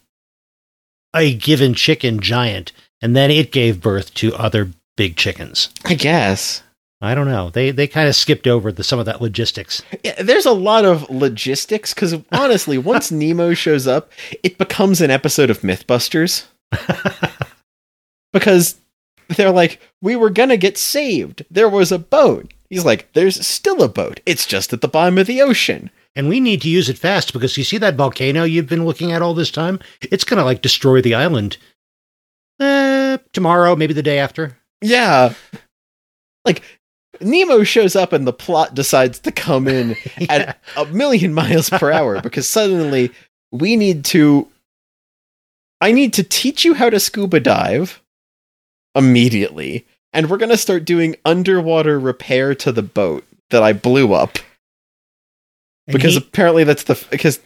a 1.16 1.34
given 1.36 1.74
chicken 1.74 2.20
giant, 2.20 2.72
and 3.02 3.16
then 3.16 3.32
it 3.32 3.52
gave 3.52 3.82
birth 3.82 4.14
to 4.16 4.36
other 4.36 4.70
big 4.98 5.16
chickens. 5.16 5.70
I 5.86 5.94
guess. 5.96 6.64
I 7.02 7.14
don't 7.14 7.28
know. 7.28 7.50
They 7.50 7.72
they 7.72 7.88
kind 7.88 8.08
of 8.08 8.16
skipped 8.16 8.48
over 8.48 8.72
the, 8.72 8.84
some 8.84 9.00
of 9.00 9.06
that 9.06 9.22
logistics. 9.22 9.82
Yeah, 10.04 10.22
there's 10.22 10.46
a 10.46 10.52
lot 10.52 10.86
of 10.86 11.10
logistics 11.10 11.94
because 11.94 12.16
honestly, 12.32 12.78
once 12.78 13.12
Nemo 13.12 13.54
shows 13.54 13.86
up, 13.86 14.12
it 14.44 14.58
becomes 14.58 15.02
an 15.02 15.12
episode 15.12 15.50
of 15.50 15.62
Mythbusters. 15.62 16.46
because 18.34 18.80
they're 19.30 19.52
like, 19.52 19.80
we 20.02 20.16
were 20.16 20.30
gonna 20.30 20.58
get 20.58 20.78
saved. 20.78 21.46
There 21.52 21.70
was 21.70 21.92
a 21.92 22.00
boat. 22.00 22.54
He's 22.70 22.86
like, 22.86 23.12
there's 23.14 23.46
still 23.46 23.84
a 23.84 23.90
boat. 23.90 24.22
It's 24.26 24.46
just 24.46 24.74
at 24.74 24.82
the 24.82 24.88
bottom 24.88 25.18
of 25.18 25.28
the 25.28 25.42
ocean. 25.42 25.92
And 26.16 26.30
we 26.30 26.40
need 26.40 26.62
to 26.62 26.70
use 26.70 26.88
it 26.90 26.98
fast 26.98 27.34
because 27.34 27.58
you 27.58 27.64
see 27.64 27.78
that 27.78 27.96
volcano 27.96 28.44
you've 28.44 28.70
been 28.70 28.86
looking 28.86 29.12
at 29.12 29.22
all 29.22 29.34
this 29.34 29.52
time? 29.52 29.80
It's 30.02 30.24
going 30.24 30.38
to 30.38 30.46
like 30.46 30.62
destroy 30.62 31.02
the 31.02 31.14
island. 31.14 31.58
Uh, 32.60 33.18
tomorrow, 33.34 33.76
maybe 33.76 33.94
the 33.94 34.02
day 34.02 34.18
after. 34.18 34.58
Yeah. 34.82 35.34
Like, 36.46 36.62
Nemo 37.22 37.64
shows 37.64 37.96
up 37.96 38.14
and 38.14 38.26
the 38.28 38.34
plot 38.34 38.74
decides 38.76 39.20
to 39.20 39.32
come 39.32 39.68
in 39.68 39.96
Yeah. 40.20 40.28
at 40.30 40.60
a 40.78 40.86
million 40.86 41.34
miles 41.34 41.70
per 41.70 41.92
hour 41.92 42.22
because 42.22 42.48
suddenly 42.48 43.12
we 43.52 43.76
need 43.76 44.06
to. 44.06 44.48
I 45.82 45.92
need 45.92 46.14
to 46.14 46.24
teach 46.24 46.64
you 46.66 46.74
how 46.74 46.90
to 46.90 47.00
scuba 47.00 47.40
dive 47.40 48.02
immediately. 48.96 49.86
And 50.14 50.30
we're 50.30 50.38
going 50.38 50.50
to 50.50 50.58
start 50.58 50.86
doing 50.86 51.16
underwater 51.26 52.00
repair 52.00 52.56
to 52.56 52.72
the 52.72 52.82
boat 52.82 53.26
that 53.50 53.62
I 53.62 53.74
blew 53.74 54.14
up 54.14 54.38
And 55.88 55.94
because 55.98 56.14
he- 56.14 56.20
apparently 56.20 56.64
that's 56.64 56.84
the 56.84 57.06
because 57.12 57.40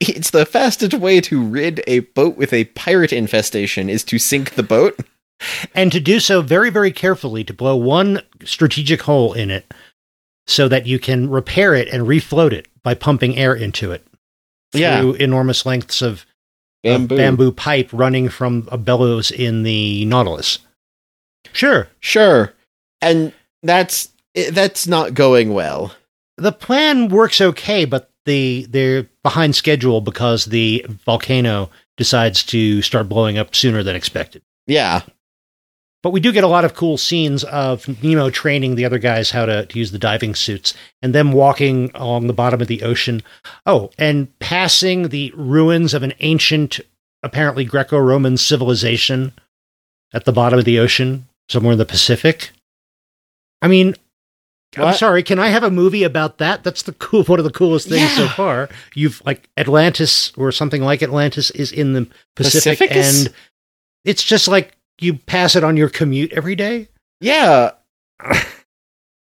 it's 0.00 0.30
the 0.30 0.44
fastest 0.44 0.94
way 0.94 1.20
to 1.22 1.42
rid 1.42 1.82
a 1.86 2.00
boat 2.00 2.36
with 2.36 2.52
a 2.52 2.64
pirate 2.64 3.12
infestation 3.12 3.88
is 3.88 4.02
to 4.04 4.18
sink 4.18 4.54
the 4.54 4.62
boat. 4.64 4.98
And 5.74 5.92
to 5.92 6.00
do 6.00 6.18
so 6.20 6.40
very, 6.42 6.70
very 6.70 6.90
carefully 6.92 7.44
to 7.44 7.52
blow 7.54 7.76
one 7.76 8.20
strategic 8.44 9.02
hole 9.02 9.32
in 9.32 9.50
it 9.50 9.72
so 10.46 10.68
that 10.68 10.86
you 10.86 10.98
can 10.98 11.28
repair 11.28 11.74
it 11.74 11.88
and 11.88 12.04
refloat 12.06 12.52
it 12.52 12.68
by 12.82 12.94
pumping 12.94 13.36
air 13.36 13.54
into 13.54 13.92
it 13.92 14.06
Yeah. 14.72 15.00
through 15.00 15.14
enormous 15.14 15.66
lengths 15.66 16.02
of 16.02 16.24
of 16.84 17.08
bamboo 17.08 17.50
pipe 17.50 17.88
running 17.92 18.28
from 18.28 18.68
a 18.70 18.78
bellows 18.78 19.32
in 19.32 19.64
the 19.64 20.04
Nautilus. 20.04 20.60
Sure. 21.52 21.88
Sure. 21.98 22.52
And 23.02 23.32
that's 23.62 24.10
eh, 24.36 24.50
that's 24.52 24.86
not 24.86 25.12
going 25.14 25.52
well. 25.52 25.92
The 26.36 26.52
plan 26.52 27.08
works 27.08 27.40
okay, 27.40 27.84
but 27.86 28.10
the 28.24 28.66
they're 28.70 29.08
behind 29.24 29.56
schedule 29.56 30.00
because 30.00 30.44
the 30.44 30.86
volcano 31.04 31.70
decides 31.96 32.44
to 32.44 32.82
start 32.82 33.08
blowing 33.08 33.36
up 33.36 33.54
sooner 33.54 33.82
than 33.82 33.96
expected. 33.96 34.42
Yeah. 34.68 35.02
But 36.06 36.12
we 36.12 36.20
do 36.20 36.30
get 36.30 36.44
a 36.44 36.46
lot 36.46 36.64
of 36.64 36.74
cool 36.74 36.98
scenes 36.98 37.42
of 37.42 38.00
Nemo 38.00 38.30
training 38.30 38.76
the 38.76 38.84
other 38.84 39.00
guys 39.00 39.32
how 39.32 39.44
to, 39.44 39.66
to 39.66 39.76
use 39.76 39.90
the 39.90 39.98
diving 39.98 40.36
suits 40.36 40.72
and 41.02 41.12
them 41.12 41.32
walking 41.32 41.90
along 41.96 42.28
the 42.28 42.32
bottom 42.32 42.60
of 42.60 42.68
the 42.68 42.84
ocean. 42.84 43.24
Oh, 43.66 43.90
and 43.98 44.28
passing 44.38 45.08
the 45.08 45.32
ruins 45.34 45.94
of 45.94 46.04
an 46.04 46.12
ancient, 46.20 46.78
apparently 47.24 47.64
Greco 47.64 47.98
Roman 47.98 48.36
civilization 48.36 49.32
at 50.14 50.26
the 50.26 50.32
bottom 50.32 50.60
of 50.60 50.64
the 50.64 50.78
ocean, 50.78 51.26
somewhere 51.48 51.72
in 51.72 51.78
the 51.78 51.84
Pacific. 51.84 52.52
I 53.60 53.66
mean, 53.66 53.96
I'm 54.76 54.94
sorry, 54.94 55.24
can 55.24 55.40
I 55.40 55.48
have 55.48 55.64
a 55.64 55.70
movie 55.72 56.04
about 56.04 56.38
that? 56.38 56.62
That's 56.62 56.82
the 56.82 56.92
cool 56.92 57.24
one 57.24 57.40
of 57.40 57.44
the 57.44 57.50
coolest 57.50 57.88
things 57.88 58.12
so 58.14 58.28
far. 58.28 58.68
You've 58.94 59.20
like 59.26 59.48
Atlantis 59.56 60.32
or 60.36 60.52
something 60.52 60.82
like 60.82 61.02
Atlantis 61.02 61.50
is 61.50 61.72
in 61.72 61.94
the 61.94 62.08
Pacific 62.36 62.78
Pacificus? 62.78 63.26
and 63.26 63.34
it's 64.04 64.22
just 64.22 64.46
like 64.46 64.75
you 65.00 65.14
pass 65.14 65.56
it 65.56 65.64
on 65.64 65.76
your 65.76 65.88
commute 65.88 66.32
every 66.32 66.54
day. 66.54 66.88
Yeah. 67.20 67.72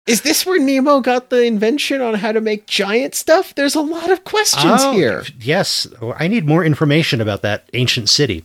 Is 0.07 0.21
this 0.21 0.43
where 0.43 0.59
Nemo 0.59 1.01
got 1.01 1.29
the 1.29 1.43
invention 1.43 2.01
on 2.01 2.15
how 2.15 2.31
to 2.31 2.41
make 2.41 2.65
giant 2.65 3.13
stuff? 3.13 3.53
There's 3.53 3.75
a 3.75 3.81
lot 3.81 4.09
of 4.09 4.23
questions 4.23 4.81
Oh, 4.83 4.91
here. 4.93 5.23
Yes, 5.39 5.85
I 6.17 6.27
need 6.27 6.47
more 6.47 6.65
information 6.65 7.21
about 7.21 7.43
that 7.43 7.69
ancient 7.73 8.09
city. 8.09 8.43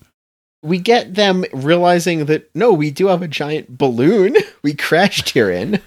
We 0.63 0.79
get 0.79 1.15
them 1.15 1.45
realizing 1.55 2.27
that 2.27 2.55
no, 2.55 2.73
we 2.73 2.90
do 2.90 3.07
have 3.07 3.23
a 3.23 3.29
giant 3.29 3.79
balloon 3.79 4.37
we 4.63 4.75
crashed 4.75 5.31
here 5.31 5.51
in. 5.51 5.81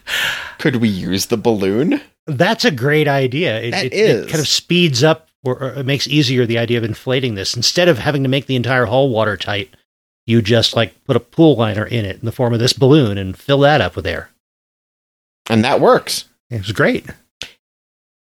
Could 0.57 0.77
we 0.77 0.89
use 0.89 1.27
the 1.27 1.37
balloon? 1.37 2.01
That's 2.25 2.65
a 2.65 2.71
great 2.71 3.07
idea. 3.07 3.59
It, 3.61 3.71
That 3.71 3.85
it, 3.85 3.93
is. 3.93 4.25
it 4.25 4.29
kind 4.29 4.39
of 4.41 4.47
speeds 4.47 5.03
up 5.03 5.29
or, 5.43 5.61
or 5.61 5.69
it 5.75 5.85
makes 5.85 6.07
easier 6.07 6.47
the 6.47 6.57
idea 6.57 6.79
of 6.79 6.83
inflating 6.83 7.35
this. 7.35 7.55
Instead 7.55 7.87
of 7.87 7.99
having 7.99 8.23
to 8.23 8.29
make 8.29 8.47
the 8.47 8.55
entire 8.55 8.85
hull 8.85 9.09
watertight, 9.09 9.75
you 10.27 10.41
just 10.41 10.75
like 10.75 11.03
put 11.05 11.15
a 11.15 11.21
pool 11.21 11.55
liner 11.55 11.85
in 11.85 12.05
it 12.05 12.19
in 12.19 12.25
the 12.25 12.31
form 12.31 12.53
of 12.53 12.59
this 12.59 12.73
balloon 12.73 13.17
and 13.17 13.37
fill 13.37 13.59
that 13.59 13.81
up 13.81 13.95
with 13.95 14.05
air. 14.05 14.29
And 15.49 15.63
that 15.63 15.81
works. 15.81 16.25
It 16.49 16.59
was 16.59 16.73
great. 16.73 17.05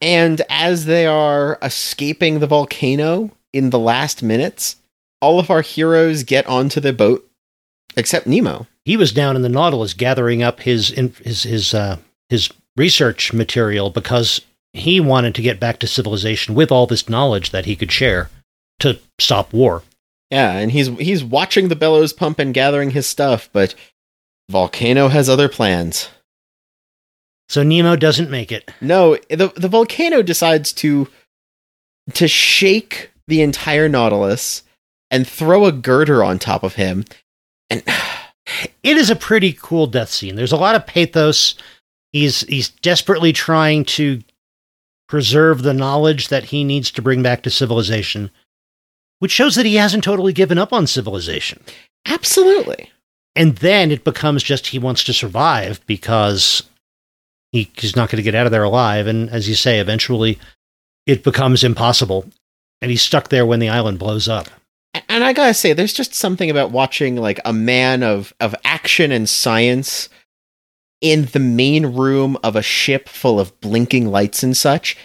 And 0.01 0.41
as 0.49 0.85
they 0.85 1.07
are 1.07 1.57
escaping 1.61 2.39
the 2.39 2.47
volcano 2.47 3.31
in 3.53 3.69
the 3.69 3.79
last 3.79 4.21
minutes, 4.21 4.75
all 5.21 5.39
of 5.39 5.49
our 5.49 5.61
heroes 5.61 6.23
get 6.23 6.45
onto 6.45 6.79
the 6.79 6.93
boat 6.93 7.27
except 7.95 8.27
Nemo. 8.27 8.67
He 8.83 8.97
was 8.97 9.11
down 9.11 9.35
in 9.35 9.41
the 9.41 9.49
Nautilus 9.49 9.93
gathering 9.93 10.43
up 10.43 10.59
his 10.59 10.89
his 10.89 11.43
his 11.43 11.73
uh, 11.73 11.97
his 12.29 12.49
research 12.75 13.33
material 13.33 13.89
because 13.89 14.41
he 14.73 14.99
wanted 14.99 15.33
to 15.35 15.41
get 15.41 15.59
back 15.59 15.79
to 15.79 15.87
civilization 15.87 16.53
with 16.53 16.71
all 16.71 16.85
this 16.85 17.07
knowledge 17.07 17.51
that 17.51 17.65
he 17.65 17.75
could 17.75 17.91
share 17.91 18.29
to 18.79 18.99
stop 19.17 19.53
war. 19.53 19.83
Yeah, 20.31 20.53
and 20.53 20.71
he's 20.71 20.87
he's 20.97 21.23
watching 21.23 21.67
the 21.67 21.75
bellows 21.75 22.13
pump 22.13 22.39
and 22.39 22.53
gathering 22.53 22.91
his 22.91 23.05
stuff, 23.07 23.49
but 23.53 23.75
Volcano 24.49 25.07
has 25.07 25.29
other 25.29 25.49
plans. 25.49 26.09
So 27.47 27.61
Nemo 27.61 27.95
doesn't 27.95 28.31
make 28.31 28.51
it. 28.51 28.71
No, 28.81 29.17
the 29.29 29.53
the 29.55 29.69
volcano 29.69 30.21
decides 30.21 30.73
to 30.73 31.07
to 32.13 32.27
shake 32.27 33.11
the 33.27 33.41
entire 33.41 33.87
Nautilus 33.87 34.63
and 35.11 35.27
throw 35.27 35.65
a 35.65 35.71
girder 35.71 36.23
on 36.23 36.39
top 36.39 36.63
of 36.63 36.75
him. 36.75 37.05
And 37.69 37.83
It 38.83 38.97
is 38.97 39.09
a 39.09 39.15
pretty 39.15 39.53
cool 39.53 39.87
death 39.87 40.09
scene. 40.09 40.35
There's 40.35 40.51
a 40.51 40.57
lot 40.57 40.75
of 40.75 40.85
pathos. 40.85 41.55
He's 42.11 42.41
he's 42.41 42.69
desperately 42.69 43.33
trying 43.33 43.85
to 43.85 44.21
preserve 45.07 45.63
the 45.63 45.73
knowledge 45.73 46.27
that 46.29 46.45
he 46.45 46.63
needs 46.63 46.91
to 46.91 47.01
bring 47.01 47.23
back 47.23 47.43
to 47.43 47.49
civilization, 47.49 48.29
which 49.19 49.31
shows 49.31 49.55
that 49.55 49.65
he 49.65 49.75
hasn't 49.75 50.03
totally 50.03 50.33
given 50.33 50.57
up 50.57 50.73
on 50.73 50.87
civilization. 50.87 51.61
absolutely. 52.05 52.91
And 53.37 53.57
then 53.57 53.91
it 53.91 54.05
becomes 54.05 54.43
just 54.43 54.67
he 54.67 54.79
wants 54.79 55.03
to 55.03 55.13
survive 55.13 55.85
because 55.85 56.63
he, 57.51 57.69
he's 57.75 57.95
not 57.95 58.09
going 58.09 58.17
to 58.17 58.23
get 58.23 58.33
out 58.35 58.45
of 58.45 58.51
there 58.53 58.63
alive. 58.63 59.07
And 59.07 59.29
as 59.29 59.49
you 59.49 59.55
say, 59.55 59.79
eventually 59.79 60.39
it 61.05 61.23
becomes 61.23 61.63
impossible. 61.63 62.29
And 62.81 62.91
he's 62.91 63.01
stuck 63.01 63.29
there 63.29 63.45
when 63.45 63.59
the 63.59 63.69
island 63.69 63.99
blows 63.99 64.29
up. 64.29 64.47
And 65.09 65.23
I 65.23 65.33
gotta 65.33 65.53
say, 65.53 65.73
there's 65.73 65.93
just 65.93 66.13
something 66.13 66.49
about 66.49 66.71
watching 66.71 67.17
like 67.17 67.39
a 67.43 67.51
man 67.51 68.03
of 68.03 68.33
of 68.39 68.55
action 68.63 69.11
and 69.11 69.27
science 69.29 70.07
in 71.01 71.25
the 71.25 71.39
main 71.39 71.87
room 71.87 72.37
of 72.43 72.55
a 72.55 72.61
ship 72.61 73.09
full 73.09 73.39
of 73.39 73.59
blinking 73.59 74.07
lights 74.07 74.43
and 74.43 74.55
such. 74.55 74.95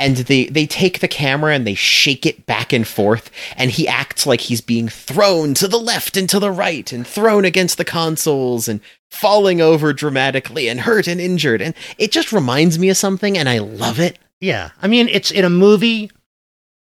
And 0.00 0.16
they 0.16 0.46
they 0.46 0.64
take 0.66 1.00
the 1.00 1.08
camera 1.08 1.54
and 1.54 1.66
they 1.66 1.74
shake 1.74 2.24
it 2.24 2.46
back 2.46 2.72
and 2.72 2.86
forth, 2.86 3.30
and 3.56 3.70
he 3.72 3.88
acts 3.88 4.26
like 4.26 4.42
he's 4.42 4.60
being 4.60 4.88
thrown 4.88 5.54
to 5.54 5.66
the 5.66 5.78
left 5.80 6.16
and 6.16 6.28
to 6.30 6.38
the 6.38 6.52
right, 6.52 6.92
and 6.92 7.04
thrown 7.04 7.44
against 7.44 7.78
the 7.78 7.84
consoles, 7.84 8.68
and 8.68 8.80
falling 9.10 9.60
over 9.60 9.92
dramatically, 9.92 10.68
and 10.68 10.80
hurt 10.80 11.08
and 11.08 11.20
injured. 11.20 11.60
And 11.60 11.74
it 11.98 12.12
just 12.12 12.32
reminds 12.32 12.78
me 12.78 12.90
of 12.90 12.96
something, 12.96 13.36
and 13.36 13.48
I 13.48 13.58
love 13.58 13.98
it. 13.98 14.20
Yeah. 14.40 14.70
I 14.80 14.86
mean, 14.86 15.08
it's 15.08 15.32
in 15.32 15.44
a 15.44 15.50
movie. 15.50 16.12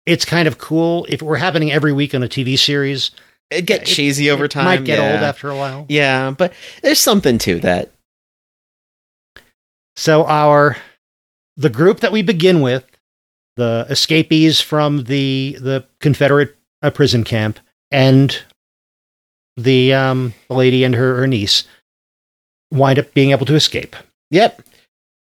It's 0.05 0.23
kind 0.25 0.47
of 0.47 0.59
cool. 0.59 1.05
If 1.09 1.21
it 1.23 1.25
were 1.25 1.37
happening 1.37 1.71
every 1.71 1.93
week 1.93 2.13
on 2.13 2.21
a 2.21 2.27
TV 2.29 2.59
series, 2.59 3.09
It 3.49 3.63
get 3.65 3.81
it- 3.81 3.85
cheesy 3.85 4.29
over 4.29 4.45
it 4.45 4.51
time. 4.51 4.65
might 4.65 4.83
get 4.83 4.99
yeah. 4.99 5.13
old 5.13 5.23
after 5.23 5.49
a 5.49 5.55
while. 5.57 5.87
Yeah, 5.89 6.29
but 6.29 6.53
there's 6.83 6.99
something 6.99 7.39
to 7.39 7.59
that. 7.61 7.89
So 9.95 10.25
our 10.25 10.77
the 11.57 11.69
group 11.69 11.99
that 12.01 12.11
we 12.11 12.21
begin 12.21 12.61
with, 12.61 12.85
the 13.59 13.85
escapees 13.89 14.59
from 14.61 15.03
the 15.03 15.57
the 15.59 15.85
Confederate 15.99 16.55
uh, 16.81 16.89
prison 16.89 17.23
camp, 17.23 17.59
and 17.91 18.41
the 19.57 19.93
um, 19.93 20.33
lady 20.49 20.83
and 20.83 20.95
her, 20.95 21.17
her 21.17 21.27
niece 21.27 21.65
wind 22.71 22.97
up 22.97 23.13
being 23.13 23.31
able 23.31 23.45
to 23.45 23.55
escape. 23.55 23.95
Yep. 24.31 24.63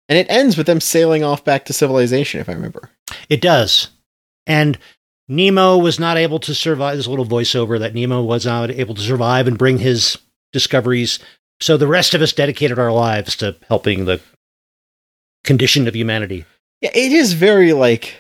And 0.10 0.18
it 0.18 0.30
ends 0.30 0.56
with 0.56 0.68
them 0.68 0.80
sailing 0.80 1.24
off 1.24 1.44
back 1.44 1.66
to 1.66 1.74
civilization, 1.74 2.40
if 2.40 2.48
I 2.48 2.54
remember. 2.54 2.90
It 3.28 3.42
does, 3.42 3.90
and 4.46 4.78
Nemo 5.28 5.78
was 5.78 6.00
not 6.00 6.18
able 6.18 6.40
to 6.40 6.56
survive. 6.56 6.96
This 6.96 7.08
little 7.08 7.26
voiceover 7.26 7.80
that 7.80 7.94
Nemo 7.94 8.22
was 8.22 8.46
not 8.46 8.70
able 8.72 8.96
to 8.96 9.02
survive 9.02 9.48
and 9.48 9.58
bring 9.58 9.80
his 9.80 10.18
discoveries. 10.54 11.20
So 11.60 11.76
the 11.76 11.88
rest 11.88 12.14
of 12.14 12.22
us 12.22 12.32
dedicated 12.34 12.78
our 12.80 12.92
lives 12.92 13.36
to 13.38 13.56
helping 13.68 14.06
the 14.06 14.22
condition 15.44 15.88
of 15.88 15.96
humanity. 15.96 16.46
Yeah, 16.82 16.92
it 16.94 17.12
is 17.12 17.34
very 17.34 17.74
like 17.74 18.16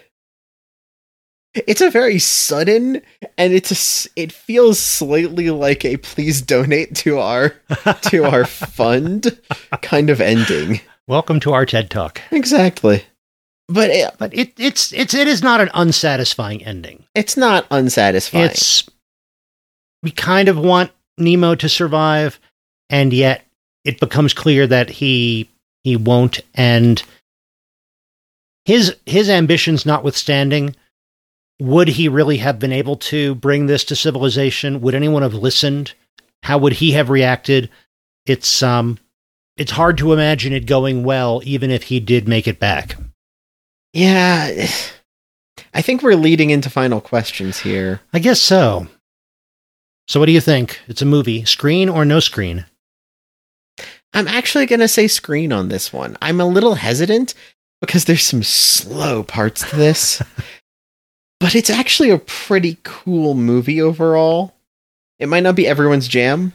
it's 1.66 1.82
a 1.82 1.90
very 1.90 2.20
sudden 2.20 3.02
and 3.38 3.54
it's 3.54 3.72
a 3.72 4.10
it 4.16 4.32
feels 4.32 4.80
slightly 4.80 5.50
like 5.50 5.84
a 5.86 5.98
please 5.98 6.42
donate 6.42 6.96
to 6.96 7.18
our 7.20 7.56
to 8.04 8.24
our 8.26 8.46
fund 8.46 9.40
kind 9.82 10.10
of 10.10 10.22
ending. 10.22 10.82
Welcome 11.08 11.40
to 11.42 11.54
our 11.54 11.66
TED 11.66 11.90
Talk. 11.90 12.22
Exactly. 12.32 13.06
But 13.70 13.90
it, 13.90 14.14
But 14.18 14.34
it, 14.34 14.54
it's 14.58 14.94
it's 14.94 15.14
it 15.14 15.28
is 15.28 15.42
not 15.44 15.62
an 15.62 15.70
unsatisfying 15.74 16.64
ending. 16.64 17.04
it's 17.16 17.36
not 17.38 17.66
unsatisfying. 17.72 18.46
It's 18.46 18.88
we 20.04 20.12
kind 20.12 20.48
of 20.48 20.58
want 20.58 20.92
Nemo 21.18 21.56
to 21.56 21.68
survive, 21.68 22.40
and 22.90 23.12
yet 23.12 23.44
it 23.84 24.00
becomes 24.00 24.34
clear 24.34 24.68
that 24.68 24.90
he 24.90 25.50
he 25.84 25.96
won't. 25.96 26.40
And 26.54 27.02
his 28.66 28.96
his 29.06 29.30
ambitions 29.30 29.86
notwithstanding, 29.86 30.76
would 31.60 31.88
he 31.88 32.08
really 32.08 32.38
have 32.38 32.60
been 32.60 32.72
able 32.72 32.96
to 32.98 33.36
bring 33.36 33.66
this 33.66 33.84
to 33.86 33.96
civilization? 33.96 34.82
Would 34.82 34.96
anyone 34.96 35.24
have 35.24 35.34
listened? 35.34 35.94
How 36.44 36.58
would 36.58 36.74
he 36.74 36.92
have 36.92 37.10
reacted? 37.10 37.70
It's 38.26 38.62
um 38.62 39.00
it's 39.58 39.72
hard 39.72 39.98
to 39.98 40.14
imagine 40.14 40.54
it 40.54 40.68
going 40.68 41.04
well, 41.04 41.42
even 41.44 41.72
if 41.72 41.84
he 41.84 42.00
did 42.00 42.28
make 42.28 42.48
it 42.48 42.60
back. 42.60 42.96
yeah. 43.94 44.68
I 45.74 45.82
think 45.82 46.02
we're 46.02 46.16
leading 46.16 46.50
into 46.50 46.70
final 46.70 47.02
questions 47.02 47.60
here. 47.60 48.02
I 48.14 48.20
guess 48.20 48.42
so. 48.42 48.88
So, 50.08 50.20
what 50.20 50.28
do 50.28 50.32
you 50.32 50.42
think? 50.42 50.80
It's 50.88 51.02
a 51.02 51.06
movie, 51.06 51.46
screen 51.46 51.90
or 51.90 52.06
no 52.06 52.20
screen? 52.20 52.66
I'm 54.14 54.28
actually 54.28 54.66
going 54.66 54.80
to 54.80 54.88
say 54.88 55.08
screen 55.08 55.52
on 55.52 55.70
this 55.70 55.92
one. 55.92 56.18
I'm 56.22 56.40
a 56.40 56.46
little 56.48 56.76
hesitant 56.76 57.34
because 57.82 58.06
there's 58.06 58.24
some 58.24 58.44
slow 58.44 59.24
parts 59.24 59.70
to 59.70 59.76
this, 59.76 60.22
but 61.40 61.56
it's 61.56 61.70
actually 61.70 62.10
a 62.10 62.18
pretty 62.18 62.78
cool 62.84 63.34
movie 63.34 63.82
overall. 63.82 64.54
It 65.20 65.30
might 65.30 65.44
not 65.44 65.56
be 65.56 65.68
everyone's 65.68 66.08
jam, 66.08 66.54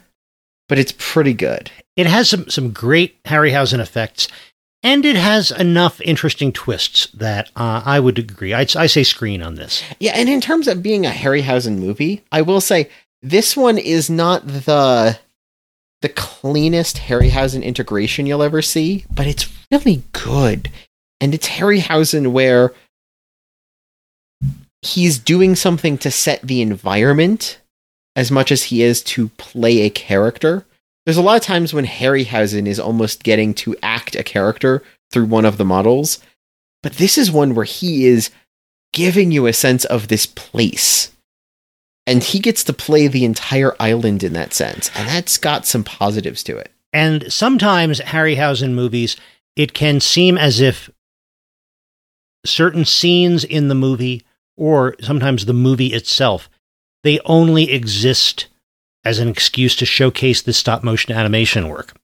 but 0.68 0.78
it's 0.78 0.95
pretty 0.97 1.35
good. 1.35 1.70
It 1.97 2.07
has 2.07 2.30
some, 2.30 2.49
some 2.49 2.72
great 2.72 3.22
Harryhausen 3.24 3.80
effects, 3.80 4.28
and 4.83 5.05
it 5.05 5.16
has 5.16 5.51
enough 5.51 6.01
interesting 6.01 6.53
twists 6.53 7.07
that 7.09 7.51
uh, 7.55 7.83
I 7.85 8.01
would 8.01 8.18
agree. 8.18 8.55
I'd, 8.55 8.74
I 8.76 8.87
say 8.87 9.05
screen 9.05 9.43
on 9.43 9.55
this. 9.55 9.83
Yeah, 10.01 10.12
and 10.14 10.28
in 10.28 10.41
terms 10.41 10.68
of 10.68 10.83
being 10.83 11.07
a 11.07 11.11
Harryhausen 11.11 11.78
movie, 11.78 12.24
I 12.33 12.43
will 12.43 12.61
say 12.61 12.89
this 13.22 13.57
one 13.57 13.78
is 13.78 14.11
not 14.11 14.47
the 14.47 15.18
the 16.01 16.09
cleanest 16.09 16.97
Harryhausen 16.97 17.62
integration 17.62 18.26
you'll 18.26 18.43
ever 18.43 18.61
see, 18.61 19.05
but 19.14 19.28
it's 19.28 19.49
really 19.70 20.03
good. 20.12 20.68
And 21.20 21.33
it's 21.33 21.49
Harryhausen 21.49 22.33
where 22.33 22.74
he's 24.83 25.18
doing 25.18 25.55
something 25.55 25.97
to 25.99 26.11
set 26.11 26.43
the 26.43 26.61
environment 26.61 27.61
as 28.14 28.30
much 28.30 28.53
as 28.53 28.64
he 28.64 28.83
is 28.83 29.03
to 29.03 29.28
play 29.30 29.80
a 29.80 29.91
character. 29.91 30.66
There's 31.07 31.16
a 31.16 31.22
lot 31.22 31.37
of 31.37 31.43
times 31.43 31.72
when 31.72 31.87
Harryhausen 31.87 32.66
is 32.66 32.78
almost 32.78 33.24
getting 33.24 33.55
to 33.55 33.76
act 33.83 34.14
a 34.14 34.22
character 34.22 34.83
through 35.11 35.26
one 35.26 35.45
of 35.45 35.57
the 35.57 35.64
models, 35.64 36.18
but 36.83 36.95
this 36.95 37.16
is 37.16 37.30
one 37.30 37.55
where 37.55 37.64
he 37.64 38.07
is 38.07 38.30
giving 38.93 39.30
you 39.30 39.47
a 39.47 39.53
sense 39.53 39.85
of 39.85 40.09
this 40.09 40.26
place. 40.26 41.11
And 42.07 42.22
he 42.22 42.41
gets 42.41 42.64
to 42.64 42.72
play 42.72 43.07
the 43.07 43.24
entire 43.24 43.76
island 43.78 44.24
in 44.24 44.33
that 44.33 44.53
sense. 44.53 44.91
And 44.95 45.09
that's 45.09 45.39
got 45.39 45.66
some 45.66 45.85
positives 45.85 46.43
to 46.45 46.57
it. 46.57 46.72
And 46.93 47.33
sometimes 47.33 48.01
Harryhausen 48.01 48.74
movies, 48.74 49.16
it 49.57 49.72
can 49.72 50.01
seem 50.01 50.37
as 50.37 50.61
if 50.61 50.91
certain 52.45 52.85
scenes 52.85 53.45
in 53.45 53.68
the 53.68 53.74
movie, 53.74 54.24
or 54.62 54.94
sometimes 55.00 55.44
the 55.44 55.52
movie 55.52 55.92
itself, 55.92 56.48
they 57.02 57.18
only 57.24 57.72
exist 57.72 58.46
as 59.04 59.18
an 59.18 59.26
excuse 59.26 59.74
to 59.74 59.84
showcase 59.84 60.40
the 60.40 60.52
stop 60.52 60.84
motion 60.84 61.12
animation 61.12 61.68
work. 61.68 61.94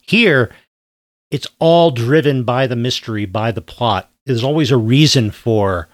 Here, 0.00 0.54
it's 1.32 1.48
all 1.58 1.90
driven 1.90 2.44
by 2.44 2.68
the 2.68 2.76
mystery, 2.76 3.26
by 3.26 3.50
the 3.50 3.60
plot. 3.60 4.08
There's 4.26 4.44
always 4.44 4.70
a 4.70 4.76
reason 4.76 5.32
for 5.32 5.88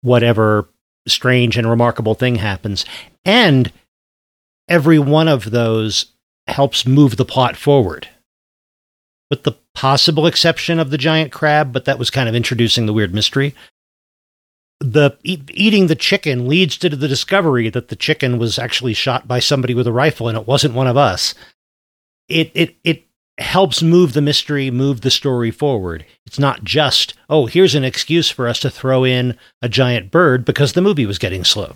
whatever 0.00 0.66
strange 1.06 1.58
and 1.58 1.68
remarkable 1.68 2.14
thing 2.14 2.36
happens. 2.36 2.86
And 3.22 3.70
every 4.66 4.98
one 4.98 5.28
of 5.28 5.50
those 5.50 6.06
helps 6.46 6.86
move 6.86 7.18
the 7.18 7.26
plot 7.26 7.54
forward. 7.54 8.08
With 9.30 9.42
the 9.42 9.58
possible 9.74 10.26
exception 10.26 10.78
of 10.78 10.88
the 10.88 10.96
giant 10.96 11.32
crab, 11.32 11.70
but 11.70 11.84
that 11.84 11.98
was 11.98 12.08
kind 12.08 12.30
of 12.30 12.34
introducing 12.34 12.86
the 12.86 12.94
weird 12.94 13.12
mystery. 13.12 13.54
The 14.80 15.16
e- 15.24 15.42
eating 15.50 15.86
the 15.86 15.94
chicken 15.94 16.48
leads 16.48 16.76
to 16.78 16.88
the 16.88 17.08
discovery 17.08 17.70
that 17.70 17.88
the 17.88 17.96
chicken 17.96 18.38
was 18.38 18.58
actually 18.58 18.94
shot 18.94 19.26
by 19.26 19.38
somebody 19.38 19.74
with 19.74 19.86
a 19.86 19.92
rifle 19.92 20.28
and 20.28 20.36
it 20.36 20.46
wasn't 20.46 20.74
one 20.74 20.86
of 20.86 20.96
us. 20.96 21.34
It 22.28 22.50
it 22.54 22.76
it 22.84 23.04
helps 23.38 23.82
move 23.82 24.12
the 24.12 24.22
mystery, 24.22 24.70
move 24.70 25.02
the 25.02 25.10
story 25.10 25.50
forward. 25.50 26.04
It's 26.26 26.38
not 26.38 26.64
just, 26.64 27.14
oh, 27.28 27.46
here's 27.46 27.74
an 27.74 27.84
excuse 27.84 28.30
for 28.30 28.48
us 28.48 28.58
to 28.60 28.70
throw 28.70 29.04
in 29.04 29.36
a 29.60 29.68
giant 29.68 30.10
bird 30.10 30.44
because 30.44 30.72
the 30.72 30.80
movie 30.80 31.06
was 31.06 31.18
getting 31.18 31.44
slow. 31.44 31.74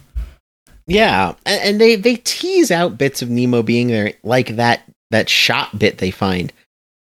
Yeah. 0.86 1.34
And, 1.44 1.80
they, 1.80 1.96
they 1.96 2.16
tease 2.16 2.70
out 2.70 2.96
bits 2.96 3.20
of 3.20 3.28
Nemo 3.28 3.62
being 3.62 3.88
there, 3.88 4.14
like 4.22 4.56
that, 4.56 4.82
that 5.10 5.28
shot 5.28 5.78
bit 5.78 5.98
they 5.98 6.10
find 6.10 6.52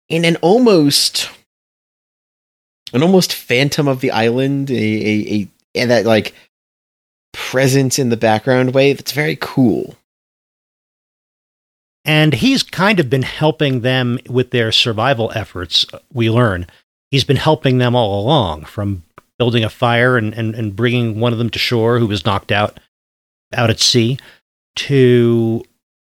in 0.10 0.26
an 0.26 0.38
almost 0.38 1.30
an 2.94 3.04
almost 3.04 3.34
Phantom 3.34 3.88
of 3.88 4.00
the 4.00 4.12
Island, 4.12 4.72
a, 4.72 4.76
a, 4.76 5.34
a 5.34 5.48
and 5.80 5.92
that 5.92 6.06
like 6.06 6.34
presence 7.34 8.00
in 8.00 8.10
the 8.10 8.18
background 8.18 8.74
way 8.74 8.94
that's 8.94 9.12
very 9.12 9.38
cool. 9.40 9.96
And 12.06 12.34
he's 12.34 12.64
kind 12.64 13.00
of 13.00 13.10
been 13.10 13.24
helping 13.24 13.82
them 13.82 14.18
with 14.30 14.52
their 14.52 14.72
survival 14.72 15.32
efforts, 15.36 15.86
uh, 15.94 16.00
we 16.14 16.30
learn. 16.30 16.66
He's 17.12 17.26
been 17.26 17.38
helping 17.38 17.78
them 17.78 17.96
all 17.96 18.22
along 18.22 18.66
from 18.66 19.04
building 19.38 19.64
a 19.64 19.70
fire 19.70 20.18
and, 20.18 20.34
and, 20.34 20.56
and 20.56 20.76
bringing 20.76 21.20
one 21.20 21.34
of 21.34 21.38
them 21.38 21.50
to 21.50 21.60
shore 21.60 22.00
who 22.00 22.08
was 22.08 22.26
knocked 22.26 22.52
out 22.52 22.80
out 23.54 23.70
at 23.70 23.80
sea 23.80 24.18
to 24.76 25.64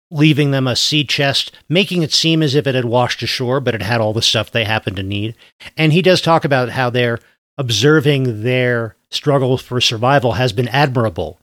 leaving 0.09 0.51
them 0.51 0.67
a 0.67 0.75
sea 0.75 1.03
chest, 1.03 1.51
making 1.67 2.01
it 2.01 2.13
seem 2.13 2.41
as 2.41 2.55
if 2.55 2.65
it 2.65 2.75
had 2.75 2.85
washed 2.85 3.21
ashore, 3.21 3.59
but 3.59 3.75
it 3.75 3.81
had 3.81 3.99
all 3.99 4.13
the 4.13 4.21
stuff 4.21 4.51
they 4.51 4.63
happened 4.63 4.95
to 4.95 5.03
need. 5.03 5.35
And 5.75 5.91
he 5.93 6.01
does 6.01 6.21
talk 6.21 6.45
about 6.45 6.69
how 6.69 6.89
they're 6.89 7.19
observing 7.57 8.43
their 8.43 8.95
struggle 9.11 9.57
for 9.57 9.79
survival 9.81 10.33
has 10.33 10.53
been 10.53 10.67
admirable. 10.67 11.39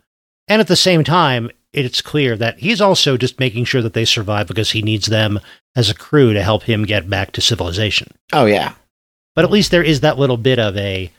And 0.48 0.60
at 0.60 0.68
the 0.68 0.76
same 0.76 1.04
time, 1.04 1.50
it's 1.72 2.00
clear 2.02 2.36
that 2.36 2.58
he's 2.58 2.80
also 2.80 3.16
just 3.16 3.40
making 3.40 3.64
sure 3.64 3.82
that 3.82 3.94
they 3.94 4.04
survive 4.04 4.46
because 4.46 4.70
he 4.70 4.82
needs 4.82 5.06
them 5.06 5.40
as 5.74 5.90
a 5.90 5.94
crew 5.94 6.32
to 6.32 6.42
help 6.42 6.64
him 6.64 6.84
get 6.84 7.08
back 7.10 7.32
to 7.32 7.40
civilization. 7.40 8.12
Oh 8.32 8.46
yeah. 8.46 8.74
But 9.34 9.44
at 9.44 9.50
least 9.50 9.70
there 9.70 9.82
is 9.82 10.00
that 10.00 10.18
little 10.18 10.36
bit 10.36 10.58
of 10.60 10.76
a, 10.76 11.10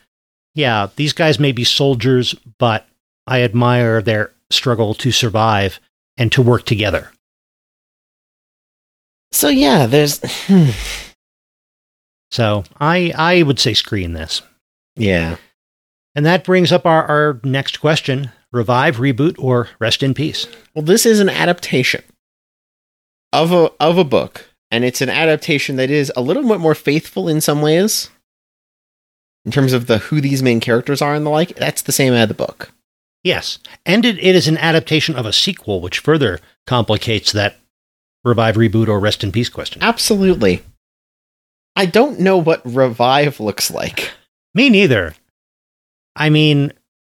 yeah, 0.54 0.88
these 0.96 1.12
guys 1.12 1.38
may 1.38 1.52
be 1.52 1.64
soldiers, 1.64 2.34
but 2.58 2.86
I 3.26 3.42
admire 3.42 4.00
their 4.00 4.32
struggle 4.50 4.94
to 4.94 5.10
survive 5.12 5.80
and 6.16 6.32
to 6.32 6.40
work 6.40 6.64
together. 6.64 7.10
So 9.32 9.48
yeah, 9.48 9.86
there's 9.86 10.20
So 12.30 12.64
I 12.80 13.12
I 13.16 13.42
would 13.42 13.58
say 13.58 13.74
screen 13.74 14.12
this. 14.12 14.42
yeah. 14.96 15.36
And 16.16 16.24
that 16.24 16.44
brings 16.44 16.72
up 16.72 16.86
our, 16.86 17.04
our 17.04 17.40
next 17.44 17.78
question. 17.78 18.32
Revive, 18.50 18.96
reboot, 18.96 19.36
or 19.38 19.68
rest 19.78 20.02
in 20.02 20.14
peace. 20.14 20.46
Well, 20.74 20.84
this 20.84 21.04
is 21.04 21.20
an 21.20 21.28
adaptation 21.28 22.02
of 23.32 23.52
a 23.52 23.70
of 23.78 23.98
a 23.98 24.04
book, 24.04 24.48
and 24.70 24.82
it's 24.82 25.02
an 25.02 25.10
adaptation 25.10 25.76
that 25.76 25.90
is 25.90 26.10
a 26.16 26.22
little 26.22 26.42
bit 26.48 26.58
more 26.58 26.74
faithful 26.74 27.28
in 27.28 27.42
some 27.42 27.60
ways. 27.60 28.08
In 29.44 29.52
terms 29.52 29.74
of 29.74 29.86
the 29.86 29.98
who 29.98 30.20
these 30.20 30.42
main 30.42 30.58
characters 30.58 31.02
are 31.02 31.14
and 31.14 31.24
the 31.26 31.30
like, 31.30 31.54
that's 31.54 31.82
the 31.82 31.92
same 31.92 32.14
as 32.14 32.28
the 32.28 32.34
book. 32.34 32.72
Yes. 33.22 33.58
And 33.84 34.04
it, 34.04 34.18
it 34.18 34.34
is 34.34 34.48
an 34.48 34.58
adaptation 34.58 35.16
of 35.16 35.26
a 35.26 35.32
sequel, 35.32 35.80
which 35.80 35.98
further 35.98 36.40
complicates 36.66 37.30
that 37.32 37.56
revive, 38.24 38.56
reboot, 38.56 38.88
or 38.88 38.98
rest 38.98 39.22
in 39.22 39.32
peace 39.32 39.48
question. 39.48 39.82
Absolutely. 39.82 40.62
I 41.76 41.86
don't 41.86 42.20
know 42.20 42.38
what 42.38 42.62
revive 42.64 43.38
looks 43.38 43.70
like. 43.70 44.12
Me 44.54 44.70
neither. 44.70 45.14
I 46.16 46.30
mean, 46.30 46.72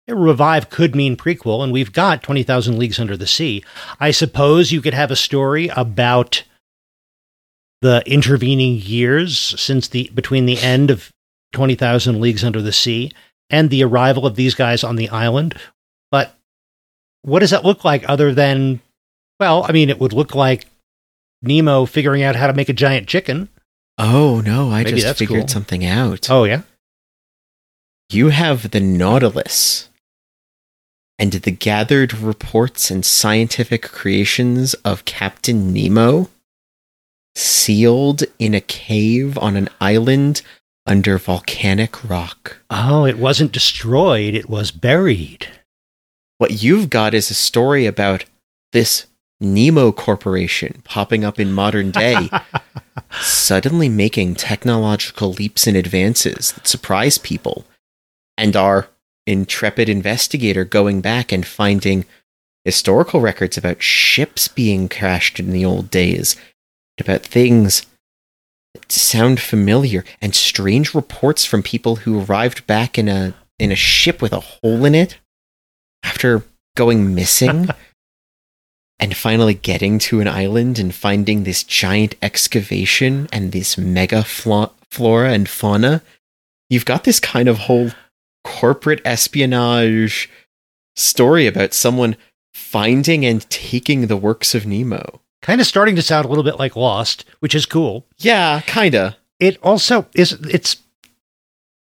revive 0.07 0.69
could 0.69 0.95
mean 0.95 1.15
prequel, 1.15 1.63
and 1.63 1.71
we've 1.71 1.93
got 1.93 2.23
20,000 2.23 2.77
Leagues 2.77 2.99
Under 2.99 3.17
the 3.17 3.27
Sea. 3.27 3.63
I 3.99 4.11
suppose 4.11 4.71
you 4.71 4.81
could 4.81 4.93
have 4.93 5.11
a 5.11 5.15
story 5.15 5.69
about 5.69 6.43
the 7.81 8.03
intervening 8.05 8.75
years 8.75 9.37
since 9.59 9.87
the 9.87 10.11
between 10.13 10.45
the 10.45 10.59
end 10.59 10.91
of 10.91 11.11
20,000 11.53 12.19
Leagues 12.19 12.43
Under 12.43 12.61
the 12.61 12.73
Sea 12.73 13.11
and 13.49 13.69
the 13.69 13.83
arrival 13.83 14.25
of 14.25 14.35
these 14.35 14.53
guys 14.53 14.83
on 14.83 14.95
the 14.95 15.09
island. 15.09 15.55
But 16.11 16.35
what 17.21 17.39
does 17.39 17.51
that 17.51 17.65
look 17.65 17.83
like 17.83 18.07
other 18.07 18.33
than, 18.33 18.81
well, 19.39 19.65
I 19.67 19.71
mean, 19.71 19.89
it 19.89 19.99
would 19.99 20.13
look 20.13 20.35
like 20.35 20.65
Nemo 21.41 21.85
figuring 21.85 22.23
out 22.23 22.35
how 22.35 22.47
to 22.47 22.53
make 22.53 22.69
a 22.69 22.73
giant 22.73 23.07
chicken. 23.07 23.49
Oh 23.97 24.41
no, 24.41 24.71
I 24.71 24.83
Maybe 24.83 25.01
just 25.01 25.17
figured 25.17 25.41
cool. 25.41 25.47
something 25.47 25.85
out. 25.85 26.29
Oh, 26.29 26.43
yeah. 26.43 26.61
You 28.11 28.29
have 28.29 28.71
the 28.71 28.79
Nautilus 28.79 29.87
and 31.19 31.31
the 31.31 31.51
gathered 31.51 32.11
reports 32.13 32.89
and 32.89 33.05
scientific 33.05 33.83
creations 33.83 34.73
of 34.83 35.05
Captain 35.05 35.71
Nemo 35.71 36.29
sealed 37.35 38.23
in 38.39 38.55
a 38.55 38.61
cave 38.61 39.37
on 39.37 39.55
an 39.55 39.69
island 39.79 40.41
under 40.87 41.19
volcanic 41.19 42.09
rock. 42.09 42.57
Oh, 42.71 43.05
it 43.05 43.19
wasn't 43.19 43.51
destroyed, 43.51 44.33
it 44.33 44.49
was 44.49 44.71
buried. 44.71 45.47
What 46.39 46.63
you've 46.63 46.89
got 46.89 47.13
is 47.13 47.29
a 47.29 47.35
story 47.35 47.85
about 47.85 48.25
this 48.71 49.05
Nemo 49.39 49.91
Corporation 49.91 50.81
popping 50.83 51.23
up 51.23 51.39
in 51.39 51.53
modern 51.53 51.91
day, 51.91 52.27
suddenly 53.21 53.87
making 53.87 54.33
technological 54.33 55.31
leaps 55.31 55.67
and 55.67 55.77
advances 55.77 56.53
that 56.53 56.67
surprise 56.67 57.19
people, 57.19 57.65
and 58.39 58.55
our 58.55 58.87
intrepid 59.27 59.89
investigator 59.89 60.65
going 60.65 61.01
back 61.01 61.31
and 61.31 61.45
finding 61.45 62.05
historical 62.65 63.21
records 63.21 63.57
about 63.57 63.83
ships 63.83 64.47
being 64.47 64.89
crashed 64.89 65.39
in 65.39 65.51
the 65.51 65.63
old 65.63 65.91
days, 65.91 66.35
about 66.99 67.21
things 67.21 67.85
that 68.73 68.91
sound 68.91 69.39
familiar, 69.39 70.03
and 70.21 70.33
strange 70.33 70.93
reports 70.95 71.45
from 71.45 71.61
people 71.63 71.97
who 71.97 72.23
arrived 72.23 72.65
back 72.65 72.97
in 72.97 73.07
a 73.07 73.33
in 73.59 73.71
a 73.71 73.75
ship 73.75 74.21
with 74.21 74.31
a 74.31 74.39
hole 74.39 74.85
in 74.85 74.95
it 74.95 75.17
after 76.03 76.43
going 76.77 77.13
missing 77.13 77.67
and 78.99 79.15
finally 79.15 79.53
getting 79.53 79.99
to 79.99 80.21
an 80.21 80.27
island 80.27 80.79
and 80.79 80.95
finding 80.95 81.43
this 81.43 81.63
giant 81.63 82.15
excavation 82.21 83.27
and 83.33 83.51
this 83.51 83.77
mega 83.77 84.23
fla- 84.23 84.71
flora 84.89 85.33
and 85.33 85.49
fauna. 85.49 86.01
You've 86.69 86.85
got 86.85 87.03
this 87.03 87.19
kind 87.19 87.49
of 87.49 87.57
whole 87.59 87.91
corporate 88.43 89.01
espionage 89.05 90.29
story 90.95 91.47
about 91.47 91.73
someone 91.73 92.15
finding 92.53 93.25
and 93.25 93.49
taking 93.49 94.07
the 94.07 94.17
works 94.17 94.53
of 94.55 94.65
Nemo. 94.65 95.21
kind 95.41 95.61
of 95.61 95.67
starting 95.67 95.95
to 95.95 96.01
sound 96.01 96.25
a 96.25 96.27
little 96.27 96.43
bit 96.43 96.59
like 96.59 96.75
Lost, 96.75 97.25
which 97.39 97.55
is 97.55 97.65
cool. 97.65 98.05
Yeah, 98.17 98.61
kinda. 98.61 99.17
It 99.39 99.57
also 99.63 100.07
is 100.13 100.33
it's 100.33 100.77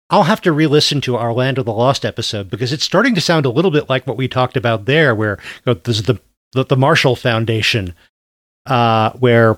I'll 0.10 0.24
have 0.24 0.42
to 0.42 0.52
re-listen 0.52 1.02
to 1.02 1.16
our 1.16 1.34
Land 1.34 1.58
of 1.58 1.66
the 1.66 1.74
Lost 1.74 2.06
episode 2.06 2.50
because 2.50 2.74
it's 2.74 2.84
starting 2.84 3.16
to 3.16 3.22
sound 3.22 3.46
a 3.46 3.50
little 3.50 3.72
bit 3.72 3.90
like 3.90 4.06
what 4.08 4.18
we 4.18 4.28
talked 4.28 4.58
about 4.58 4.86
there 4.86 5.14
where 5.16 5.40
you 5.66 5.74
know, 5.74 5.80
there's 5.84 6.04
the, 6.04 6.20
the 6.54 6.66
the 6.66 6.78
Marshall 6.78 7.16
Foundation 7.16 7.94
uh 8.66 9.12
where 9.14 9.58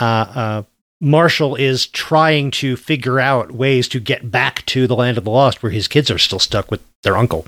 uh 0.00 0.04
uh 0.04 0.62
Marshall 1.02 1.56
is 1.56 1.86
trying 1.86 2.50
to 2.52 2.76
figure 2.76 3.18
out 3.20 3.50
ways 3.52 3.88
to 3.88 3.98
get 4.00 4.30
back 4.30 4.64
to 4.66 4.86
the 4.86 4.94
land 4.96 5.18
of 5.18 5.24
the 5.24 5.30
lost 5.30 5.62
where 5.62 5.72
his 5.72 5.88
kids 5.88 6.10
are 6.10 6.18
still 6.18 6.38
stuck 6.38 6.70
with 6.70 6.80
their 7.02 7.16
uncle. 7.16 7.44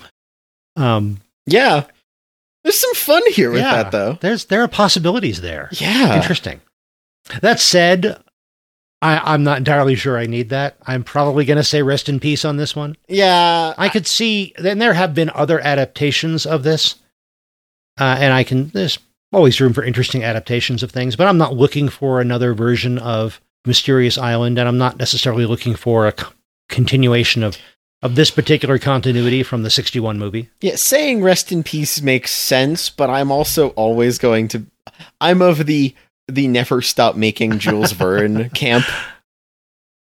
Um 0.76 1.20
Yeah. 1.46 1.84
There's 2.64 2.78
some 2.78 2.94
fun 2.94 3.22
here 3.30 3.50
with 3.50 3.60
Yeah. 3.60 3.82
that 3.84 3.92
though. 3.92 4.18
there's 4.20 4.46
there 4.46 4.62
are 4.62 4.68
possibilities 4.68 5.40
there. 5.40 5.68
Yeah. 5.72 6.16
Interesting. 6.16 6.60
That 7.42 7.60
said, 7.60 8.20
I, 9.00 9.18
I'm 9.32 9.44
not 9.44 9.58
entirely 9.58 9.94
sure 9.94 10.18
I 10.18 10.26
need 10.26 10.48
that. 10.50 10.76
I'm 10.86 11.04
probably 11.04 11.44
going 11.44 11.56
to 11.58 11.64
say 11.64 11.82
rest 11.82 12.08
in 12.08 12.20
peace 12.20 12.44
on 12.44 12.56
this 12.58 12.74
one. 12.76 12.96
Yeah. 13.08 13.72
I 13.78 13.88
could 13.88 14.06
see, 14.06 14.52
then 14.58 14.78
there 14.78 14.92
have 14.94 15.14
been 15.14 15.30
other 15.34 15.58
adaptations 15.60 16.44
of 16.46 16.62
this, 16.64 16.96
uh, 17.98 18.16
and 18.18 18.32
I 18.34 18.44
can. 18.44 18.68
There's 18.68 18.98
always 19.34 19.60
room 19.60 19.72
for 19.72 19.84
interesting 19.84 20.24
adaptations 20.24 20.82
of 20.82 20.90
things, 20.90 21.16
but 21.16 21.26
I'm 21.26 21.38
not 21.38 21.54
looking 21.56 21.88
for 21.88 22.20
another 22.20 22.54
version 22.54 22.98
of 22.98 23.40
Mysterious 23.66 24.18
Island, 24.18 24.58
and 24.58 24.68
I'm 24.68 24.78
not 24.78 24.98
necessarily 24.98 25.46
looking 25.46 25.74
for 25.74 26.06
a 26.06 26.14
c- 26.18 26.26
continuation 26.68 27.42
of 27.42 27.56
of 28.02 28.16
this 28.16 28.30
particular 28.30 28.78
continuity 28.78 29.42
from 29.42 29.62
the 29.62 29.70
61 29.70 30.18
movie. 30.18 30.50
Yeah, 30.60 30.76
saying 30.76 31.22
rest 31.22 31.50
in 31.50 31.62
peace 31.62 32.02
makes 32.02 32.32
sense, 32.32 32.90
but 32.90 33.08
I'm 33.08 33.32
also 33.32 33.68
always 33.70 34.18
going 34.18 34.48
to 34.48 34.66
I'm 35.20 35.40
of 35.40 35.64
the 35.66 35.94
the 36.28 36.46
never 36.46 36.82
stop 36.82 37.16
making 37.16 37.58
Jules 37.58 37.92
Verne 37.92 38.50
camp. 38.50 38.84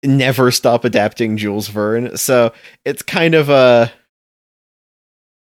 Never 0.03 0.51
stop 0.51 0.85
adapting 0.85 1.35
Jules 1.37 1.67
Verne. 1.67 2.15
So 2.15 2.53
it's 2.85 3.01
kind 3.01 3.35
of 3.35 3.49
a 3.49 3.91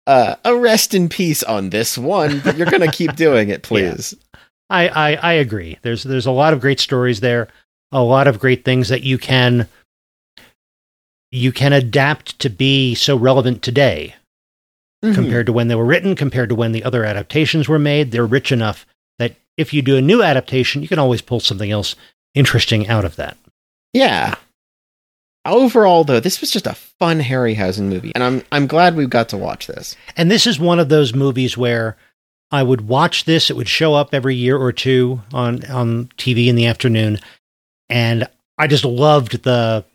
uh, 0.08 0.36
a 0.44 0.56
rest 0.56 0.94
in 0.96 1.08
peace 1.10 1.44
on 1.44 1.70
this 1.70 1.98
one, 1.98 2.40
but 2.40 2.58
you're 2.58 2.66
gonna 2.72 2.92
keep 2.92 3.16
doing 3.16 3.50
it, 3.50 3.62
please. 3.62 4.16
I, 4.70 4.88
I 4.88 5.14
I 5.16 5.34
agree. 5.34 5.78
There's 5.84 6.04
there's 6.04 6.26
a 6.26 6.32
lot 6.32 6.54
of 6.54 6.60
great 6.62 6.80
stories 6.80 7.20
there, 7.20 7.48
a 7.92 8.02
lot 8.02 8.28
of 8.28 8.40
great 8.40 8.66
things 8.66 8.90
that 8.90 9.04
you 9.04 9.18
can 9.18 9.68
you 11.32 11.52
can 11.52 11.74
adapt 11.74 12.40
to 12.40 12.50
be 12.50 12.96
so 12.96 13.16
relevant 13.18 13.62
today 13.62 14.16
Mhm. 15.04 15.14
compared 15.14 15.46
to 15.46 15.54
when 15.54 15.68
they 15.68 15.76
were 15.76 15.86
written, 15.86 16.16
compared 16.16 16.50
to 16.50 16.56
when 16.56 16.72
the 16.72 16.84
other 16.84 17.04
adaptations 17.06 17.68
were 17.68 17.78
made. 17.78 18.12
They're 18.12 18.26
rich 18.26 18.52
enough 18.52 18.86
that 19.20 19.36
if 19.58 19.74
you 19.74 19.82
do 19.82 19.96
a 19.98 20.02
new 20.02 20.24
adaptation, 20.24 20.82
you 20.82 20.88
can 20.88 20.98
always 21.00 21.22
pull 21.22 21.40
something 21.40 21.70
else 21.70 21.96
interesting 22.34 22.88
out 22.88 23.06
of 23.06 23.16
that. 23.18 23.38
Yeah. 23.94 24.36
Overall, 25.48 26.04
though, 26.04 26.20
this 26.20 26.42
was 26.42 26.52
just 26.52 26.68
a 26.68 26.74
fun 26.74 27.20
Harryhausen 27.20 27.88
movie, 27.88 28.12
and 28.14 28.24
I'm 28.24 28.44
I'm 28.52 28.68
glad 28.68 28.96
we 28.96 29.06
got 29.06 29.30
to 29.30 29.38
watch 29.38 29.68
this. 29.68 29.96
And 30.16 30.30
this 30.30 30.46
is 30.46 30.60
one 30.60 30.80
of 30.80 30.90
those 30.90 31.16
movies 31.16 31.58
where 31.58 31.98
I 32.52 32.64
would 32.64 32.88
watch 32.88 33.26
this. 33.26 33.50
It 33.50 33.56
would 33.56 33.68
show 33.68 33.94
up 33.94 34.14
every 34.14 34.36
year 34.36 34.58
or 34.58 34.72
two 34.72 35.22
on 35.34 35.66
on 35.66 36.06
TV 36.18 36.48
in 36.48 36.56
the 36.56 36.68
afternoon, 36.68 37.20
and 37.90 38.28
I 38.58 38.68
just 38.68 38.86
loved 38.86 39.44
the 39.44 39.86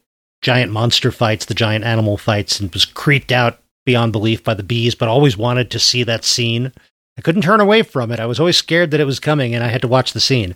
giant 0.40 0.72
monster 0.72 1.12
fights, 1.12 1.44
the 1.44 1.54
giant 1.54 1.84
animal 1.84 2.16
fights, 2.16 2.58
and 2.58 2.72
was 2.72 2.84
creeped 2.84 3.30
out 3.30 3.60
beyond 3.84 4.12
belief 4.12 4.42
by 4.42 4.54
the 4.54 4.62
bees, 4.62 4.94
but 4.94 5.08
always 5.08 5.36
wanted 5.36 5.70
to 5.70 5.78
see 5.78 6.02
that 6.04 6.24
scene. 6.24 6.72
I 7.18 7.20
couldn't 7.20 7.42
turn 7.42 7.60
away 7.60 7.82
from 7.82 8.10
it. 8.10 8.20
I 8.20 8.26
was 8.26 8.40
always 8.40 8.56
scared 8.56 8.90
that 8.90 9.00
it 9.00 9.06
was 9.06 9.20
coming, 9.20 9.54
and 9.54 9.62
I 9.62 9.68
had 9.68 9.82
to 9.82 9.88
watch 9.88 10.12
the 10.12 10.20
scene. 10.20 10.54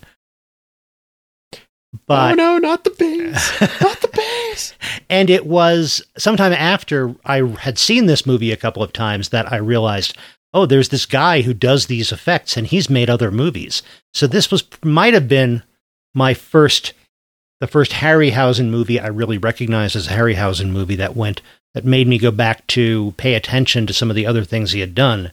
But 2.06 2.32
oh 2.32 2.34
no, 2.34 2.58
not 2.58 2.84
the 2.84 2.90
bees! 2.90 3.52
not 3.80 4.00
the 4.00 4.10
bees! 4.12 4.74
and 5.10 5.30
it 5.30 5.46
was 5.46 6.02
sometime 6.16 6.52
after 6.52 7.14
I 7.24 7.42
had 7.58 7.78
seen 7.78 8.06
this 8.06 8.26
movie 8.26 8.52
a 8.52 8.56
couple 8.56 8.82
of 8.82 8.92
times 8.92 9.30
that 9.30 9.50
I 9.52 9.56
realized, 9.56 10.16
oh, 10.52 10.66
there's 10.66 10.90
this 10.90 11.06
guy 11.06 11.42
who 11.42 11.54
does 11.54 11.86
these 11.86 12.12
effects, 12.12 12.56
and 12.56 12.66
he's 12.66 12.90
made 12.90 13.10
other 13.10 13.30
movies. 13.30 13.82
So 14.14 14.26
this 14.26 14.50
was 14.50 14.64
might 14.82 15.14
have 15.14 15.28
been 15.28 15.62
my 16.14 16.34
first, 16.34 16.92
the 17.60 17.66
first 17.66 17.92
Harryhausen 17.92 18.70
movie 18.70 19.00
I 19.00 19.08
really 19.08 19.38
recognized 19.38 19.96
as 19.96 20.08
a 20.08 20.12
Harryhausen 20.12 20.70
movie 20.70 20.96
that 20.96 21.16
went 21.16 21.42
that 21.74 21.84
made 21.84 22.08
me 22.08 22.18
go 22.18 22.30
back 22.30 22.66
to 22.68 23.12
pay 23.18 23.34
attention 23.34 23.86
to 23.86 23.92
some 23.92 24.08
of 24.08 24.16
the 24.16 24.26
other 24.26 24.44
things 24.44 24.72
he 24.72 24.80
had 24.80 24.94
done 24.94 25.30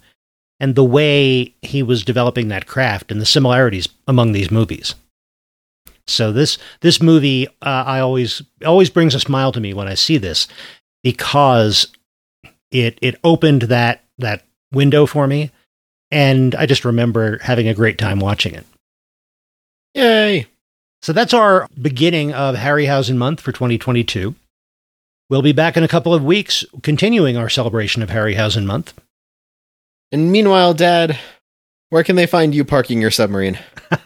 and 0.60 0.76
the 0.76 0.84
way 0.84 1.54
he 1.62 1.82
was 1.82 2.04
developing 2.04 2.50
that 2.50 2.68
craft 2.68 3.12
and 3.12 3.22
the 3.22 3.26
similarities 3.26 3.88
among 4.08 4.32
these 4.34 4.52
movies. 4.52 4.96
So 6.08 6.32
this 6.32 6.58
this 6.82 7.02
movie, 7.02 7.48
uh, 7.48 7.84
I 7.86 8.00
always 8.00 8.42
always 8.66 8.90
brings 8.90 9.16
a 9.16 9.20
smile 9.20 9.52
to 9.52 9.62
me 9.62 9.74
when 9.74 9.88
I 9.88 9.94
see 9.94 10.18
this 10.18 10.48
because 11.04 11.88
it 12.72 12.98
it 13.02 13.20
opened 13.24 13.64
that 13.64 14.04
that 14.18 14.46
window 14.72 15.06
for 15.06 15.28
me, 15.28 15.52
and 16.12 16.56
I 16.56 16.66
just 16.66 16.86
remember 16.86 17.38
having 17.40 17.68
a 17.68 17.74
great 17.74 17.98
time 17.98 18.20
watching 18.20 18.54
it. 18.54 18.66
Yay! 19.94 20.48
So 21.02 21.14
that's 21.14 21.34
our 21.34 21.68
beginning 21.82 22.34
of 22.34 22.56
Harryhausen 22.56 23.18
month 23.18 23.42
for 23.42 23.52
2022. 23.52 24.36
We'll 25.30 25.42
be 25.42 25.52
back 25.52 25.78
in 25.78 25.84
a 25.84 25.88
couple 25.88 26.14
of 26.14 26.24
weeks, 26.24 26.66
continuing 26.82 27.38
our 27.38 27.50
celebration 27.50 28.02
of 28.02 28.10
Harryhausen 28.10 28.66
month. 28.66 28.94
And 30.12 30.32
meanwhile, 30.32 30.74
Dad, 30.74 31.18
where 31.94 32.04
can 32.04 32.16
they 32.16 32.26
find 32.26 32.56
you 32.56 32.66
parking 32.66 33.00
your 33.00 33.12
submarine? 33.12 33.60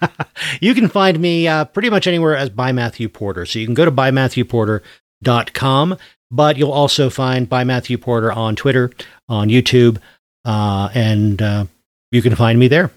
you 0.61 0.75
can 0.75 0.89
find 0.89 1.21
me 1.21 1.47
uh, 1.47 1.63
pretty 1.63 1.89
much 1.89 2.05
anywhere 2.05 2.35
as 2.35 2.49
by 2.49 2.73
Matthew 2.73 3.07
Porter. 3.07 3.45
So 3.45 3.59
you 3.59 3.65
can 3.65 3.75
go 3.75 3.85
to 3.85 3.91
bymatthewporter.com, 3.91 5.97
but 6.29 6.57
you'll 6.57 6.73
also 6.73 7.09
find 7.09 7.47
by 7.47 7.63
Matthew 7.63 7.97
Porter 7.97 8.29
on 8.29 8.57
Twitter, 8.57 8.91
on 9.29 9.47
YouTube, 9.47 9.99
uh, 10.43 10.89
and 10.93 11.41
uh, 11.41 11.67
you 12.11 12.21
can 12.21 12.35
find 12.35 12.59
me 12.59 12.67
there. 12.67 12.91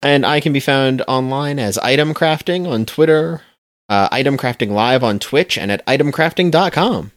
And 0.00 0.24
I 0.24 0.38
can 0.38 0.52
be 0.52 0.60
found 0.60 1.02
online 1.08 1.58
as 1.58 1.76
Item 1.78 2.14
Crafting 2.14 2.70
on 2.70 2.86
Twitter, 2.86 3.42
uh, 3.88 4.06
Item 4.12 4.38
Crafting 4.38 4.70
Live 4.70 5.02
on 5.02 5.18
Twitch, 5.18 5.58
and 5.58 5.72
at 5.72 5.84
itemcrafting.com. 5.86 7.10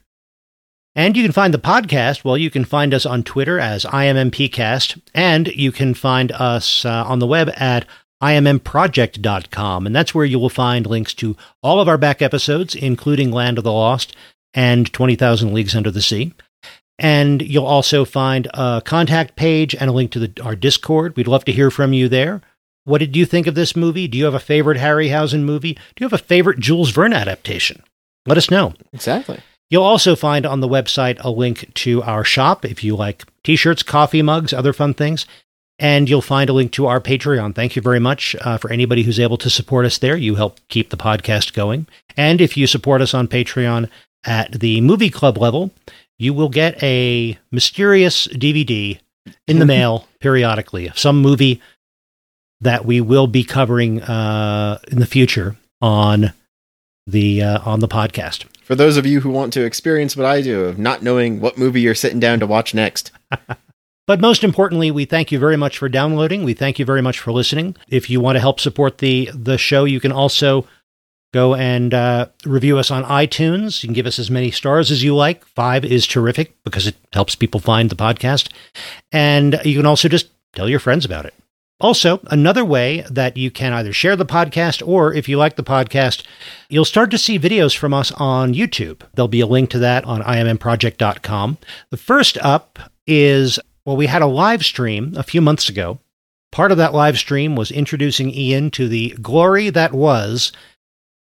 And 0.95 1.17
you 1.17 1.23
can 1.23 1.31
find 1.31 1.53
the 1.53 1.59
podcast. 1.59 2.23
Well, 2.23 2.37
you 2.37 2.51
can 2.51 2.65
find 2.65 2.93
us 2.93 3.05
on 3.05 3.23
Twitter 3.23 3.59
as 3.59 3.83
IMMPcast, 3.85 5.01
and 5.13 5.47
you 5.47 5.71
can 5.71 5.93
find 5.93 6.31
us 6.31 6.85
uh, 6.85 7.03
on 7.07 7.19
the 7.19 7.27
web 7.27 7.49
at 7.55 7.85
IMMproject.com. 8.21 9.85
And 9.85 9.95
that's 9.95 10.13
where 10.13 10.25
you 10.25 10.39
will 10.39 10.49
find 10.49 10.85
links 10.85 11.13
to 11.15 11.35
all 11.61 11.81
of 11.81 11.87
our 11.87 11.97
back 11.97 12.21
episodes, 12.21 12.75
including 12.75 13.31
Land 13.31 13.57
of 13.57 13.63
the 13.63 13.71
Lost 13.71 14.15
and 14.53 14.91
20,000 14.93 15.53
Leagues 15.53 15.75
Under 15.75 15.91
the 15.91 16.01
Sea. 16.01 16.33
And 16.99 17.41
you'll 17.41 17.65
also 17.65 18.05
find 18.05 18.47
a 18.53 18.81
contact 18.85 19.35
page 19.35 19.75
and 19.75 19.89
a 19.89 19.93
link 19.93 20.11
to 20.11 20.19
the, 20.19 20.41
our 20.43 20.55
Discord. 20.55 21.17
We'd 21.17 21.27
love 21.27 21.43
to 21.45 21.51
hear 21.51 21.71
from 21.71 21.91
you 21.91 22.07
there. 22.07 22.41
What 22.85 22.99
did 22.99 23.15
you 23.15 23.25
think 23.25 23.47
of 23.47 23.55
this 23.55 23.75
movie? 23.75 24.07
Do 24.07 24.17
you 24.17 24.25
have 24.25 24.33
a 24.33 24.39
favorite 24.39 24.77
Harryhausen 24.77 25.41
movie? 25.41 25.73
Do 25.73 26.01
you 26.01 26.05
have 26.05 26.13
a 26.13 26.23
favorite 26.23 26.59
Jules 26.59 26.91
Verne 26.91 27.13
adaptation? 27.13 27.81
Let 28.25 28.37
us 28.37 28.51
know. 28.51 28.73
Exactly. 28.93 29.39
You'll 29.73 29.81
also 29.81 30.15
find 30.15 30.45
on 30.45 30.59
the 30.59 30.67
website 30.67 31.17
a 31.21 31.31
link 31.31 31.73
to 31.73 32.03
our 32.03 32.23
shop 32.23 32.63
if 32.63 32.83
you 32.83 32.95
like 32.95 33.23
t 33.43 33.55
shirts, 33.55 33.81
coffee 33.81 34.21
mugs, 34.21 34.53
other 34.53 34.71
fun 34.71 34.93
things. 34.93 35.25
And 35.79 36.07
you'll 36.07 36.21
find 36.21 36.47
a 36.47 36.53
link 36.53 36.71
to 36.73 36.85
our 36.85 37.01
Patreon. 37.01 37.55
Thank 37.55 37.75
you 37.75 37.81
very 37.81 37.97
much 37.97 38.35
uh, 38.41 38.59
for 38.59 38.71
anybody 38.71 39.01
who's 39.01 39.19
able 39.19 39.37
to 39.37 39.49
support 39.49 39.87
us 39.87 39.97
there. 39.97 40.15
You 40.15 40.35
help 40.35 40.59
keep 40.69 40.91
the 40.91 40.95
podcast 40.95 41.53
going. 41.53 41.87
And 42.15 42.39
if 42.39 42.55
you 42.55 42.67
support 42.67 43.01
us 43.01 43.15
on 43.15 43.27
Patreon 43.27 43.89
at 44.23 44.51
the 44.51 44.79
movie 44.81 45.09
club 45.09 45.39
level, 45.39 45.71
you 46.19 46.35
will 46.35 46.49
get 46.49 46.81
a 46.83 47.39
mysterious 47.51 48.27
DVD 48.27 48.99
in 49.47 49.57
the 49.57 49.65
mail 49.75 50.07
periodically 50.19 50.85
of 50.85 50.99
some 50.99 51.19
movie 51.19 51.63
that 52.61 52.85
we 52.85 53.01
will 53.01 53.25
be 53.25 53.43
covering 53.43 54.03
uh, 54.03 54.77
in 54.91 54.99
the 54.99 55.07
future 55.07 55.55
on 55.81 56.31
the 57.05 57.41
uh, 57.41 57.59
on 57.63 57.79
the 57.79 57.87
podcast. 57.87 58.45
For 58.63 58.75
those 58.75 58.97
of 58.97 59.05
you 59.05 59.21
who 59.21 59.29
want 59.29 59.53
to 59.53 59.65
experience 59.65 60.15
what 60.15 60.25
I 60.25 60.41
do 60.41 60.65
of 60.65 60.77
not 60.77 61.03
knowing 61.03 61.41
what 61.41 61.57
movie 61.57 61.81
you're 61.81 61.95
sitting 61.95 62.19
down 62.19 62.39
to 62.39 62.47
watch 62.47 62.73
next. 62.73 63.11
But 64.05 64.19
most 64.19 64.43
importantly, 64.43 64.91
we 64.91 65.05
thank 65.05 65.31
you 65.31 65.39
very 65.39 65.55
much 65.55 65.77
for 65.77 65.87
downloading. 65.87 66.43
We 66.43 66.53
thank 66.53 66.77
you 66.77 66.83
very 66.85 67.01
much 67.01 67.19
for 67.19 67.31
listening. 67.31 67.77
If 67.87 68.09
you 68.09 68.19
want 68.19 68.35
to 68.35 68.41
help 68.41 68.59
support 68.59 68.97
the 68.97 69.29
the 69.33 69.57
show, 69.57 69.85
you 69.85 70.01
can 70.01 70.11
also 70.11 70.67
go 71.33 71.55
and 71.55 71.93
uh, 71.93 72.27
review 72.45 72.77
us 72.77 72.91
on 72.91 73.05
iTunes. 73.05 73.81
You 73.81 73.87
can 73.87 73.93
give 73.93 74.05
us 74.05 74.19
as 74.19 74.29
many 74.29 74.51
stars 74.51 74.91
as 74.91 75.03
you 75.03 75.15
like. 75.15 75.45
Five 75.45 75.85
is 75.85 76.05
terrific 76.05 76.53
because 76.63 76.85
it 76.85 76.95
helps 77.13 77.33
people 77.33 77.59
find 77.59 77.89
the 77.89 77.95
podcast. 77.95 78.49
And 79.11 79.59
you 79.63 79.77
can 79.77 79.85
also 79.85 80.09
just 80.09 80.27
tell 80.53 80.69
your 80.69 80.79
friends 80.79 81.05
about 81.05 81.25
it. 81.25 81.33
Also, 81.79 82.21
another 82.27 82.63
way 82.63 83.03
that 83.09 83.35
you 83.35 83.51
can 83.51 83.73
either 83.73 83.91
share 83.91 84.15
the 84.15 84.25
podcast 84.25 84.85
or 84.87 85.13
if 85.13 85.27
you 85.27 85.37
like 85.37 85.55
the 85.57 85.63
podcast, 85.63 86.23
you'll 86.69 86.85
start 86.85 87.11
to 87.11 87.17
see 87.17 87.37
videos 87.37 87.75
from 87.75 87.93
us 87.93 88.11
on 88.13 88.53
YouTube. 88.53 89.01
There'll 89.13 89.27
be 89.27 89.41
a 89.41 89.47
link 89.47 89.69
to 89.71 89.79
that 89.79 90.05
on 90.05 90.21
immproject.com. 90.21 91.57
The 91.89 91.97
first 91.97 92.37
up 92.39 92.79
is 93.07 93.59
well, 93.85 93.97
we 93.97 94.07
had 94.07 94.21
a 94.21 94.27
live 94.27 94.63
stream 94.63 95.13
a 95.17 95.23
few 95.23 95.41
months 95.41 95.67
ago. 95.67 95.99
Part 96.53 96.71
of 96.71 96.77
that 96.77 96.93
live 96.93 97.17
stream 97.17 97.55
was 97.55 97.69
introducing 97.71 98.29
Ian 98.33 98.71
to 98.71 98.87
the 98.87 99.09
glory 99.21 99.69
that 99.71 99.91
was 99.91 100.53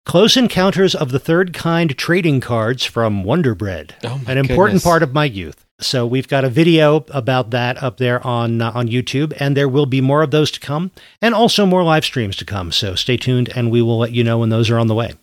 Close 0.07 0.35
Encounters 0.37 0.95
of 0.95 1.11
the 1.11 1.19
Third 1.19 1.53
Kind 1.53 1.99
trading 1.99 2.41
cards 2.41 2.85
from 2.85 3.23
Wonder 3.25 3.55
Bread, 3.55 3.97
Oh 4.05 4.19
an 4.27 4.39
important 4.39 4.77
goodness. 4.77 4.85
part 4.85 5.03
of 5.03 5.13
my 5.13 5.27
youth. 5.27 5.67
So 5.81 6.07
we've 6.07 6.27
got 6.27 6.45
a 6.45 6.51
video 6.51 7.05
about 7.11 7.51
that 7.51 7.81
up 7.83 7.99
there 7.99 8.25
on 8.27 8.61
uh, 8.61 8.73
on 8.75 8.89
YouTube, 8.89 9.33
and 9.39 9.57
there 9.57 9.69
will 9.69 9.87
be 9.87 10.01
more 10.01 10.23
of 10.23 10.33
those 10.33 10.51
to 10.53 10.61
come, 10.61 10.91
and 11.23 11.35
also 11.35 11.67
more 11.67 11.85
live 11.85 12.05
streams 12.05 12.37
to 12.37 12.45
come. 12.45 12.73
So 12.73 12.97
stay 12.97 13.17
tuned, 13.17 13.49
and 13.55 13.71
we 13.71 13.81
will 13.81 13.99
let 13.99 14.13
you 14.13 14.25
know 14.25 14.39
when 14.39 14.49
those 14.49 14.71
are 14.71 14.79
on 14.79 14.89
the 14.89 14.95
way. 14.95 15.15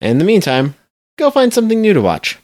In 0.00 0.18
the 0.18 0.24
meantime, 0.24 0.76
go 1.16 1.30
find 1.30 1.52
something 1.52 1.80
new 1.80 1.92
to 1.92 2.00
watch. 2.00 2.38